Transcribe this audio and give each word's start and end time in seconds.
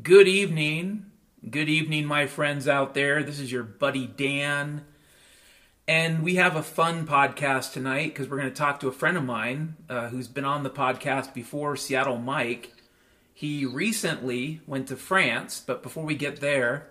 Good 0.00 0.28
evening. 0.28 1.06
Good 1.48 1.68
evening, 1.68 2.06
my 2.06 2.28
friends 2.28 2.68
out 2.68 2.94
there. 2.94 3.24
This 3.24 3.40
is 3.40 3.50
your 3.50 3.64
buddy 3.64 4.06
Dan. 4.06 4.84
And 5.88 6.22
we 6.22 6.36
have 6.36 6.54
a 6.54 6.62
fun 6.62 7.08
podcast 7.08 7.72
tonight 7.72 8.10
because 8.10 8.28
we're 8.28 8.36
going 8.36 8.50
to 8.50 8.54
talk 8.54 8.78
to 8.80 8.88
a 8.88 8.92
friend 8.92 9.16
of 9.16 9.24
mine 9.24 9.74
uh, 9.88 10.08
who's 10.08 10.28
been 10.28 10.44
on 10.44 10.62
the 10.62 10.70
podcast 10.70 11.34
before, 11.34 11.76
Seattle 11.76 12.18
Mike. 12.18 12.72
He 13.34 13.66
recently 13.66 14.60
went 14.64 14.86
to 14.88 14.96
France, 14.96 15.60
but 15.66 15.82
before 15.82 16.04
we 16.04 16.14
get 16.14 16.40
there, 16.40 16.86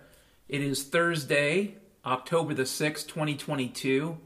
it 0.46 0.60
is 0.60 0.82
Thursday, 0.82 1.76
October 2.04 2.52
the 2.52 2.64
6th, 2.64 3.08
2022, 3.08 4.18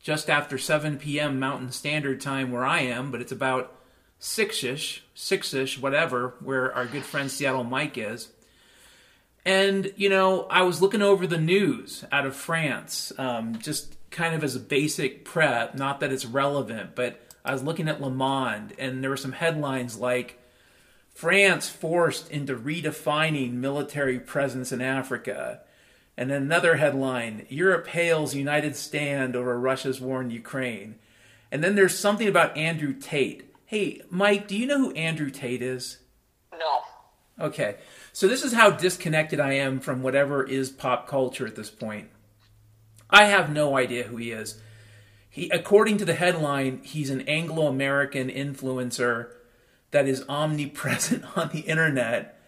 just 0.00 0.28
after 0.28 0.58
7 0.58 0.98
p.m. 0.98 1.38
Mountain 1.38 1.70
Standard 1.70 2.20
Time 2.20 2.50
where 2.50 2.66
I 2.66 2.80
am, 2.80 3.12
but 3.12 3.20
it's 3.20 3.32
about 3.32 3.79
six-ish, 4.20 5.02
six-ish, 5.14 5.78
whatever, 5.78 6.34
where 6.40 6.72
our 6.72 6.86
good 6.86 7.04
friend 7.04 7.28
Seattle 7.28 7.64
Mike 7.64 7.98
is. 7.98 8.28
And 9.44 9.92
you 9.96 10.08
know, 10.08 10.42
I 10.44 10.62
was 10.62 10.80
looking 10.80 11.02
over 11.02 11.26
the 11.26 11.38
news 11.38 12.04
out 12.12 12.26
of 12.26 12.36
France, 12.36 13.12
um, 13.18 13.58
just 13.58 13.96
kind 14.10 14.34
of 14.34 14.44
as 14.44 14.54
a 14.54 14.60
basic 14.60 15.24
prep. 15.24 15.74
Not 15.74 15.98
that 16.00 16.12
it's 16.12 16.26
relevant, 16.26 16.94
but 16.94 17.20
I 17.44 17.52
was 17.52 17.62
looking 17.62 17.88
at 17.88 18.00
Le 18.00 18.10
Monde, 18.10 18.74
and 18.78 19.02
there 19.02 19.10
were 19.10 19.16
some 19.16 19.32
headlines 19.32 19.96
like 19.96 20.38
France 21.14 21.68
forced 21.68 22.30
into 22.30 22.54
redefining 22.54 23.54
military 23.54 24.20
presence 24.20 24.72
in 24.72 24.80
Africa. 24.80 25.60
And 26.16 26.30
then 26.30 26.42
another 26.42 26.76
headline 26.76 27.46
Europe 27.48 27.86
hails 27.86 28.34
United 28.34 28.76
stand 28.76 29.34
over 29.34 29.58
Russia's 29.58 30.00
war 30.00 30.20
in 30.20 30.30
Ukraine. 30.30 30.96
And 31.50 31.64
then 31.64 31.74
there's 31.74 31.98
something 31.98 32.28
about 32.28 32.56
Andrew 32.56 32.92
Tate. 32.92 33.49
Hey, 33.70 34.00
Mike, 34.10 34.48
do 34.48 34.56
you 34.56 34.66
know 34.66 34.78
who 34.78 34.92
Andrew 34.94 35.30
Tate 35.30 35.62
is? 35.62 35.98
No. 36.52 36.80
Okay. 37.46 37.76
So 38.12 38.26
this 38.26 38.42
is 38.42 38.52
how 38.52 38.70
disconnected 38.70 39.38
I 39.38 39.52
am 39.52 39.78
from 39.78 40.02
whatever 40.02 40.42
is 40.42 40.70
pop 40.70 41.06
culture 41.06 41.46
at 41.46 41.54
this 41.54 41.70
point. 41.70 42.08
I 43.08 43.26
have 43.26 43.48
no 43.48 43.76
idea 43.76 44.02
who 44.02 44.16
he 44.16 44.32
is. 44.32 44.60
He 45.28 45.48
according 45.50 45.98
to 45.98 46.04
the 46.04 46.14
headline, 46.14 46.80
he's 46.82 47.10
an 47.10 47.20
Anglo-American 47.28 48.28
influencer 48.28 49.28
that 49.92 50.08
is 50.08 50.24
omnipresent 50.28 51.24
on 51.38 51.50
the 51.50 51.60
internet 51.60 52.40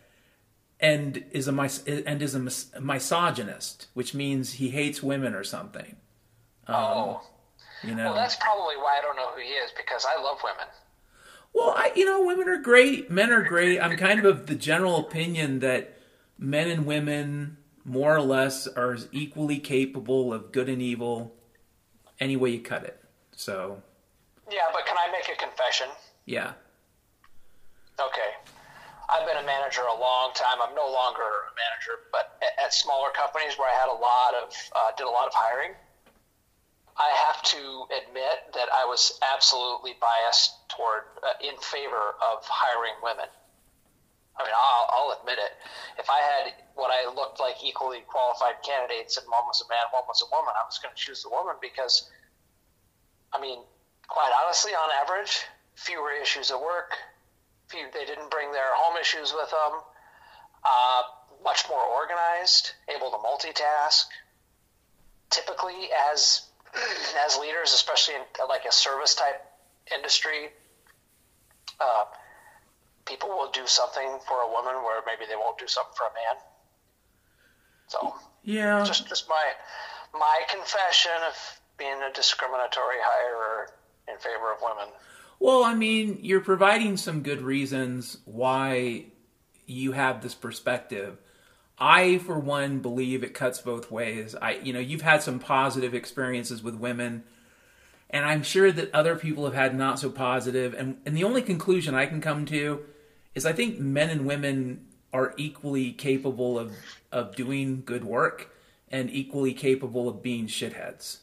and 0.81 1.25
is 1.31 1.47
a 1.47 1.53
mis- 1.53 1.85
and 1.85 2.21
is 2.21 2.35
a 2.35 2.41
mis- 2.41 2.73
misogynist, 2.81 3.87
which 3.95 4.13
means 4.13 4.55
he 4.55 4.71
hates 4.71 5.05
women 5.05 5.35
or 5.35 5.45
something. 5.45 5.95
Um, 6.67 6.75
oh. 6.77 7.23
You 7.85 7.95
know. 7.95 8.07
Well, 8.07 8.15
that's 8.15 8.35
probably 8.35 8.77
why 8.77 8.99
I 8.99 9.03
don't 9.03 9.15
know 9.15 9.31
who 9.31 9.41
he 9.41 9.51
is 9.51 9.71
because 9.77 10.05
I 10.05 10.21
love 10.21 10.39
women. 10.43 10.67
Well, 11.55 11.75
I, 11.77 11.93
you 11.95 12.05
know, 12.05 12.25
women 12.25 12.49
are 12.49 12.61
great. 12.61 13.11
Men 13.11 13.31
are 13.31 13.43
great. 13.43 13.79
I'm 13.81 13.97
kind 13.97 14.19
of 14.21 14.25
of 14.25 14.47
the 14.47 14.55
general 14.55 14.99
opinion 14.99 15.59
that 15.61 15.99
men 16.39 16.69
and 16.69 16.87
women, 16.87 17.59
more 17.85 18.17
or 18.17 18.23
less, 18.23 18.67
are 18.67 18.97
equally 19.13 19.59
capable 19.59 20.33
of 20.33 20.51
good 20.53 20.69
and 20.69 20.81
evil, 20.81 21.35
any 22.19 22.37
way 22.37 22.51
you 22.51 22.61
cut 22.61 22.85
it. 22.85 22.99
So, 23.37 23.83
Yeah, 24.51 24.69
but 24.73 24.87
can 24.87 24.97
I 24.97 25.11
make 25.13 25.29
a 25.29 25.39
confession? 25.39 25.89
yeah. 26.27 26.53
Okay. 28.01 28.33
I've 29.11 29.27
been 29.29 29.37
a 29.37 29.47
manager 29.47 29.83
a 29.83 30.01
long 30.01 30.33
time. 30.35 30.57
I'm 30.67 30.75
no 30.75 30.91
longer 30.91 31.21
a 31.21 31.53
manager, 31.55 32.09
but 32.11 32.39
at, 32.41 32.65
at 32.67 32.75
smaller 32.75 33.11
companies 33.15 33.59
where 33.59 33.69
I 33.69 33.75
had 33.79 33.89
a 33.93 33.99
lot 33.99 34.33
of, 34.43 34.55
uh, 34.75 34.91
did 34.97 35.07
a 35.07 35.11
lot 35.11 35.27
of 35.27 35.35
hiring, 35.35 35.73
I 36.97 37.09
have 37.27 37.43
to 37.57 37.87
admit 37.89 38.53
that 38.55 38.69
I 38.73 38.85
was 38.85 39.19
absolutely 39.35 39.97
biased 40.01 40.53
toward, 40.69 41.05
uh, 41.23 41.33
in 41.41 41.57
favor 41.59 42.15
of 42.21 42.45
hiring 42.45 42.95
women. 43.03 43.27
I 44.37 44.45
mean, 44.45 44.53
I'll, 44.57 44.87
I'll 44.93 45.19
admit 45.21 45.39
it. 45.39 45.53
If 45.99 46.09
I 46.09 46.21
had 46.21 46.53
what 46.75 46.91
I 46.91 47.09
looked 47.13 47.41
like 47.41 47.65
equally 47.65 48.01
qualified 48.09 48.63
candidates 48.65 49.17
and 49.17 49.27
one 49.29 49.45
was 49.45 49.61
a 49.61 49.69
man, 49.69 49.85
one 49.93 50.05
was 50.09 50.23
a 50.23 50.29
woman, 50.33 50.53
I 50.57 50.65
was 50.65 50.79
going 50.79 50.95
to 50.95 51.01
choose 51.01 51.23
the 51.23 51.29
woman 51.29 51.57
because, 51.61 52.09
I 53.33 53.41
mean, 53.41 53.61
quite 54.09 54.33
honestly, 54.45 54.73
on 54.73 54.89
average, 55.05 55.45
fewer 55.75 56.13
issues 56.13 56.51
at 56.51 56.61
work. 56.61 56.97
Few, 57.69 57.87
they 57.93 58.05
didn't 58.05 58.31
bring 58.31 58.53
their 58.53 58.73
home 58.75 58.97
issues 59.01 59.33
with 59.33 59.51
them. 59.51 59.81
Uh, 60.65 61.03
much 61.45 61.65
more 61.69 61.83
organized, 61.83 62.73
able 62.95 63.11
to 63.11 63.17
multitask. 63.17 64.05
Typically, 65.31 65.89
as 66.13 66.49
as 67.27 67.37
leaders, 67.39 67.73
especially 67.73 68.15
in 68.15 68.23
like 68.49 68.65
a 68.65 68.73
service 68.73 69.15
type 69.15 69.45
industry, 69.95 70.49
uh, 71.81 72.05
people 73.05 73.29
will 73.29 73.51
do 73.51 73.67
something 73.67 74.19
for 74.27 74.41
a 74.43 74.49
woman 74.49 74.75
where 74.85 75.03
maybe 75.07 75.29
they 75.29 75.37
won't 75.37 75.59
do 75.59 75.67
something 75.67 75.93
for 75.97 76.05
a 76.05 76.15
man. 76.15 76.43
So 77.89 78.15
Yeah. 78.43 78.85
just 78.85 79.09
just 79.09 79.29
my 79.29 79.53
my 80.19 80.43
confession 80.51 81.13
of 81.29 81.35
being 81.77 82.01
a 82.03 82.13
discriminatory 82.13 82.97
hirer 83.01 83.67
in 84.09 84.19
favor 84.19 84.53
of 84.53 84.61
women. 84.63 84.93
Well, 85.41 85.65
I 85.65 85.75
mean, 85.75 86.19
you're 86.21 86.41
providing 86.41 86.97
some 86.97 87.23
good 87.23 87.43
reasons 87.43 88.19
why 88.25 89.07
you 89.67 89.93
have 89.93 90.23
this 90.23 90.35
perspective. 90.35 91.19
I, 91.79 92.19
for 92.19 92.39
one, 92.39 92.79
believe 92.79 93.25
it 93.25 93.35
cuts 93.35 93.61
both 93.61 93.91
ways. 93.91 94.35
I, 94.41 94.53
you 94.63 94.73
know, 94.73 94.79
you've 94.79 95.03
had 95.03 95.23
some 95.23 95.39
positive 95.39 95.95
experiences 95.95 96.63
with 96.63 96.75
women, 96.77 97.25
and 98.11 98.25
I'm 98.25 98.43
sure 98.43 98.71
that 98.71 98.95
other 98.95 99.17
people 99.17 99.45
have 99.45 99.55
had 99.55 99.77
not 99.77 99.99
so 99.99 100.11
positive. 100.11 100.75
And 100.75 100.99
and 101.07 101.17
the 101.17 101.25
only 101.25 101.43
conclusion 101.43 101.95
I 101.95 102.07
can 102.07 102.21
come 102.21 102.47
to 102.47 102.85
is 103.35 103.47
I 103.47 103.53
think 103.53 103.79
men 103.79 104.11
and 104.11 104.27
women 104.27 104.87
are 105.13 105.35
equally 105.37 105.93
capable 105.93 106.59
of 106.59 106.73
of 107.11 107.35
doing 107.35 107.83
good 107.85 108.05
work 108.05 108.51
and 108.91 109.11
equally 109.11 109.55
capable 109.55 110.09
of 110.09 110.23
being 110.23 110.47
shitheads. 110.47 111.19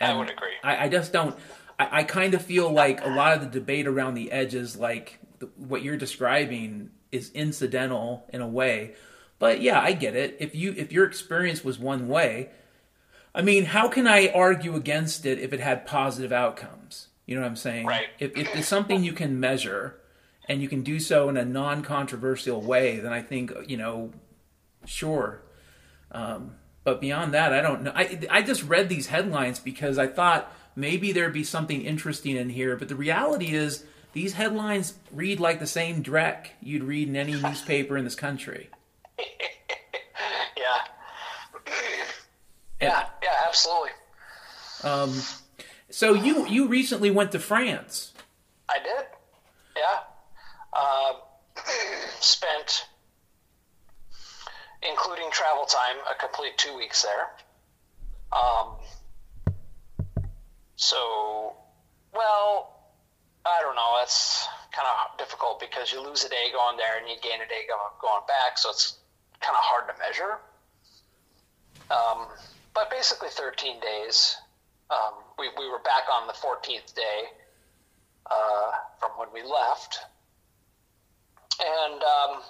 I 0.00 0.14
would 0.14 0.30
agree. 0.30 0.52
I, 0.62 0.84
I 0.84 0.88
just 0.88 1.12
don't. 1.12 1.36
I, 1.78 2.00
I 2.00 2.02
kind 2.04 2.34
of 2.34 2.42
feel 2.42 2.70
like 2.70 3.04
a 3.04 3.08
lot 3.08 3.34
of 3.34 3.40
the 3.40 3.58
debate 3.58 3.86
around 3.86 4.14
the 4.14 4.30
edges, 4.30 4.76
like 4.76 5.18
the, 5.40 5.46
what 5.56 5.82
you're 5.82 5.96
describing, 5.96 6.90
is 7.10 7.30
incidental 7.32 8.24
in 8.32 8.40
a 8.40 8.48
way. 8.48 8.94
But 9.38 9.60
yeah, 9.60 9.80
I 9.80 9.92
get 9.92 10.16
it. 10.16 10.36
If 10.40 10.54
you 10.54 10.74
if 10.76 10.92
your 10.92 11.04
experience 11.04 11.64
was 11.64 11.78
one 11.78 12.08
way, 12.08 12.50
I 13.34 13.42
mean, 13.42 13.66
how 13.66 13.88
can 13.88 14.06
I 14.06 14.28
argue 14.34 14.74
against 14.74 15.24
it 15.24 15.38
if 15.38 15.52
it 15.52 15.60
had 15.60 15.86
positive 15.86 16.32
outcomes? 16.32 17.08
You 17.26 17.36
know 17.36 17.42
what 17.42 17.48
I'm 17.48 17.56
saying? 17.56 17.86
Right. 17.86 18.08
If, 18.18 18.36
if 18.36 18.56
it's 18.56 18.68
something 18.68 19.04
you 19.04 19.12
can 19.12 19.38
measure 19.38 20.00
and 20.48 20.62
you 20.62 20.68
can 20.68 20.82
do 20.82 20.98
so 20.98 21.28
in 21.28 21.36
a 21.36 21.44
non-controversial 21.44 22.60
way, 22.62 22.98
then 22.98 23.12
I 23.12 23.22
think 23.22 23.52
you 23.66 23.76
know, 23.76 24.12
sure. 24.86 25.42
Um, 26.10 26.56
but 26.84 27.00
beyond 27.00 27.34
that, 27.34 27.52
I 27.52 27.60
don't 27.60 27.82
know. 27.82 27.92
I 27.94 28.18
I 28.30 28.42
just 28.42 28.64
read 28.64 28.88
these 28.88 29.06
headlines 29.06 29.60
because 29.60 29.98
I 29.98 30.06
thought 30.08 30.52
maybe 30.74 31.12
there'd 31.12 31.32
be 31.32 31.44
something 31.44 31.82
interesting 31.82 32.36
in 32.36 32.48
here. 32.48 32.76
But 32.76 32.88
the 32.88 32.96
reality 32.96 33.54
is, 33.54 33.84
these 34.14 34.32
headlines 34.32 34.94
read 35.12 35.38
like 35.38 35.60
the 35.60 35.66
same 35.66 36.02
dreck 36.02 36.46
you'd 36.60 36.82
read 36.82 37.08
in 37.08 37.14
any 37.14 37.34
newspaper 37.34 37.96
in 37.96 38.04
this 38.04 38.16
country. 38.16 38.70
Yeah. 40.56 40.78
yeah, 42.80 43.06
yeah, 43.22 43.28
absolutely. 43.46 43.90
Um, 44.82 45.14
so 45.90 46.14
you 46.14 46.46
you 46.46 46.66
recently 46.66 47.10
went 47.10 47.32
to 47.32 47.38
France. 47.38 48.12
I 48.68 48.78
did. 48.82 49.06
Yeah. 49.76 50.00
Um, 50.78 51.16
spent, 52.20 52.86
including 54.88 55.30
travel 55.30 55.64
time, 55.64 55.96
a 56.10 56.14
complete 56.18 56.58
two 56.58 56.76
weeks 56.76 57.02
there. 57.02 57.30
Um, 58.32 58.76
so, 60.76 61.56
well, 62.12 62.92
I 63.44 63.60
don't 63.62 63.74
know. 63.74 63.98
It's 64.02 64.46
kind 64.72 64.86
of 64.86 65.18
difficult 65.18 65.60
because 65.60 65.92
you 65.92 66.02
lose 66.02 66.24
a 66.24 66.28
day 66.28 66.52
going 66.52 66.76
there 66.76 66.98
and 66.98 67.08
you 67.08 67.16
gain 67.22 67.40
a 67.40 67.48
day 67.48 67.66
going, 67.68 67.90
going 68.00 68.22
back, 68.28 68.58
so 68.58 68.70
it's 68.70 68.97
kind 69.40 69.56
of 69.56 69.62
hard 69.62 69.84
to 69.88 69.94
measure. 69.98 70.38
Um, 71.90 72.26
but 72.74 72.90
basically, 72.90 73.28
13 73.30 73.80
days. 73.80 74.36
Um, 74.90 75.14
we, 75.38 75.48
we 75.58 75.68
were 75.68 75.80
back 75.80 76.04
on 76.12 76.26
the 76.26 76.32
14th 76.32 76.94
day 76.94 77.28
uh, 78.30 78.70
from 79.00 79.10
when 79.16 79.28
we 79.32 79.42
left. 79.42 79.98
And 81.60 82.02
um, 82.02 82.42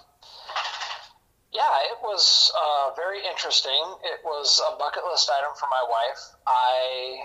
yeah, 1.53 1.81
it 1.91 1.99
was 2.03 2.53
uh, 2.55 2.91
very 2.95 3.21
interesting. 3.27 3.81
It 4.05 4.21
was 4.25 4.61
a 4.73 4.77
bucket 4.79 5.03
list 5.11 5.31
item 5.31 5.51
for 5.59 5.67
my 5.71 5.83
wife. 5.89 6.23
I, 6.47 7.19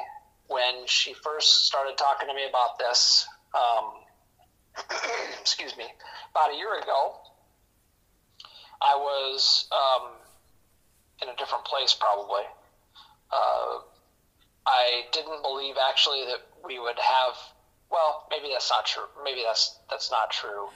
when 0.48 0.88
she 0.88 1.14
first 1.14 1.66
started 1.66 1.98
talking 1.98 2.28
to 2.30 2.34
me 2.34 2.48
about 2.48 2.80
this, 2.80 3.28
um, 3.54 3.92
excuse 5.42 5.76
me, 5.78 5.86
about 6.32 6.54
a 6.54 6.58
year 6.58 6.80
ago, 6.80 7.16
I 8.84 8.96
was 8.96 9.68
um, 9.72 10.10
in 11.22 11.30
a 11.30 11.36
different 11.38 11.66
place 11.66 11.96
probably. 11.98 12.44
Uh, 13.32 13.80
I 14.66 15.04
didn't 15.12 15.42
believe 15.42 15.76
actually 15.90 16.26
that 16.26 16.40
we 16.66 16.80
would 16.80 17.00
have. 17.00 17.34
Well, 17.92 18.26
maybe 18.32 18.50
that's 18.52 18.72
not 18.72 18.86
true. 18.86 19.04
Maybe 19.24 19.42
that's 19.46 19.78
that's 19.90 20.10
not 20.12 20.32
true. 20.32 20.68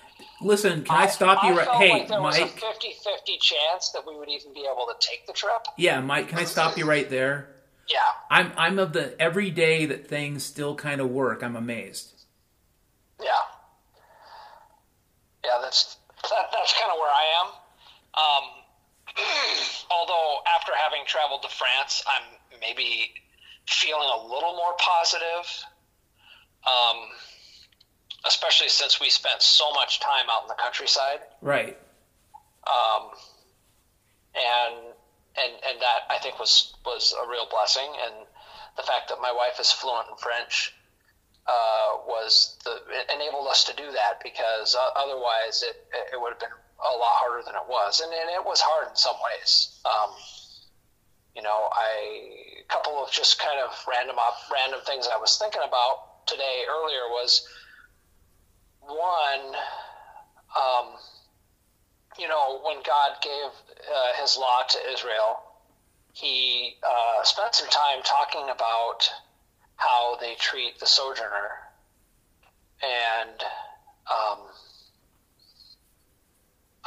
Listen, 0.42 0.84
can 0.84 1.04
I, 1.04 1.08
stop 1.08 1.44
you 1.44 1.52
I 1.52 1.66
right? 1.66 1.68
Hey, 1.70 1.94
like 1.94 2.08
there 2.08 2.22
was 2.22 2.38
a 2.38 2.42
Mike. 2.42 2.60
50-50 2.60 3.40
chance 3.40 3.90
that 3.90 4.06
we 4.06 4.16
would 4.18 4.30
even 4.30 4.54
be 4.54 4.62
able 4.72 4.88
to 4.88 4.96
take 5.00 5.26
the 5.26 5.34
trip. 5.34 5.66
Yeah, 5.78 6.00
Mike, 6.02 6.30
can 6.30 6.40
I 6.40 6.44
stop 6.44 6.78
you 6.78 6.86
right 6.86 7.10
there? 7.10 7.50
Yeah. 7.90 7.98
I'm 8.30 8.52
I'm 8.58 8.80
of 8.80 8.94
the 8.94 9.20
every 9.20 9.50
day 9.50 9.86
that 9.86 10.08
things 10.08 10.44
still 10.44 10.76
kind 10.76 11.02
of 11.02 11.10
work. 11.10 11.44
I'm 11.44 11.56
amazed. 11.56 12.14
Yeah. 13.22 13.28
Yeah, 15.44 15.60
that's 15.62 15.98
that, 16.24 16.50
that's 16.52 16.74
kind 16.74 16.92
of 16.92 16.98
where 17.00 17.10
I 17.10 17.46
am. 17.46 17.52
Um, 18.18 18.44
although 19.92 20.38
after 20.58 20.72
having 20.76 21.06
traveled 21.06 21.44
to 21.44 21.50
France, 21.50 22.04
I'm 22.08 22.60
maybe 22.60 23.14
feeling 23.68 24.10
a 24.14 24.24
little 24.24 24.56
more 24.56 24.74
positive. 24.80 25.46
Um, 26.66 27.10
especially 28.26 28.70
since 28.70 29.00
we 29.00 29.10
spent 29.10 29.42
so 29.42 29.72
much 29.72 30.00
time 30.00 30.26
out 30.30 30.44
in 30.44 30.48
the 30.48 30.56
countryside. 30.56 31.20
Right. 31.42 31.78
Um, 32.68 33.10
and 34.36 34.76
and 35.38 35.54
and 35.68 35.82
that 35.82 36.02
I 36.10 36.18
think 36.20 36.40
was 36.40 36.74
was 36.86 37.14
a 37.14 37.28
real 37.30 37.48
blessing. 37.50 37.90
And 38.06 38.26
the 38.76 38.84
fact 38.84 39.10
that 39.10 39.20
my 39.22 39.32
wife 39.32 39.60
is 39.60 39.72
fluent 39.72 40.08
in 40.10 40.18
French 40.18 40.74
uh, 41.48 42.04
was 42.08 42.58
the 42.66 42.82
enabled 43.14 43.48
us 43.48 43.64
to 43.66 43.76
do 43.76 43.92
that 43.92 44.22
because 44.24 44.76
uh, 44.76 44.90
otherwise 44.96 45.64
it 45.64 45.88
it 46.14 46.20
would 46.20 46.32
have 46.32 46.40
been 46.40 46.58
a 46.80 46.94
lot 46.98 47.16
harder 47.18 47.44
than 47.46 47.56
it 47.56 47.68
was, 47.68 48.00
and, 48.02 48.14
and 48.14 48.30
it 48.30 48.46
was 48.46 48.62
hard 48.62 48.90
in 48.90 48.96
some 48.96 49.16
ways. 49.18 49.80
Um, 49.86 50.12
you 51.36 51.42
know, 51.42 51.70
I 51.74 52.62
a 52.62 52.68
couple 52.68 53.04
of 53.04 53.12
just 53.12 53.40
kind 53.40 53.60
of 53.60 53.72
random 53.88 54.18
op, 54.18 54.36
random 54.52 54.80
things 54.86 55.08
I 55.12 55.18
was 55.18 55.38
thinking 55.38 55.62
about 55.66 56.26
today 56.28 56.64
earlier 56.70 57.10
was 57.10 57.48
one. 58.82 59.56
Um, 60.56 60.88
you 62.18 62.28
know, 62.28 62.60
when 62.64 62.78
God 62.78 63.22
gave 63.22 63.52
uh, 63.94 64.22
his 64.22 64.38
law 64.38 64.64
to 64.70 64.92
Israel, 64.92 65.38
he 66.14 66.76
uh, 66.84 67.24
spent 67.24 67.54
some 67.54 67.70
time 67.70 68.02
talking 68.04 68.50
about 68.50 69.08
how 69.76 70.18
they 70.20 70.34
treat 70.40 70.80
the 70.80 70.88
sojourner. 70.88 71.52
And 72.82 73.40
um, 74.12 74.40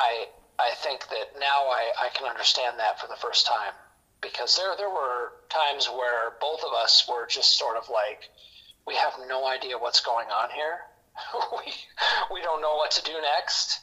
I, 0.00 0.26
I 0.58 0.74
think 0.76 1.06
that 1.08 1.38
now 1.38 1.68
I, 1.68 1.92
I 2.00 2.08
can 2.14 2.26
understand 2.26 2.78
that 2.78 2.98
for 2.98 3.06
the 3.06 3.16
first 3.16 3.46
time 3.46 3.72
because 4.20 4.56
there, 4.56 4.74
there 4.76 4.90
were 4.90 5.32
times 5.48 5.88
where 5.88 6.32
both 6.40 6.60
of 6.64 6.72
us 6.72 7.06
were 7.08 7.26
just 7.26 7.58
sort 7.58 7.76
of 7.76 7.88
like, 7.90 8.28
we 8.86 8.94
have 8.94 9.12
no 9.28 9.46
idea 9.46 9.78
what's 9.78 10.00
going 10.00 10.28
on 10.28 10.50
here. 10.50 10.80
we, 11.52 11.72
we 12.34 12.42
don't 12.42 12.60
know 12.62 12.76
what 12.76 12.90
to 12.92 13.02
do 13.04 13.12
next. 13.36 13.80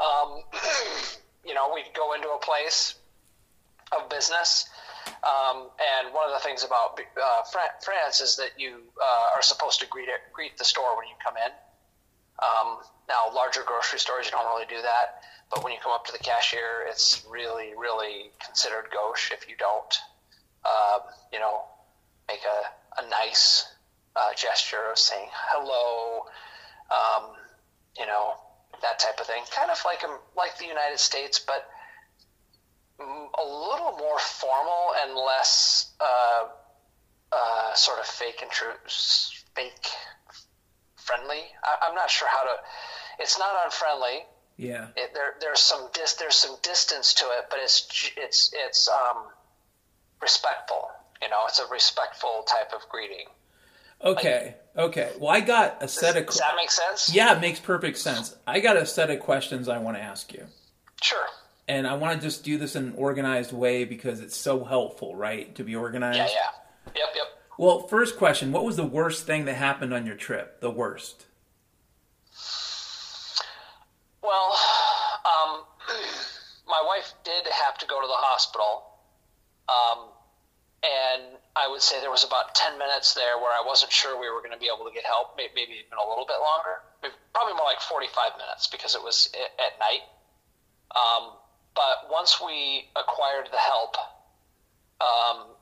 Um, 0.00 0.42
you 1.46 1.54
know, 1.54 1.72
we'd 1.74 1.92
go 1.94 2.14
into 2.14 2.28
a 2.28 2.38
place 2.38 2.94
of 3.92 4.08
business. 4.08 4.66
Um, 5.06 5.68
and 5.80 6.14
one 6.14 6.28
of 6.28 6.34
the 6.34 6.40
things 6.40 6.64
about 6.64 6.98
uh, 7.00 7.42
France 7.82 8.20
is 8.20 8.36
that 8.36 8.58
you 8.58 8.80
uh, 9.02 9.36
are 9.36 9.42
supposed 9.42 9.80
to 9.80 9.86
greet 9.86 10.08
it, 10.08 10.20
greet 10.32 10.56
the 10.58 10.64
store 10.64 10.96
when 10.96 11.06
you 11.06 11.14
come 11.24 11.34
in. 11.36 11.52
Um, 12.42 12.78
now, 13.08 13.32
larger 13.34 13.62
grocery 13.64 13.98
stores, 13.98 14.26
you 14.26 14.32
don't 14.32 14.46
really 14.46 14.66
do 14.66 14.80
that. 14.82 15.22
But 15.50 15.62
when 15.62 15.72
you 15.72 15.78
come 15.82 15.92
up 15.92 16.06
to 16.06 16.12
the 16.12 16.18
cashier, 16.18 16.86
it's 16.88 17.24
really, 17.30 17.72
really 17.76 18.30
considered 18.44 18.86
gauche 18.92 19.30
if 19.30 19.48
you 19.48 19.54
don't, 19.56 19.98
uh, 20.64 20.98
you 21.32 21.38
know, 21.38 21.62
make 22.28 22.40
a, 22.44 23.02
a 23.02 23.08
nice 23.08 23.66
uh, 24.16 24.32
gesture 24.34 24.90
of 24.90 24.98
saying 24.98 25.28
hello, 25.32 26.24
um, 26.90 27.36
you 27.98 28.06
know, 28.06 28.34
that 28.82 28.98
type 28.98 29.20
of 29.20 29.26
thing. 29.26 29.42
Kind 29.54 29.70
of 29.70 29.80
like 29.84 30.02
like 30.36 30.58
the 30.58 30.66
United 30.66 30.98
States, 30.98 31.38
but 31.38 31.68
a 32.98 33.44
little 33.44 33.96
more 33.98 34.18
formal 34.18 34.92
and 35.02 35.14
less 35.14 35.92
uh, 36.00 36.44
uh, 37.32 37.74
sort 37.74 37.98
of 37.98 38.06
fake 38.06 38.40
and 38.42 38.50
true, 38.50 38.72
fake 39.54 39.86
friendly. 41.04 41.42
I, 41.62 41.88
am 41.88 41.94
not 41.94 42.10
sure 42.10 42.28
how 42.28 42.42
to. 42.42 42.56
It's 43.18 43.38
not 43.38 43.52
unfriendly. 43.64 44.24
Yeah. 44.56 44.88
It, 44.96 45.12
there, 45.14 45.34
there's 45.40 45.60
some 45.60 45.88
dis, 45.92 46.14
there's 46.14 46.34
some 46.34 46.56
distance 46.62 47.14
to 47.14 47.24
it, 47.24 47.46
but 47.50 47.58
it's 47.62 48.10
it's 48.16 48.52
it's 48.54 48.88
um, 48.88 49.24
respectful. 50.20 50.90
You 51.22 51.28
know, 51.28 51.44
it's 51.46 51.58
a 51.58 51.66
respectful 51.70 52.44
type 52.46 52.72
of 52.74 52.88
greeting. 52.88 53.26
Okay. 54.02 54.54
Okay. 54.76 55.12
Well, 55.18 55.30
I 55.30 55.40
got 55.40 55.82
a 55.82 55.88
set 55.88 56.14
does, 56.14 56.22
of. 56.22 56.26
Does 56.26 56.38
that 56.38 56.54
make 56.56 56.70
sense? 56.70 57.14
Yeah, 57.14 57.36
it 57.36 57.40
makes 57.40 57.60
perfect 57.60 57.98
sense. 57.98 58.34
I 58.46 58.60
got 58.60 58.76
a 58.76 58.86
set 58.86 59.10
of 59.10 59.20
questions 59.20 59.68
I 59.68 59.78
want 59.78 59.96
to 59.96 60.02
ask 60.02 60.32
you. 60.32 60.44
Sure. 61.02 61.26
And 61.66 61.86
I 61.86 61.94
want 61.94 62.20
to 62.20 62.26
just 62.26 62.44
do 62.44 62.58
this 62.58 62.76
in 62.76 62.84
an 62.88 62.94
organized 62.96 63.52
way 63.52 63.84
because 63.84 64.20
it's 64.20 64.36
so 64.36 64.64
helpful, 64.64 65.14
right? 65.16 65.54
To 65.54 65.64
be 65.64 65.74
organized. 65.74 66.18
Yeah, 66.18 66.26
yeah. 66.26 66.92
Yep, 66.96 67.08
yep. 67.16 67.26
Well, 67.56 67.86
first 67.86 68.16
question 68.16 68.52
What 68.52 68.64
was 68.64 68.76
the 68.76 68.86
worst 68.86 69.26
thing 69.26 69.44
that 69.44 69.54
happened 69.54 69.94
on 69.94 70.06
your 70.06 70.16
trip? 70.16 70.60
The 70.60 70.70
worst? 70.70 71.26
Well, 74.22 74.58
um, 75.24 75.62
my 76.66 76.82
wife 76.86 77.12
did 77.24 77.46
have 77.46 77.78
to 77.78 77.86
go 77.86 78.00
to 78.00 78.06
the 78.06 78.16
hospital. 78.16 78.90
Um, 79.68 80.08
and 80.84 81.22
I 81.56 81.68
would 81.68 81.80
say 81.80 82.00
there 82.00 82.10
was 82.10 82.24
about 82.24 82.54
10 82.54 82.78
minutes 82.78 83.14
there 83.14 83.38
where 83.38 83.52
I 83.52 83.62
wasn't 83.64 83.92
sure 83.92 84.20
we 84.20 84.28
were 84.28 84.40
going 84.40 84.52
to 84.52 84.58
be 84.58 84.68
able 84.68 84.84
to 84.84 84.92
get 84.92 85.04
help, 85.04 85.36
maybe 85.36 85.60
even 85.60 85.96
a 85.96 86.08
little 86.08 86.26
bit 86.26 86.36
longer, 86.36 87.14
probably 87.32 87.54
more 87.54 87.64
like 87.64 87.80
45 87.80 88.36
minutes 88.36 88.66
because 88.66 88.94
it 88.94 89.02
was 89.02 89.32
at 89.34 89.78
night. 89.80 90.04
Um, 90.92 91.32
but 91.74 92.10
once 92.10 92.40
we 92.40 92.84
acquired 92.96 93.48
the 93.50 93.58
help, 93.58 93.96
um, 95.00 95.53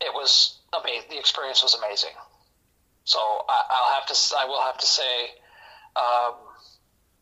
it 0.00 0.12
was 0.14 0.58
amazing. 0.72 1.10
The 1.10 1.18
experience 1.18 1.62
was 1.62 1.74
amazing. 1.74 2.14
So 3.04 3.18
I, 3.18 3.62
will 3.70 3.94
have 3.94 4.06
to, 4.06 4.16
I 4.36 4.44
will 4.44 4.62
have 4.62 4.78
to 4.78 4.86
say, 4.86 5.30
um, 5.96 6.34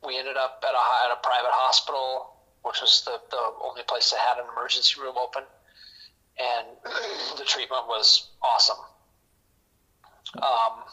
we 0.04 0.18
ended 0.18 0.36
up 0.36 0.64
at 0.66 0.74
a, 0.74 1.06
at 1.06 1.16
a 1.16 1.20
private 1.22 1.52
hospital, 1.52 2.34
which 2.62 2.80
was 2.80 3.02
the, 3.04 3.20
the 3.30 3.52
only 3.62 3.82
place 3.86 4.10
that 4.10 4.18
had 4.18 4.38
an 4.38 4.46
emergency 4.52 5.00
room 5.00 5.14
open 5.16 5.42
and 6.38 6.66
the 7.38 7.44
treatment 7.44 7.86
was 7.86 8.28
awesome. 8.42 8.76
Um, 10.36 10.84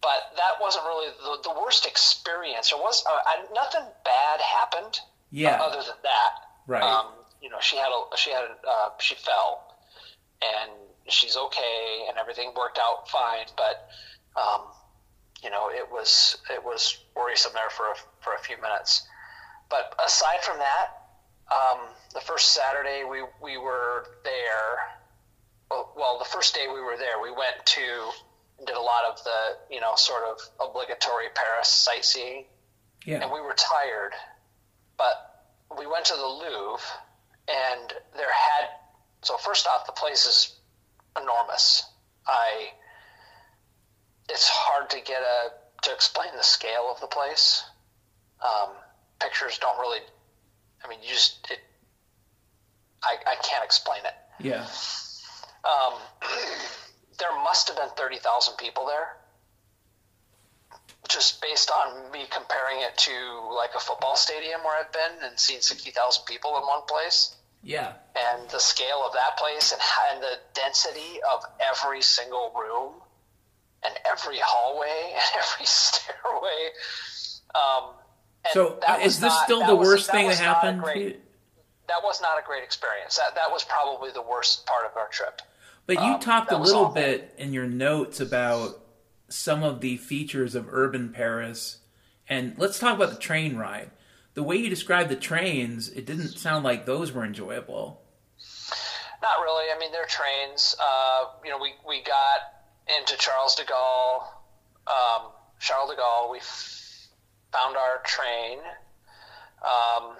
but 0.00 0.32
that 0.36 0.60
wasn't 0.60 0.84
really 0.84 1.08
the, 1.22 1.48
the 1.48 1.60
worst 1.60 1.86
experience. 1.86 2.70
There 2.70 2.78
was 2.78 3.04
uh, 3.08 3.18
I, 3.26 3.44
nothing 3.54 3.82
bad 4.04 4.40
happened. 4.40 5.00
Yeah. 5.30 5.56
Uh, 5.56 5.64
other 5.64 5.82
than 5.82 5.96
that, 6.02 6.30
right? 6.66 6.82
Um, 6.82 7.06
you 7.42 7.50
know, 7.50 7.58
she 7.60 7.76
had 7.76 7.88
a 7.88 8.16
she 8.16 8.30
had 8.30 8.44
a, 8.44 8.68
uh, 8.68 8.90
she 8.98 9.16
fell, 9.16 9.65
and 10.42 10.70
she's 11.08 11.36
okay, 11.36 12.04
and 12.08 12.18
everything 12.18 12.52
worked 12.56 12.78
out 12.78 13.08
fine. 13.08 13.46
But 13.56 13.88
um, 14.40 14.62
you 15.42 15.50
know, 15.50 15.70
it 15.70 15.90
was 15.90 16.36
it 16.50 16.64
was 16.64 16.98
worrisome 17.14 17.52
there 17.54 17.70
for 17.70 17.86
a, 17.86 17.94
for 18.20 18.34
a 18.34 18.38
few 18.38 18.56
minutes. 18.60 19.06
But 19.68 19.94
aside 20.04 20.42
from 20.42 20.58
that, 20.58 20.88
um, 21.50 21.78
the 22.14 22.20
first 22.20 22.52
Saturday 22.52 23.02
we, 23.08 23.22
we 23.42 23.58
were 23.58 24.06
there. 24.24 24.98
Well, 25.70 25.92
well, 25.96 26.18
the 26.18 26.24
first 26.24 26.54
day 26.54 26.66
we 26.72 26.80
were 26.80 26.96
there, 26.96 27.20
we 27.22 27.30
went 27.30 27.64
to 27.64 28.10
did 28.64 28.74
a 28.74 28.80
lot 28.80 29.04
of 29.10 29.22
the 29.22 29.74
you 29.74 29.80
know 29.80 29.94
sort 29.96 30.22
of 30.24 30.38
obligatory 30.60 31.26
Paris 31.34 31.68
sightseeing. 31.68 32.44
Yeah. 33.04 33.22
And 33.22 33.30
we 33.30 33.40
were 33.40 33.54
tired, 33.54 34.12
but 34.98 35.44
we 35.78 35.86
went 35.86 36.06
to 36.06 36.14
the 36.14 36.26
Louvre, 36.26 36.82
and 37.48 37.92
there 38.16 38.32
had 38.32 38.68
so 39.26 39.36
first 39.36 39.66
off 39.66 39.86
the 39.86 39.92
place 39.92 40.24
is 40.26 40.54
enormous. 41.20 41.84
I 42.26 42.70
it's 44.28 44.48
hard 44.48 44.90
to 44.90 45.00
get 45.00 45.22
a 45.22 45.50
to 45.82 45.92
explain 45.92 46.28
the 46.36 46.44
scale 46.44 46.88
of 46.92 47.00
the 47.00 47.06
place. 47.06 47.64
Um, 48.40 48.70
pictures 49.20 49.58
don't 49.58 49.78
really 49.78 50.00
I 50.84 50.88
mean, 50.88 50.98
you 51.02 51.08
just 51.08 51.50
it. 51.50 51.58
I 53.02 53.16
I 53.26 53.34
can't 53.42 53.64
explain 53.64 54.00
it. 54.04 54.14
Yeah. 54.38 54.66
Um, 55.64 55.94
there 57.18 57.34
must 57.42 57.68
have 57.68 57.76
been 57.76 57.90
thirty 57.96 58.18
thousand 58.18 58.56
people 58.58 58.86
there. 58.86 59.16
Just 61.08 61.40
based 61.40 61.70
on 61.70 62.10
me 62.10 62.26
comparing 62.30 62.82
it 62.82 62.96
to 62.98 63.10
like 63.54 63.70
a 63.74 63.80
football 63.80 64.16
stadium 64.16 64.62
where 64.64 64.76
I've 64.76 64.92
been 64.92 65.28
and 65.28 65.38
seen 65.38 65.60
sixty 65.60 65.90
thousand 65.90 66.24
people 66.26 66.56
in 66.56 66.62
one 66.62 66.82
place. 66.88 67.35
Yeah. 67.66 67.92
And 68.14 68.48
the 68.50 68.60
scale 68.60 69.02
of 69.04 69.12
that 69.14 69.36
place 69.36 69.72
and, 69.72 69.80
and 70.12 70.22
the 70.22 70.38
density 70.54 71.20
of 71.34 71.42
every 71.60 72.00
single 72.00 72.52
room 72.56 72.92
and 73.84 73.94
every 74.08 74.38
hallway 74.40 75.12
and 75.12 75.44
every 75.44 75.66
stairway. 75.66 76.70
Um, 77.54 77.90
so 78.52 78.78
is 79.02 79.18
this 79.18 79.32
not, 79.32 79.44
still 79.44 79.66
the 79.66 79.74
was, 79.74 79.88
worst 79.88 80.10
thing 80.10 80.28
that 80.28 80.38
happened? 80.38 80.80
Great, 80.80 81.20
that 81.88 82.00
was 82.04 82.20
not 82.20 82.38
a 82.38 82.46
great 82.46 82.62
experience. 82.62 83.16
That 83.16 83.34
that 83.34 83.50
was 83.50 83.64
probably 83.64 84.12
the 84.12 84.22
worst 84.22 84.66
part 84.66 84.86
of 84.86 84.96
our 84.96 85.08
trip. 85.08 85.42
But 85.86 85.96
you 85.96 86.14
um, 86.14 86.20
talked 86.20 86.52
a 86.52 86.58
little 86.58 86.86
bit 86.86 87.34
in 87.38 87.52
your 87.52 87.66
notes 87.66 88.20
about 88.20 88.80
some 89.28 89.64
of 89.64 89.80
the 89.80 89.96
features 89.96 90.54
of 90.54 90.68
urban 90.70 91.08
Paris 91.08 91.78
And 92.28 92.54
let's 92.58 92.78
talk 92.78 92.96
about 92.96 93.10
the 93.10 93.18
train 93.18 93.56
ride. 93.56 93.90
The 94.36 94.42
way 94.42 94.56
you 94.56 94.68
described 94.68 95.08
the 95.08 95.16
trains, 95.16 95.88
it 95.88 96.04
didn't 96.04 96.28
sound 96.28 96.62
like 96.62 96.84
those 96.84 97.10
were 97.10 97.24
enjoyable. 97.24 98.02
Not 99.22 99.40
really. 99.40 99.72
I 99.74 99.78
mean, 99.80 99.92
they're 99.92 100.04
trains. 100.04 100.76
Uh, 100.78 101.24
you 101.42 101.50
know, 101.50 101.56
we, 101.56 101.72
we 101.88 102.02
got 102.02 102.40
into 102.98 103.16
Charles 103.16 103.54
de 103.54 103.64
Gaulle, 103.64 104.20
um, 104.86 105.32
Charles 105.58 105.88
de 105.88 105.96
Gaulle. 105.96 106.30
We 106.30 106.38
f- 106.38 107.08
found 107.50 107.78
our 107.78 108.02
train. 108.04 108.58
Um, 109.64 110.16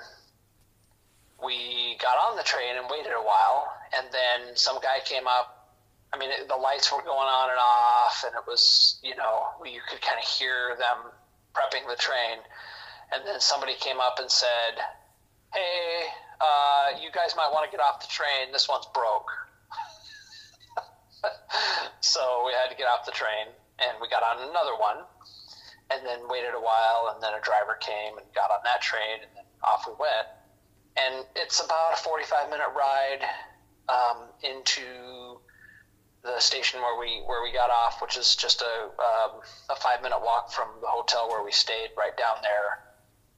we 1.45 1.99
got 2.01 2.17
on 2.17 2.39
the 2.39 2.43
train 2.43 2.79
and 2.79 2.87
waited 2.91 3.13
a 3.13 3.23
while, 3.23 3.69
and 3.99 4.07
then 4.13 4.57
some 4.57 4.81
guy 4.81 5.01
came 5.05 5.27
up. 5.27 5.75
I 6.15 6.19
mean, 6.19 6.31
it, 6.31 6.49
the 6.49 6.57
lights 6.57 6.91
were 6.91 7.03
going 7.03 7.29
on 7.29 7.51
and 7.51 7.59
off, 7.61 8.25
and 8.27 8.35
it 8.35 8.49
was, 8.49 8.99
you 9.05 9.15
know, 9.15 9.45
you 9.63 9.81
could 9.91 10.01
kind 10.01 10.19
of 10.19 10.27
hear 10.27 10.75
them 10.79 11.13
prepping 11.55 11.87
the 11.87 11.97
train. 11.97 12.39
And 13.13 13.27
then 13.27 13.41
somebody 13.41 13.75
came 13.79 14.01
up 14.01 14.19
and 14.19 14.31
said, 14.31 14.79
Hey, 15.53 16.07
uh, 16.41 16.99
you 17.01 17.11
guys 17.13 17.35
might 17.37 17.51
want 17.53 17.71
to 17.71 17.71
get 17.71 17.83
off 17.83 18.01
the 18.01 18.09
train. 18.09 18.53
This 18.53 18.69
one's 18.69 18.87
broke. 18.93 19.31
so 22.01 22.43
we 22.45 22.53
had 22.53 22.69
to 22.71 22.77
get 22.77 22.87
off 22.87 23.07
the 23.07 23.13
train, 23.13 23.49
and 23.79 23.97
we 24.01 24.09
got 24.09 24.23
on 24.23 24.49
another 24.51 24.77
one, 24.77 24.99
and 25.91 26.05
then 26.05 26.29
waited 26.29 26.53
a 26.53 26.61
while, 26.61 27.15
and 27.15 27.23
then 27.23 27.33
a 27.33 27.41
driver 27.41 27.79
came 27.81 28.19
and 28.19 28.27
got 28.35 28.51
on 28.51 28.61
that 28.65 28.83
train, 28.83 29.23
and 29.23 29.31
then 29.35 29.47
off 29.65 29.87
we 29.87 29.95
went 29.99 30.29
and 30.97 31.25
it's 31.37 31.61
about 31.61 31.95
a 31.95 31.97
45 31.97 32.51
minute 32.51 32.73
ride 32.75 33.23
um, 33.89 34.29
into 34.43 35.39
the 36.25 36.41
station 36.41 36.81
where 36.81 36.99
we 36.99 37.23
where 37.27 37.43
we 37.43 37.53
got 37.53 37.71
off, 37.71 38.03
which 38.03 38.17
is 38.17 38.35
just 38.35 38.63
a 38.63 38.85
um, 38.99 39.41
a 39.71 39.77
five 39.77 40.03
minute 40.03 40.21
walk 40.21 40.51
from 40.51 40.69
the 40.81 40.89
hotel 40.89 41.29
where 41.29 41.45
we 41.45 41.53
stayed, 41.53 41.91
right 41.97 42.17
down 42.17 42.37
there, 42.43 42.83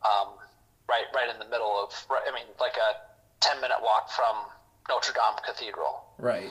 um, 0.04 0.34
right 0.88 1.06
right 1.14 1.28
in 1.28 1.38
the 1.38 1.48
middle 1.48 1.72
of. 1.82 1.92
I 2.10 2.32
mean, 2.32 2.46
like 2.60 2.76
a 2.76 3.08
10 3.40 3.60
minute 3.60 3.78
walk 3.82 4.10
from 4.10 4.36
Notre 4.88 5.12
Dame 5.12 5.38
Cathedral. 5.44 6.04
Right. 6.18 6.50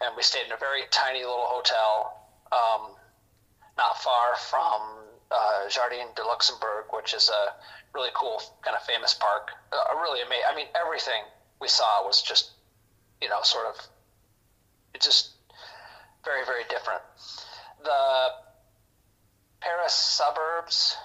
And 0.00 0.16
we 0.16 0.22
stayed 0.22 0.46
in 0.46 0.52
a 0.52 0.56
very 0.56 0.82
tiny 0.90 1.20
little 1.20 1.46
hotel, 1.48 2.16
um, 2.52 2.92
not 3.76 3.98
far 4.02 4.36
from 4.36 4.80
uh, 5.30 5.68
Jardin 5.68 6.06
de 6.16 6.24
Luxembourg, 6.24 6.86
which 6.92 7.14
is 7.14 7.28
a 7.28 7.52
really 7.94 8.10
cool, 8.14 8.40
kind 8.62 8.76
of 8.76 8.82
famous 8.82 9.14
park. 9.14 9.50
Uh, 9.72 9.94
really 9.96 10.22
amazing. 10.22 10.44
I 10.50 10.56
mean, 10.56 10.66
everything 10.74 11.22
we 11.60 11.68
saw 11.68 12.06
was 12.06 12.22
just, 12.22 12.50
you 13.20 13.28
know, 13.28 13.40
sort 13.42 13.66
of, 13.66 13.76
it's 14.94 15.04
just 15.04 15.30
very, 16.24 16.44
very 16.44 16.64
different. 16.68 17.02
The 17.84 18.28
Paris 19.60 19.92
suburbs, 19.92 20.96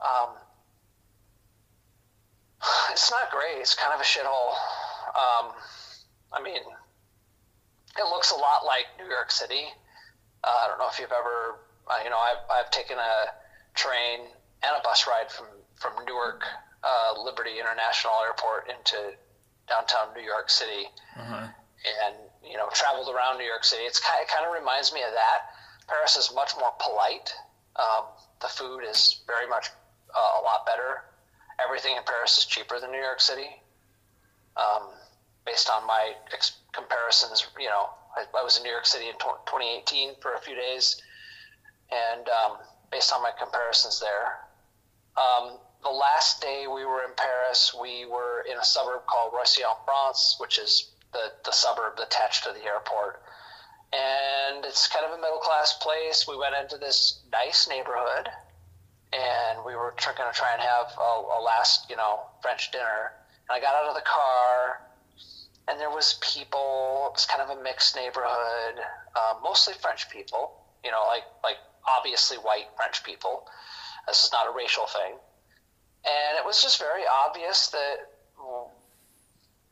um, 0.00 0.30
it's 2.92 3.10
not 3.10 3.30
great. 3.30 3.60
It's 3.60 3.74
kind 3.74 3.92
of 3.92 4.00
a 4.00 4.04
shithole. 4.04 4.54
Um, 5.14 5.52
I 6.32 6.42
mean, 6.42 6.60
it 7.98 8.04
looks 8.10 8.30
a 8.30 8.36
lot 8.36 8.64
like 8.66 8.86
New 8.98 9.08
York 9.08 9.30
City. 9.30 9.66
Uh, 10.42 10.50
I 10.64 10.68
don't 10.68 10.78
know 10.78 10.88
if 10.90 10.98
you've 10.98 11.12
ever, 11.12 11.60
uh, 11.88 12.00
you 12.02 12.10
know, 12.10 12.18
I've, 12.18 12.42
I've 12.50 12.70
taken 12.70 12.98
a 12.98 13.32
train 13.74 14.20
and 14.62 14.72
a 14.78 14.82
bus 14.82 15.06
ride 15.06 15.30
from 15.30 15.46
from 15.74 15.92
Newark 16.06 16.44
uh, 16.82 17.20
Liberty 17.22 17.58
International 17.58 18.14
Airport 18.22 18.70
into 18.70 19.16
downtown 19.68 20.14
New 20.14 20.22
York 20.22 20.48
City, 20.50 20.86
uh-huh. 21.18 21.48
and 22.06 22.14
you 22.44 22.56
know 22.56 22.68
traveled 22.72 23.08
around 23.14 23.38
New 23.38 23.44
York 23.44 23.64
City. 23.64 23.82
It's 23.82 24.00
kind 24.00 24.20
of, 24.20 24.28
it 24.28 24.32
kind 24.32 24.46
of 24.46 24.52
reminds 24.52 24.92
me 24.92 25.02
of 25.02 25.12
that. 25.12 25.50
Paris 25.88 26.16
is 26.16 26.32
much 26.34 26.52
more 26.58 26.72
polite. 26.80 27.34
Um, 27.76 28.04
the 28.40 28.48
food 28.48 28.84
is 28.88 29.20
very 29.26 29.48
much 29.48 29.68
uh, 30.14 30.40
a 30.40 30.42
lot 30.42 30.64
better. 30.66 31.04
Everything 31.62 31.96
in 31.96 32.02
Paris 32.04 32.38
is 32.38 32.46
cheaper 32.46 32.80
than 32.80 32.90
New 32.90 33.00
York 33.00 33.20
City. 33.20 33.48
Um, 34.56 34.90
based 35.44 35.68
on 35.70 35.86
my 35.86 36.12
ex- 36.32 36.58
comparisons, 36.72 37.46
you 37.58 37.68
know, 37.68 37.90
I, 38.16 38.24
I, 38.38 38.42
was 38.42 38.56
in 38.56 38.62
New 38.62 38.70
York 38.70 38.86
City 38.86 39.06
in 39.06 39.14
t- 39.14 39.42
2018 39.46 40.14
for 40.20 40.34
a 40.34 40.40
few 40.40 40.54
days, 40.54 41.00
and 41.90 42.28
um, 42.28 42.58
based 42.90 43.12
on 43.12 43.22
my 43.22 43.32
comparisons 43.36 44.00
there, 44.00 44.38
um, 45.16 45.58
the 45.82 45.90
last 45.90 46.40
day 46.40 46.66
we 46.66 46.84
were 46.84 47.02
in 47.02 47.10
Paris, 47.16 47.74
we 47.78 48.06
were 48.06 48.44
in 48.50 48.56
a 48.58 48.64
suburb 48.64 49.06
called 49.06 49.32
Roissy-en-France, 49.32 50.36
which 50.38 50.58
is 50.58 50.90
the, 51.12 51.32
the 51.44 51.52
suburb 51.52 51.98
attached 51.98 52.44
to 52.44 52.52
the 52.52 52.64
airport. 52.64 53.22
And 53.92 54.64
it's 54.64 54.88
kind 54.88 55.04
of 55.04 55.12
a 55.12 55.20
middle 55.20 55.38
class 55.38 55.74
place. 55.80 56.26
We 56.26 56.36
went 56.36 56.56
into 56.60 56.78
this 56.78 57.20
nice 57.30 57.68
neighborhood 57.68 58.28
and 59.14 59.64
we 59.64 59.74
were 59.76 59.94
going 59.94 60.32
to 60.32 60.36
try 60.36 60.52
and 60.52 60.60
have 60.60 60.92
a, 60.98 61.38
a 61.38 61.40
last, 61.40 61.88
you 61.88 61.96
know, 61.96 62.20
French 62.42 62.70
dinner. 62.72 63.12
And 63.48 63.56
I 63.56 63.60
got 63.60 63.74
out 63.74 63.88
of 63.88 63.94
the 63.94 64.02
car 64.02 64.80
and 65.68 65.80
there 65.80 65.90
was 65.90 66.18
people. 66.20 67.10
It's 67.14 67.26
kind 67.26 67.42
of 67.42 67.56
a 67.56 67.62
mixed 67.62 67.96
neighborhood, 67.96 68.80
uh, 69.14 69.34
mostly 69.42 69.74
French 69.80 70.10
people. 70.10 70.60
You 70.84 70.90
know, 70.90 71.04
like 71.06 71.24
like 71.42 71.56
obviously 71.86 72.36
white 72.38 72.66
French 72.76 73.04
people. 73.04 73.46
This 74.06 74.24
is 74.24 74.32
not 74.32 74.46
a 74.46 74.54
racial 74.54 74.86
thing. 74.86 75.14
And 76.04 76.38
it 76.38 76.44
was 76.44 76.60
just 76.60 76.78
very 76.78 77.02
obvious 77.06 77.68
that, 77.68 77.96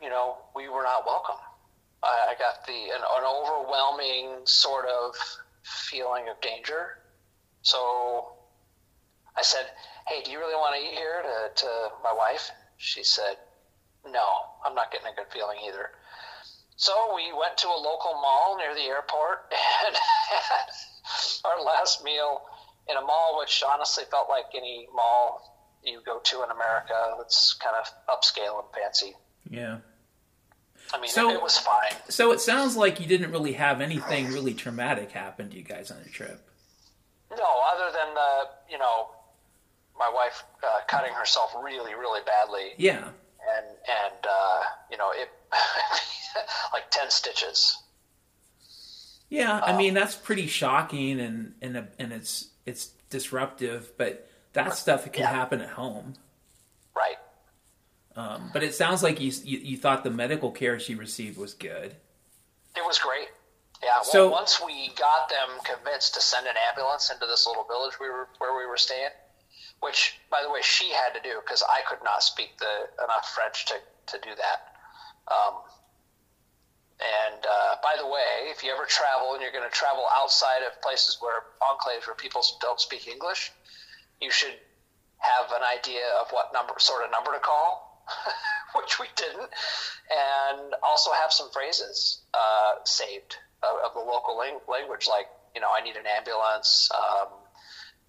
you 0.00 0.08
know, 0.08 0.38
we 0.56 0.68
were 0.70 0.82
not 0.82 1.04
welcome. 1.04 1.36
I, 2.02 2.30
I 2.30 2.34
got 2.38 2.66
the 2.66 2.72
an, 2.72 3.02
an 3.02 3.24
overwhelming 3.24 4.46
sort 4.46 4.86
of 4.86 5.14
feeling 5.62 6.28
of 6.30 6.40
danger. 6.40 6.98
So 7.60 8.32
I 9.36 9.42
said, 9.42 9.66
"Hey, 10.06 10.22
do 10.22 10.30
you 10.30 10.38
really 10.38 10.54
want 10.54 10.76
to 10.76 10.82
eat 10.82 10.94
here?" 10.94 11.22
To, 11.22 11.62
to 11.62 11.88
my 12.02 12.12
wife. 12.12 12.50
She 12.76 13.04
said, 13.04 13.36
"No, 14.06 14.26
I'm 14.64 14.74
not 14.74 14.92
getting 14.92 15.08
a 15.08 15.14
good 15.14 15.32
feeling 15.32 15.58
either." 15.66 15.90
So 16.76 17.14
we 17.14 17.32
went 17.32 17.56
to 17.58 17.68
a 17.68 17.78
local 17.78 18.14
mall 18.14 18.56
near 18.58 18.74
the 18.74 18.82
airport 18.82 19.52
and 19.86 19.94
had 19.94 20.68
our 21.44 21.62
last 21.62 22.02
meal 22.02 22.42
in 22.88 22.96
a 22.96 23.00
mall, 23.00 23.38
which 23.38 23.62
honestly 23.62 24.04
felt 24.10 24.28
like 24.28 24.46
any 24.54 24.88
mall 24.94 25.52
you 25.84 26.00
go 26.04 26.18
to 26.18 26.42
in 26.42 26.50
America 26.50 27.14
that's 27.18 27.54
kind 27.54 27.76
of 27.76 27.86
upscale 28.08 28.64
and 28.64 28.68
fancy. 28.74 29.14
Yeah. 29.48 29.78
I 30.94 31.00
mean, 31.00 31.10
so, 31.10 31.30
it, 31.30 31.34
it 31.34 31.42
was 31.42 31.58
fine. 31.58 31.92
So 32.08 32.32
it 32.32 32.40
sounds 32.40 32.76
like 32.76 33.00
you 33.00 33.06
didn't 33.06 33.30
really 33.30 33.52
have 33.52 33.80
anything 33.80 34.28
really 34.28 34.52
traumatic 34.52 35.12
happen 35.12 35.50
to 35.50 35.56
you 35.56 35.62
guys 35.62 35.90
on 35.90 35.98
the 36.02 36.08
trip. 36.08 36.40
No, 37.30 37.60
other 37.72 37.90
than 37.92 38.14
the, 38.14 38.30
you 38.70 38.78
know, 38.78 39.08
my 40.02 40.12
wife 40.12 40.44
uh, 40.62 40.80
cutting 40.88 41.12
herself 41.12 41.52
really, 41.62 41.94
really 41.94 42.20
badly. 42.26 42.72
Yeah. 42.76 43.08
And 43.56 43.66
and 43.66 44.26
uh, 44.28 44.62
you 44.90 44.96
know 44.96 45.10
it, 45.14 45.28
like 46.72 46.90
ten 46.90 47.10
stitches. 47.10 47.78
Yeah, 49.28 49.58
I 49.58 49.72
um, 49.72 49.78
mean 49.78 49.94
that's 49.94 50.14
pretty 50.14 50.46
shocking 50.46 51.20
and 51.20 51.54
and 51.62 51.88
and 51.98 52.12
it's 52.12 52.48
it's 52.66 52.90
disruptive, 53.10 53.92
but 53.96 54.28
that 54.52 54.76
stuff 54.76 55.10
can 55.10 55.22
yeah. 55.22 55.30
happen 55.30 55.60
at 55.60 55.70
home. 55.70 56.14
Right. 56.96 57.16
Um, 58.14 58.50
but 58.52 58.62
it 58.62 58.74
sounds 58.74 59.02
like 59.02 59.20
you, 59.20 59.32
you, 59.42 59.58
you 59.58 59.76
thought 59.78 60.04
the 60.04 60.10
medical 60.10 60.50
care 60.50 60.78
she 60.78 60.94
received 60.94 61.38
was 61.38 61.54
good. 61.54 61.96
It 62.76 62.84
was 62.86 62.98
great. 62.98 63.28
Yeah. 63.82 64.02
So 64.02 64.26
well, 64.28 64.32
once 64.32 64.60
we 64.64 64.90
got 64.98 65.28
them 65.28 65.48
convinced 65.64 66.14
to 66.14 66.20
send 66.20 66.46
an 66.46 66.54
ambulance 66.68 67.10
into 67.10 67.26
this 67.26 67.46
little 67.46 67.64
village 67.64 67.94
we 68.00 68.08
were 68.08 68.28
where 68.38 68.56
we 68.56 68.66
were 68.66 68.76
staying, 68.76 69.10
which 69.82 70.14
by 70.30 70.42
the 70.42 70.50
way 70.50 70.62
she 70.62 70.90
had 70.90 71.10
to 71.14 71.20
do 71.20 71.42
because 71.44 71.62
I 71.62 71.82
could 71.88 72.02
not 72.04 72.22
speak 72.22 72.56
the 72.58 72.88
enough 73.02 73.34
French 73.34 73.66
to 73.66 73.74
to 74.06 74.18
do 74.22 74.30
that. 74.34 74.72
Um, 75.26 75.54
and 77.02 77.42
uh, 77.42 77.74
by 77.82 77.94
the 77.98 78.06
way, 78.06 78.46
if 78.50 78.62
you 78.62 78.70
ever 78.70 78.86
travel 78.86 79.34
and 79.34 79.42
you're 79.42 79.52
going 79.52 79.68
to 79.68 79.74
travel 79.74 80.06
outside 80.14 80.62
of 80.62 80.80
places 80.82 81.18
where 81.20 81.42
enclaves 81.62 82.06
where 82.06 82.14
people 82.14 82.42
don't 82.60 82.80
speak 82.80 83.08
English, 83.08 83.50
you 84.20 84.30
should 84.30 84.54
have 85.18 85.50
an 85.50 85.62
idea 85.66 86.02
of 86.20 86.30
what 86.30 86.52
number 86.52 86.74
sort 86.78 87.04
of 87.04 87.10
number 87.10 87.32
to 87.32 87.40
call, 87.40 88.06
which 88.76 89.00
we 89.00 89.06
didn't, 89.16 89.50
and 90.10 90.74
also 90.82 91.10
have 91.12 91.32
some 91.32 91.50
phrases 91.50 92.22
uh, 92.34 92.74
saved 92.84 93.36
of, 93.62 93.90
of, 93.90 93.94
the 93.94 94.00
local 94.00 94.38
language, 94.68 95.06
like 95.08 95.26
you 95.54 95.60
know, 95.60 95.70
I 95.74 95.82
need 95.82 95.96
an 95.96 96.06
ambulance. 96.06 96.90
Um, 96.94 97.41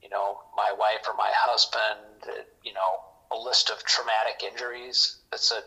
you 0.03 0.10
know, 0.10 0.39
my 0.55 0.74
wife 0.77 1.07
or 1.07 1.15
my 1.15 1.31
husband. 1.31 2.36
You 2.63 2.74
know, 2.74 3.00
a 3.31 3.38
list 3.38 3.69
of 3.69 3.83
traumatic 3.83 4.43
injuries. 4.45 5.17
It's 5.31 5.51
a 5.51 5.62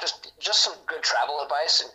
just 0.00 0.32
just 0.40 0.64
some 0.64 0.74
good 0.86 1.02
travel 1.02 1.40
advice, 1.42 1.80
and 1.82 1.90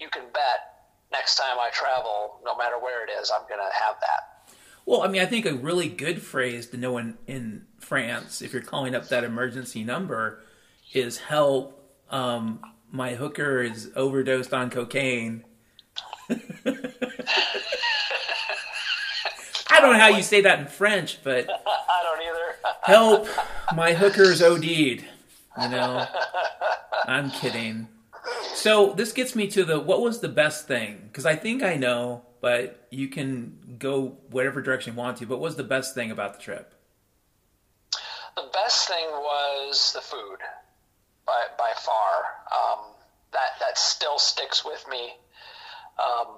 you 0.00 0.08
can 0.08 0.24
bet 0.32 0.72
next 1.12 1.36
time 1.36 1.58
I 1.58 1.70
travel, 1.72 2.40
no 2.44 2.56
matter 2.56 2.78
where 2.78 3.04
it 3.04 3.10
is, 3.10 3.30
I'm 3.30 3.46
going 3.48 3.60
to 3.60 3.70
have 3.84 3.96
that. 4.00 4.54
Well, 4.84 5.02
I 5.02 5.08
mean, 5.08 5.22
I 5.22 5.26
think 5.26 5.46
a 5.46 5.54
really 5.54 5.88
good 5.88 6.20
phrase 6.20 6.66
to 6.68 6.76
know 6.76 6.98
in, 6.98 7.16
in 7.28 7.66
France, 7.78 8.42
if 8.42 8.52
you're 8.52 8.62
calling 8.62 8.96
up 8.96 9.08
that 9.08 9.22
emergency 9.22 9.84
number, 9.84 10.40
is 10.92 11.18
help. 11.18 11.78
Um, 12.10 12.60
my 12.90 13.14
hooker 13.14 13.62
is 13.62 13.90
overdosed 13.94 14.52
on 14.52 14.70
cocaine. 14.70 15.44
I 19.72 19.80
don't 19.80 19.92
know 19.94 19.98
how 19.98 20.08
you 20.08 20.22
say 20.22 20.42
that 20.42 20.58
in 20.58 20.66
French, 20.66 21.18
but 21.24 21.48
I 21.66 22.02
don't 22.02 22.22
either. 22.22 22.56
Help! 22.82 23.28
My 23.74 23.94
hooker's 23.94 24.42
OD'd. 24.42 24.64
You 24.64 25.68
know, 25.68 26.06
I'm 27.06 27.30
kidding. 27.30 27.88
So 28.54 28.92
this 28.92 29.12
gets 29.12 29.34
me 29.34 29.48
to 29.48 29.64
the 29.64 29.80
what 29.80 30.02
was 30.02 30.20
the 30.20 30.28
best 30.28 30.68
thing? 30.68 31.00
Because 31.04 31.26
I 31.26 31.36
think 31.36 31.62
I 31.62 31.76
know, 31.76 32.22
but 32.40 32.86
you 32.90 33.08
can 33.08 33.76
go 33.78 34.18
whatever 34.30 34.60
direction 34.60 34.92
you 34.94 34.98
want 34.98 35.16
to. 35.18 35.26
But 35.26 35.38
what 35.38 35.44
was 35.48 35.56
the 35.56 35.64
best 35.64 35.94
thing 35.94 36.10
about 36.10 36.34
the 36.34 36.40
trip? 36.40 36.74
The 38.36 38.48
best 38.52 38.88
thing 38.88 39.06
was 39.10 39.92
the 39.94 40.00
food, 40.00 40.38
by 41.26 41.44
by 41.58 41.72
far. 41.76 42.24
Um, 42.52 42.84
that 43.32 43.58
that 43.60 43.78
still 43.78 44.18
sticks 44.18 44.64
with 44.64 44.84
me. 44.90 45.14
Um, 45.98 46.36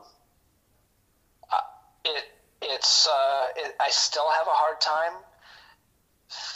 it 2.05 2.25
it's 2.65 3.07
uh, 3.07 3.47
it, 3.57 3.75
I 3.81 3.91
still 3.91 4.29
have 4.31 4.47
a 4.47 4.51
hard 4.51 4.81
time 4.81 5.13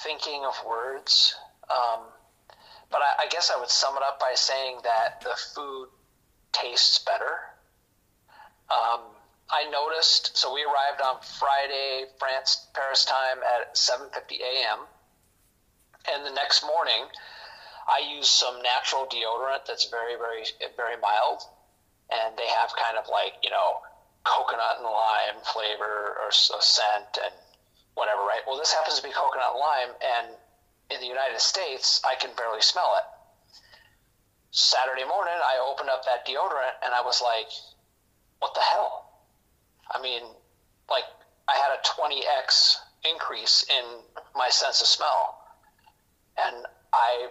thinking 0.02 0.44
of 0.44 0.54
words. 0.66 1.34
Um, 1.70 2.00
but 2.90 3.00
I, 3.02 3.24
I 3.24 3.28
guess 3.28 3.50
I 3.54 3.58
would 3.58 3.68
sum 3.68 3.96
it 3.96 4.02
up 4.02 4.18
by 4.18 4.32
saying 4.34 4.78
that 4.84 5.20
the 5.20 5.34
food 5.54 5.88
tastes 6.52 6.98
better. 6.98 7.38
Um, 8.70 9.00
I 9.50 9.68
noticed. 9.70 10.36
So 10.36 10.52
we 10.52 10.62
arrived 10.62 11.00
on 11.02 11.20
Friday, 11.38 12.04
France 12.18 12.66
Paris 12.74 13.04
time 13.04 13.38
at 13.42 13.74
7:50 13.74 14.40
a.m. 14.40 14.80
And 16.12 16.24
the 16.24 16.30
next 16.30 16.64
morning, 16.64 17.04
I 17.88 18.14
used 18.14 18.30
some 18.30 18.62
natural 18.62 19.06
deodorant 19.06 19.66
that's 19.66 19.88
very, 19.88 20.16
very, 20.16 20.44
very 20.76 20.96
mild, 21.00 21.42
and 22.10 22.36
they 22.36 22.46
have 22.46 22.70
kind 22.76 22.96
of 22.98 23.08
like 23.08 23.34
you 23.42 23.50
know 23.50 23.80
coconut 24.28 24.84
and 24.84 24.84
lime 24.84 25.40
flavor 25.42 26.20
or 26.20 26.28
a 26.28 26.62
scent 26.62 27.16
and 27.24 27.32
whatever, 27.96 28.20
right? 28.20 28.44
Well, 28.46 28.58
this 28.58 28.72
happens 28.72 29.00
to 29.00 29.02
be 29.02 29.10
coconut 29.10 29.56
and 29.56 29.60
lime, 29.60 29.92
and 30.04 30.26
in 30.90 31.00
the 31.00 31.06
United 31.06 31.40
States, 31.40 32.00
I 32.04 32.14
can 32.14 32.30
barely 32.36 32.60
smell 32.60 32.92
it. 33.00 33.06
Saturday 34.50 35.04
morning, 35.04 35.34
I 35.36 35.60
opened 35.70 35.90
up 35.90 36.04
that 36.04 36.26
deodorant 36.26 36.76
and 36.82 36.94
I 36.94 37.02
was 37.02 37.20
like, 37.20 37.48
what 38.38 38.54
the 38.54 38.60
hell? 38.60 39.10
I 39.90 40.00
mean, 40.00 40.22
like, 40.90 41.04
I 41.48 41.56
had 41.56 41.76
a 41.76 41.80
20x 41.84 42.76
increase 43.04 43.66
in 43.68 43.84
my 44.34 44.48
sense 44.48 44.80
of 44.80 44.86
smell. 44.86 45.38
And 46.38 46.64
I, 46.92 47.28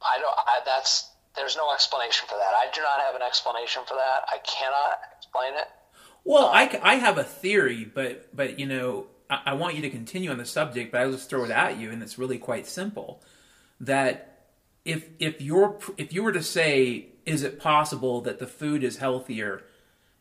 I 0.00 0.18
don't, 0.18 0.34
I, 0.38 0.60
that's, 0.64 1.10
there's 1.36 1.56
no 1.56 1.72
explanation 1.72 2.26
for 2.28 2.36
that. 2.36 2.54
I 2.56 2.66
do 2.74 2.80
not 2.80 3.00
have 3.00 3.14
an 3.14 3.22
explanation 3.22 3.82
for 3.86 3.94
that. 3.94 4.24
I 4.28 4.38
cannot 4.38 4.98
explain 5.18 5.54
it. 5.54 5.68
Well, 6.24 6.46
I, 6.46 6.78
I 6.82 6.94
have 6.96 7.18
a 7.18 7.24
theory, 7.24 7.84
but, 7.84 8.34
but, 8.34 8.58
you 8.58 8.66
know, 8.66 9.06
I, 9.28 9.40
I 9.46 9.54
want 9.54 9.76
you 9.76 9.82
to 9.82 9.90
continue 9.90 10.30
on 10.30 10.38
the 10.38 10.46
subject, 10.46 10.92
but 10.92 11.00
I'll 11.00 11.12
just 11.12 11.28
throw 11.28 11.44
it 11.44 11.50
at 11.50 11.78
you, 11.78 11.90
and 11.90 12.02
it's 12.02 12.18
really 12.18 12.38
quite 12.38 12.66
simple. 12.66 13.22
That 13.80 14.46
if 14.84 15.08
if 15.18 15.40
you're 15.40 15.78
if 15.96 16.12
you 16.12 16.22
were 16.22 16.32
to 16.32 16.42
say, 16.42 17.08
is 17.26 17.42
it 17.42 17.58
possible 17.58 18.20
that 18.22 18.38
the 18.38 18.46
food 18.46 18.84
is 18.84 18.98
healthier 18.98 19.62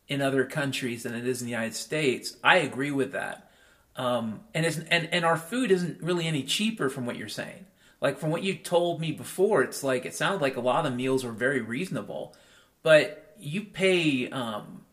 in 0.07 0.21
other 0.21 0.45
countries 0.45 1.03
than 1.03 1.13
it 1.13 1.27
is 1.27 1.41
in 1.41 1.45
the 1.45 1.51
United 1.51 1.75
States? 1.75 2.35
I 2.43 2.57
agree 2.57 2.91
with 2.91 3.11
that. 3.11 3.51
Um, 3.95 4.41
and 4.53 4.65
and 4.89 5.13
and 5.13 5.25
our 5.25 5.37
food 5.37 5.71
isn't 5.71 6.01
really 6.01 6.27
any 6.27 6.43
cheaper 6.43 6.89
from 6.89 7.05
what 7.05 7.17
you're 7.17 7.29
saying. 7.29 7.65
Like 8.03 8.19
from 8.19 8.31
what 8.31 8.43
you 8.43 8.55
told 8.55 8.99
me 8.99 9.13
before, 9.13 9.63
it's 9.63 9.81
like 9.81 10.05
it 10.05 10.13
sounded 10.13 10.41
like 10.41 10.57
a 10.57 10.61
lot 10.61 10.85
of 10.85 10.93
meals 10.93 11.23
were 11.23 11.31
very 11.31 11.61
reasonable, 11.61 12.35
but 12.83 13.33
you 13.39 13.63
pay 13.63 14.29
um, 14.29 14.83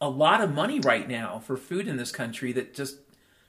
a 0.00 0.08
lot 0.08 0.40
of 0.40 0.52
money 0.52 0.80
right 0.80 1.08
now 1.08 1.38
for 1.38 1.56
food 1.56 1.86
in 1.86 1.96
this 1.96 2.10
country 2.10 2.50
that 2.54 2.74
just 2.74 2.96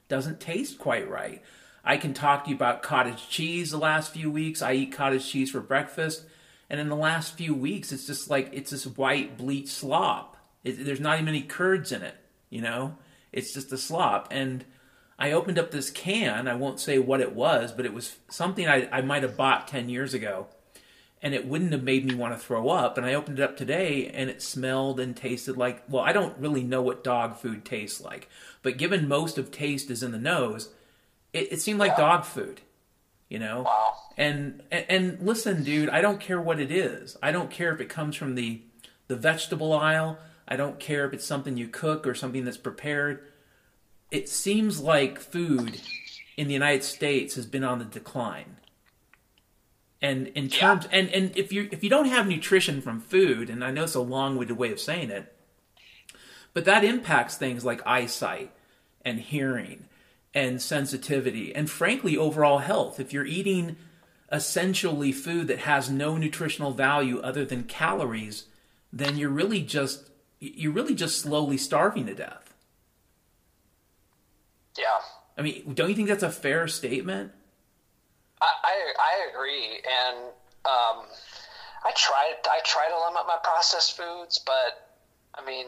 doesn't 0.09 0.39
taste 0.39 0.77
quite 0.77 1.09
right. 1.09 1.41
I 1.83 1.97
can 1.97 2.13
talk 2.13 2.43
to 2.43 2.51
you 2.51 2.55
about 2.55 2.83
cottage 2.83 3.27
cheese 3.29 3.71
the 3.71 3.79
last 3.79 4.13
few 4.13 4.29
weeks. 4.29 4.61
I 4.61 4.73
eat 4.73 4.91
cottage 4.91 5.27
cheese 5.27 5.49
for 5.49 5.59
breakfast. 5.59 6.23
And 6.69 6.79
in 6.79 6.87
the 6.87 6.95
last 6.95 7.35
few 7.35 7.55
weeks, 7.55 7.91
it's 7.91 8.05
just 8.05 8.29
like 8.29 8.51
it's 8.53 8.69
this 8.69 8.85
white 8.85 9.39
bleach 9.39 9.69
slop. 9.69 10.37
It, 10.63 10.85
there's 10.85 10.99
not 10.99 11.15
even 11.17 11.29
any 11.29 11.41
curds 11.41 11.91
in 11.91 12.03
it, 12.03 12.15
you 12.51 12.61
know? 12.61 12.95
It's 13.31 13.55
just 13.55 13.71
a 13.71 13.77
slop. 13.79 14.27
And 14.29 14.65
I 15.19 15.33
opened 15.33 15.59
up 15.59 15.71
this 15.71 15.91
can. 15.91 16.47
I 16.47 16.55
won't 16.55 16.79
say 16.79 16.97
what 16.97 17.19
it 17.19 17.35
was, 17.35 17.73
but 17.73 17.85
it 17.85 17.93
was 17.93 18.15
something 18.29 18.67
I, 18.67 18.87
I 18.89 19.01
might 19.01 19.23
have 19.23 19.35
bought 19.35 19.67
10 19.67 19.89
years 19.89 20.13
ago. 20.13 20.47
And 21.21 21.33
it 21.33 21.45
wouldn't 21.45 21.73
have 21.73 21.83
made 21.83 22.05
me 22.05 22.15
want 22.15 22.33
to 22.33 22.39
throw 22.39 22.69
up. 22.69 22.97
And 22.97 23.05
I 23.05 23.13
opened 23.13 23.39
it 23.39 23.43
up 23.43 23.57
today 23.57 24.07
and 24.07 24.29
it 24.29 24.41
smelled 24.41 25.01
and 25.01 25.13
tasted 25.13 25.57
like, 25.57 25.83
well, 25.89 26.01
I 26.01 26.13
don't 26.13 26.37
really 26.37 26.63
know 26.63 26.81
what 26.81 27.03
dog 27.03 27.35
food 27.35 27.65
tastes 27.65 27.99
like. 27.99 28.29
But 28.63 28.77
given 28.77 29.09
most 29.09 29.37
of 29.37 29.51
taste 29.51 29.91
is 29.91 30.01
in 30.01 30.13
the 30.13 30.17
nose, 30.17 30.69
it, 31.33 31.51
it 31.51 31.61
seemed 31.61 31.79
like 31.79 31.97
dog 31.97 32.23
food, 32.23 32.61
you 33.27 33.37
know. 33.37 33.63
Wow. 33.63 33.93
And, 34.17 34.63
and 34.71 34.85
and 34.89 35.21
listen, 35.21 35.63
dude, 35.63 35.89
I 35.89 35.99
don't 35.99 36.21
care 36.21 36.39
what 36.39 36.59
it 36.59 36.71
is. 36.71 37.17
I 37.21 37.33
don't 37.33 37.51
care 37.51 37.73
if 37.73 37.81
it 37.81 37.89
comes 37.89 38.15
from 38.15 38.35
the 38.35 38.61
the 39.07 39.17
vegetable 39.17 39.73
aisle. 39.73 40.17
I 40.47 40.55
don't 40.55 40.79
care 40.79 41.05
if 41.05 41.13
it's 41.13 41.25
something 41.25 41.57
you 41.57 41.67
cook 41.67 42.07
or 42.07 42.15
something 42.15 42.45
that's 42.45 42.57
prepared. 42.57 43.23
It 44.11 44.29
seems 44.29 44.79
like 44.79 45.19
food 45.19 45.81
in 46.37 46.47
the 46.47 46.53
United 46.53 46.83
States 46.83 47.35
has 47.35 47.45
been 47.45 47.63
on 47.63 47.79
the 47.79 47.85
decline. 47.85 48.57
And 50.01 50.27
in 50.27 50.49
terms 50.49 50.85
yeah. 50.85 50.99
and, 50.99 51.09
and 51.09 51.37
if 51.37 51.51
you 51.51 51.67
if 51.71 51.83
you 51.83 51.89
don't 51.89 52.05
have 52.05 52.27
nutrition 52.27 52.81
from 52.81 53.01
food, 53.01 53.49
and 53.49 53.63
I 53.63 53.71
know 53.71 53.83
it's 53.83 53.95
a 53.95 53.99
long-winded 53.99 54.57
way 54.57 54.71
of 54.71 54.79
saying 54.79 55.09
it, 55.09 55.35
but 56.53 56.65
that 56.65 56.85
impacts 56.85 57.35
things 57.35 57.65
like 57.65 57.85
eyesight 57.85 58.51
and 59.03 59.19
hearing 59.19 59.85
and 60.33 60.61
sensitivity 60.61 61.53
and 61.53 61.69
frankly 61.69 62.15
overall 62.15 62.59
health. 62.59 62.99
If 62.99 63.11
you're 63.11 63.25
eating 63.25 63.75
essentially 64.31 65.11
food 65.11 65.47
that 65.47 65.59
has 65.59 65.89
no 65.89 66.15
nutritional 66.15 66.71
value 66.71 67.19
other 67.19 67.43
than 67.43 67.63
calories, 67.63 68.45
then 68.93 69.17
you're 69.17 69.29
really 69.29 69.61
just 69.61 70.09
you're 70.39 70.71
really 70.71 70.95
just 70.95 71.19
slowly 71.19 71.57
starving 71.57 72.05
to 72.05 72.15
death. 72.15 72.48
Yeah. 74.77 74.85
I 75.37 75.41
mean, 75.41 75.73
don't 75.73 75.89
you 75.89 75.95
think 75.95 76.09
that's 76.09 76.23
a 76.23 76.31
fair 76.31 76.67
statement? 76.67 77.31
I 78.41 78.45
I, 78.63 78.93
I 78.99 79.29
agree, 79.31 79.65
and 79.65 80.17
um, 80.65 81.05
I 81.85 81.91
try 81.95 82.33
I 82.45 82.59
try 82.65 82.87
to 82.89 82.95
limit 83.07 83.23
my 83.27 83.37
processed 83.43 83.97
foods, 83.97 84.39
but 84.45 84.89
I 85.35 85.45
mean, 85.45 85.67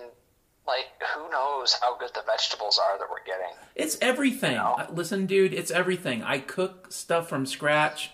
like 0.68 0.86
who 1.16 1.30
knows 1.30 1.74
how 1.82 1.98
good 1.98 2.12
the 2.14 2.24
vegetables 2.26 2.80
are 2.80 2.98
that 2.98 3.08
we're 3.10 3.24
getting. 3.26 3.56
It's 3.76 3.98
everything. 4.02 4.52
You 4.52 4.58
know? 4.58 4.76
Uh, 4.78 4.88
listen, 4.92 5.26
dude, 5.26 5.54
it's 5.54 5.72
everything. 5.72 6.24
I 6.24 6.40
cook 6.40 6.92
stuff 6.92 7.30
from 7.30 7.46
scratch 7.46 8.12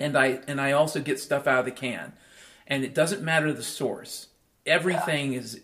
and 0.00 0.16
I 0.16 0.40
and 0.46 0.60
I 0.60 0.72
also 0.72 1.00
get 1.00 1.20
stuff 1.20 1.46
out 1.46 1.60
of 1.60 1.64
the 1.64 1.70
can. 1.70 2.12
And 2.66 2.82
it 2.84 2.94
doesn't 2.94 3.22
matter 3.22 3.52
the 3.52 3.62
source. 3.62 4.28
Everything 4.66 5.32
yeah. 5.32 5.40
is 5.40 5.60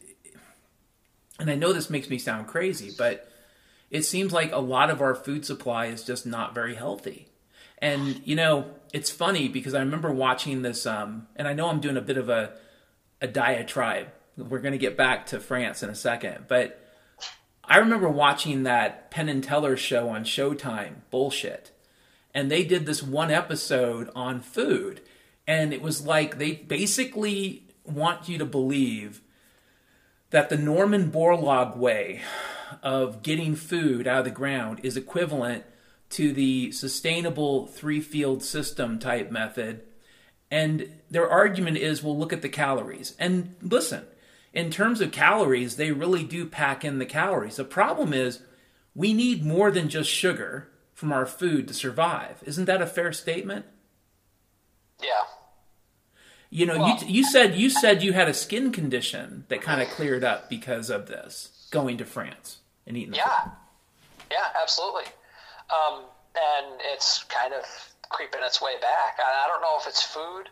and 1.39 1.51
I 1.51 1.55
know 1.55 1.73
this 1.73 1.91
makes 1.91 2.11
me 2.11 2.19
sound 2.19 2.47
crazy, 2.47 2.93
but 2.97 3.30
it 3.91 4.03
seems 4.03 4.33
like 4.33 4.53
a 4.53 4.59
lot 4.59 4.91
of 4.91 5.01
our 5.01 5.15
food 5.15 5.45
supply 5.45 5.87
is 5.87 6.05
just 6.05 6.27
not 6.27 6.55
very 6.55 6.75
healthy. 6.75 7.29
And 7.79 8.21
you 8.25 8.37
know, 8.37 8.67
it's 8.93 9.11
funny 9.11 9.49
because 9.49 9.75
I 9.75 9.81
remember 9.81 10.13
watching 10.13 10.63
this 10.63 10.87
um 10.87 11.27
and 11.37 11.49
I 11.49 11.53
know 11.53 11.69
I'm 11.69 11.81
doing 11.81 11.97
a 11.97 12.03
bit 12.03 12.17
of 12.17 12.29
a 12.29 12.55
a 13.21 13.27
diatribe 13.27 14.09
we're 14.49 14.61
going 14.61 14.73
to 14.73 14.79
get 14.79 14.97
back 14.97 15.27
to 15.27 15.41
France 15.41 15.83
in 15.83 15.91
a 15.91 15.95
second, 15.95 16.47
but 16.49 16.81
I 17.65 17.79
remember 17.79 18.09
watching 18.09 18.65
that 18.65 19.11
Penn 19.11 19.29
and 19.29 19.45
Teller 19.45 19.77
show 19.77 20.09
on 20.09 20.25
Showtime, 20.25 21.03
bullshit. 21.11 21.71
And 22.35 22.51
they 22.51 22.65
did 22.65 22.87
this 22.87 23.03
one 23.03 23.31
episode 23.31 24.11
on 24.15 24.41
food. 24.41 25.01
And 25.47 25.73
it 25.73 25.83
was 25.83 26.05
like 26.05 26.39
they 26.39 26.53
basically 26.53 27.65
want 27.85 28.29
you 28.29 28.39
to 28.39 28.45
believe 28.45 29.21
that 30.31 30.49
the 30.49 30.57
Norman 30.57 31.11
Borlaug 31.11 31.77
way 31.77 32.23
of 32.83 33.23
getting 33.23 33.55
food 33.55 34.07
out 34.07 34.21
of 34.21 34.25
the 34.25 34.31
ground 34.31 34.81
is 34.83 34.97
equivalent 34.97 35.65
to 36.11 36.33
the 36.33 36.73
sustainable 36.73 37.67
three 37.67 38.01
field 38.01 38.43
system 38.43 38.99
type 38.99 39.31
method. 39.31 39.83
And 40.51 40.93
their 41.11 41.29
argument 41.29 41.77
is 41.77 42.03
well, 42.03 42.19
look 42.19 42.33
at 42.33 42.43
the 42.43 42.49
calories. 42.49 43.15
And 43.19 43.55
listen, 43.63 44.05
in 44.53 44.71
terms 44.71 45.01
of 45.01 45.13
calories, 45.13 45.77
they 45.77 45.93
really 45.93 46.25
do 46.25 46.47
pack 46.47 46.85
in 46.85 46.99
the 46.99 47.07
calories. 47.07 47.57
The 47.57 47.65
problem 47.65 48.13
is 48.13 48.41
we 48.95 49.13
need 49.13 49.45
more 49.45 49.71
than 49.71 49.89
just 49.89 50.11
sugar 50.11 50.69
from 50.93 51.13
our 51.13 51.27
food 51.27 51.69
to 51.69 51.75
survive. 51.75 52.43
Isn't 52.45 52.65
that 52.65 52.83
a 52.83 52.87
fair 52.87 53.13
statement? 53.13 53.67
Yeah. 55.01 55.23
You 56.51 56.67
know, 56.67 56.79
well, 56.79 56.99
you 57.01 57.07
you 57.07 57.25
said 57.25 57.55
you 57.55 57.71
said 57.71 58.03
you 58.03 58.13
had 58.13 58.29
a 58.29 58.35
skin 58.35 58.73
condition 58.73 59.45
that 59.49 59.63
kind 59.63 59.81
of 59.81 59.89
cleared 59.89 60.25
up 60.25 60.51
because 60.51 60.91
of 60.91 61.07
this 61.07 61.69
going 61.71 61.97
to 61.99 62.05
France 62.05 62.59
and 62.87 62.97
eating. 62.97 63.15
Yeah, 63.15 63.43
food. 63.43 63.53
yeah, 64.33 64.47
absolutely. 64.61 65.05
Um, 65.71 66.03
and 66.35 66.81
it's 66.93 67.23
kind 67.25 67.55
of 67.55 67.65
creeping 68.09 68.41
its 68.43 68.61
way 68.61 68.73
back. 68.81 69.19
I, 69.25 69.45
I, 69.45 69.49
don't 69.49 69.63
know 69.63 69.79
if 69.81 69.87
it's 69.87 70.03
food. 70.03 70.49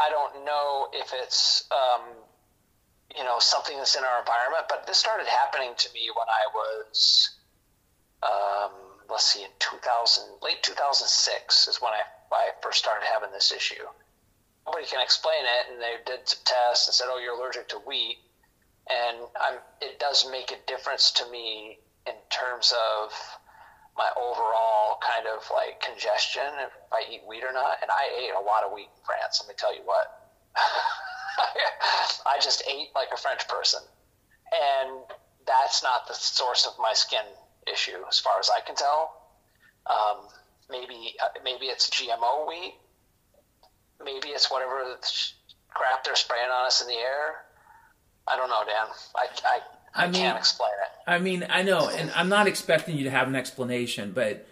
I 0.00 0.10
don't 0.10 0.44
know 0.44 0.88
if 0.92 1.12
it's 1.14 1.68
um, 1.70 2.02
you 3.16 3.22
know 3.22 3.38
something 3.38 3.76
that's 3.76 3.94
in 3.94 4.02
our 4.02 4.18
environment. 4.18 4.64
But 4.68 4.88
this 4.88 4.98
started 4.98 5.28
happening 5.28 5.74
to 5.76 5.92
me 5.94 6.10
when 6.12 6.26
I 6.28 6.50
was 6.52 7.30
um, 8.22 8.72
let's 9.10 9.26
see, 9.26 9.42
in 9.42 9.50
2000, 9.58 10.24
late 10.42 10.62
2006 10.62 11.68
is 11.68 11.80
when 11.80 11.92
I, 11.92 12.02
I 12.32 12.50
first 12.62 12.78
started 12.78 13.04
having 13.06 13.30
this 13.32 13.52
issue. 13.52 13.84
Nobody 14.66 14.86
can 14.86 15.00
explain 15.00 15.42
it, 15.44 15.72
and 15.72 15.80
they 15.80 15.96
did 16.06 16.28
some 16.28 16.40
tests 16.44 16.86
and 16.88 16.94
said, 16.94 17.08
"Oh, 17.10 17.18
you're 17.18 17.34
allergic 17.34 17.68
to 17.68 17.78
wheat," 17.78 18.18
and 18.88 19.18
I'm, 19.40 19.58
it 19.80 19.98
does 19.98 20.26
make 20.30 20.52
a 20.52 20.58
difference 20.66 21.10
to 21.12 21.30
me 21.30 21.78
in 22.06 22.14
terms 22.30 22.72
of 22.72 23.12
my 23.96 24.08
overall 24.16 24.98
kind 25.02 25.26
of 25.26 25.44
like 25.52 25.80
congestion 25.80 26.46
if 26.60 26.72
I 26.92 27.04
eat 27.10 27.22
wheat 27.28 27.44
or 27.44 27.52
not. 27.52 27.78
And 27.82 27.90
I 27.90 28.08
ate 28.18 28.32
a 28.32 28.40
lot 28.40 28.64
of 28.64 28.72
wheat 28.72 28.88
in 28.88 29.02
France. 29.04 29.40
Let 29.42 29.48
me 29.48 29.54
tell 29.58 29.74
you 29.74 29.82
what. 29.84 30.06
I 32.26 32.38
just 32.40 32.62
ate 32.68 32.88
like 32.94 33.08
a 33.12 33.16
French 33.16 33.48
person, 33.48 33.80
and 34.52 35.02
that's 35.46 35.82
not 35.82 36.06
the 36.06 36.14
source 36.14 36.66
of 36.66 36.74
my 36.78 36.92
skin 36.92 37.24
issue, 37.70 38.04
as 38.08 38.18
far 38.18 38.38
as 38.38 38.50
I 38.50 38.60
can 38.60 38.76
tell. 38.76 39.16
Um, 39.86 40.28
maybe 40.70 41.14
uh, 41.22 41.28
maybe 41.42 41.66
it's 41.66 41.90
GMO 41.90 42.48
wheat. 42.48 42.74
Maybe 44.04 44.28
it's 44.28 44.50
whatever 44.50 44.96
crap 45.68 46.04
they're 46.04 46.16
spraying 46.16 46.50
on 46.50 46.66
us 46.66 46.80
in 46.80 46.88
the 46.88 46.94
air. 46.94 47.44
I 48.28 48.36
don't 48.36 48.48
know, 48.48 48.62
Dan. 48.66 48.86
I 49.16 49.26
I, 49.44 49.60
I, 49.94 50.04
I 50.04 50.06
mean, 50.06 50.22
can't 50.22 50.38
explain 50.38 50.70
it. 50.70 51.10
I 51.10 51.18
mean, 51.18 51.46
I 51.48 51.62
know, 51.62 51.88
and 51.88 52.10
I'm 52.14 52.28
not 52.28 52.46
expecting 52.46 52.96
you 52.96 53.04
to 53.04 53.10
have 53.10 53.28
an 53.28 53.36
explanation, 53.36 54.12
but 54.12 54.46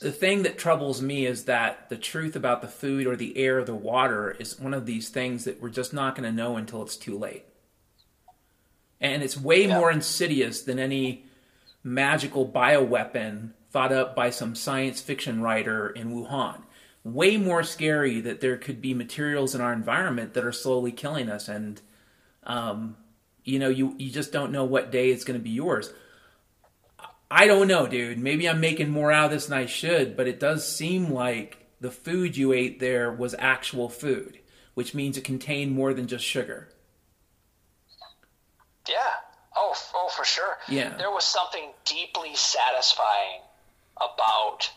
the 0.00 0.12
thing 0.12 0.42
that 0.42 0.58
troubles 0.58 1.00
me 1.00 1.26
is 1.26 1.44
that 1.44 1.88
the 1.88 1.96
truth 1.96 2.34
about 2.34 2.60
the 2.60 2.68
food 2.68 3.06
or 3.06 3.16
the 3.16 3.36
air 3.38 3.60
or 3.60 3.64
the 3.64 3.74
water 3.74 4.32
is 4.32 4.58
one 4.58 4.74
of 4.74 4.84
these 4.84 5.08
things 5.08 5.44
that 5.44 5.62
we're 5.62 5.70
just 5.70 5.92
not 5.92 6.16
going 6.16 6.28
to 6.28 6.36
know 6.36 6.56
until 6.56 6.82
it's 6.82 6.96
too 6.96 7.16
late. 7.16 7.44
And 9.00 9.22
it's 9.22 9.38
way 9.38 9.66
yeah. 9.66 9.78
more 9.78 9.90
insidious 9.90 10.62
than 10.62 10.78
any 10.78 11.24
magical 11.84 12.46
bioweapon 12.46 13.50
thought 13.70 13.92
up 13.92 14.14
by 14.14 14.30
some 14.30 14.54
science 14.54 15.00
fiction 15.00 15.40
writer 15.40 15.88
in 15.88 16.12
Wuhan. 16.12 16.62
Way 17.04 17.36
more 17.36 17.62
scary 17.62 18.20
that 18.20 18.40
there 18.40 18.56
could 18.56 18.80
be 18.80 18.94
materials 18.94 19.54
in 19.54 19.60
our 19.60 19.72
environment 19.72 20.34
that 20.34 20.44
are 20.44 20.52
slowly 20.52 20.92
killing 20.92 21.28
us. 21.28 21.48
And, 21.48 21.80
um, 22.44 22.96
you 23.44 23.58
know, 23.58 23.68
you, 23.68 23.94
you 23.98 24.10
just 24.10 24.32
don't 24.32 24.52
know 24.52 24.64
what 24.64 24.92
day 24.92 25.10
it's 25.10 25.24
going 25.24 25.38
to 25.38 25.42
be 25.42 25.50
yours. 25.50 25.92
I 27.30 27.46
don't 27.46 27.66
know, 27.66 27.86
dude. 27.86 28.18
Maybe 28.18 28.48
I'm 28.48 28.60
making 28.60 28.90
more 28.90 29.10
out 29.10 29.26
of 29.26 29.30
this 29.30 29.46
than 29.46 29.58
I 29.58 29.66
should, 29.66 30.16
but 30.16 30.28
it 30.28 30.38
does 30.38 30.68
seem 30.68 31.10
like 31.10 31.66
the 31.80 31.90
food 31.90 32.36
you 32.36 32.52
ate 32.52 32.78
there 32.78 33.10
was 33.10 33.34
actual 33.38 33.88
food, 33.88 34.38
which 34.74 34.94
means 34.94 35.16
it 35.16 35.24
contained 35.24 35.72
more 35.72 35.94
than 35.94 36.06
just 36.06 36.24
sugar. 36.24 36.68
Yeah. 38.88 38.94
Oh, 39.56 39.74
oh, 39.94 40.10
for 40.14 40.24
sure. 40.24 40.58
Yeah. 40.68 40.96
There 40.96 41.10
was 41.10 41.24
something 41.24 41.70
deeply 41.84 42.34
satisfying 42.34 43.40
about 43.96 44.70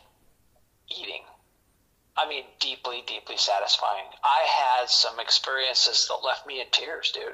eating. 0.89 1.21
I 2.17 2.29
mean, 2.29 2.43
deeply, 2.59 3.03
deeply 3.05 3.37
satisfying. 3.37 4.05
I 4.23 4.45
had 4.47 4.89
some 4.89 5.19
experiences 5.19 6.07
that 6.07 6.25
left 6.25 6.47
me 6.47 6.61
in 6.61 6.67
tears, 6.71 7.11
dude. 7.11 7.33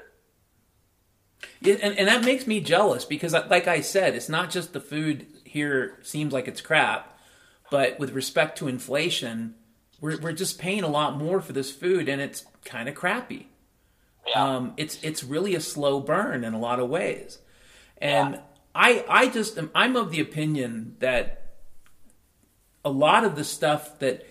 Yeah, 1.61 1.75
and, 1.81 1.97
and 1.97 2.07
that 2.07 2.23
makes 2.23 2.47
me 2.47 2.61
jealous 2.61 3.05
because, 3.05 3.33
like 3.33 3.67
I 3.67 3.81
said, 3.81 4.15
it's 4.15 4.29
not 4.29 4.49
just 4.49 4.73
the 4.73 4.79
food 4.79 5.27
here 5.43 5.97
seems 6.01 6.33
like 6.33 6.47
it's 6.47 6.61
crap, 6.61 7.17
but 7.69 7.99
with 7.99 8.11
respect 8.11 8.57
to 8.59 8.67
inflation, 8.67 9.55
we're, 9.99 10.19
we're 10.19 10.33
just 10.33 10.59
paying 10.59 10.83
a 10.83 10.87
lot 10.87 11.17
more 11.17 11.41
for 11.41 11.53
this 11.53 11.71
food 11.71 12.09
and 12.09 12.21
it's 12.21 12.45
kind 12.65 12.89
of 12.89 12.95
crappy. 12.95 13.47
Yeah. 14.27 14.43
Um, 14.43 14.73
it's 14.77 14.99
it's 15.03 15.23
really 15.23 15.55
a 15.55 15.61
slow 15.61 15.99
burn 15.99 16.43
in 16.43 16.53
a 16.53 16.59
lot 16.59 16.79
of 16.79 16.89
ways, 16.89 17.39
and 17.97 18.35
yeah. 18.35 18.41
I 18.75 19.05
I 19.09 19.27
just 19.29 19.57
am, 19.57 19.71
I'm 19.73 19.95
of 19.95 20.11
the 20.11 20.21
opinion 20.21 20.95
that 20.99 21.55
a 22.85 22.91
lot 22.91 23.23
of 23.23 23.35
the 23.35 23.43
stuff 23.43 23.97
that 23.99 24.27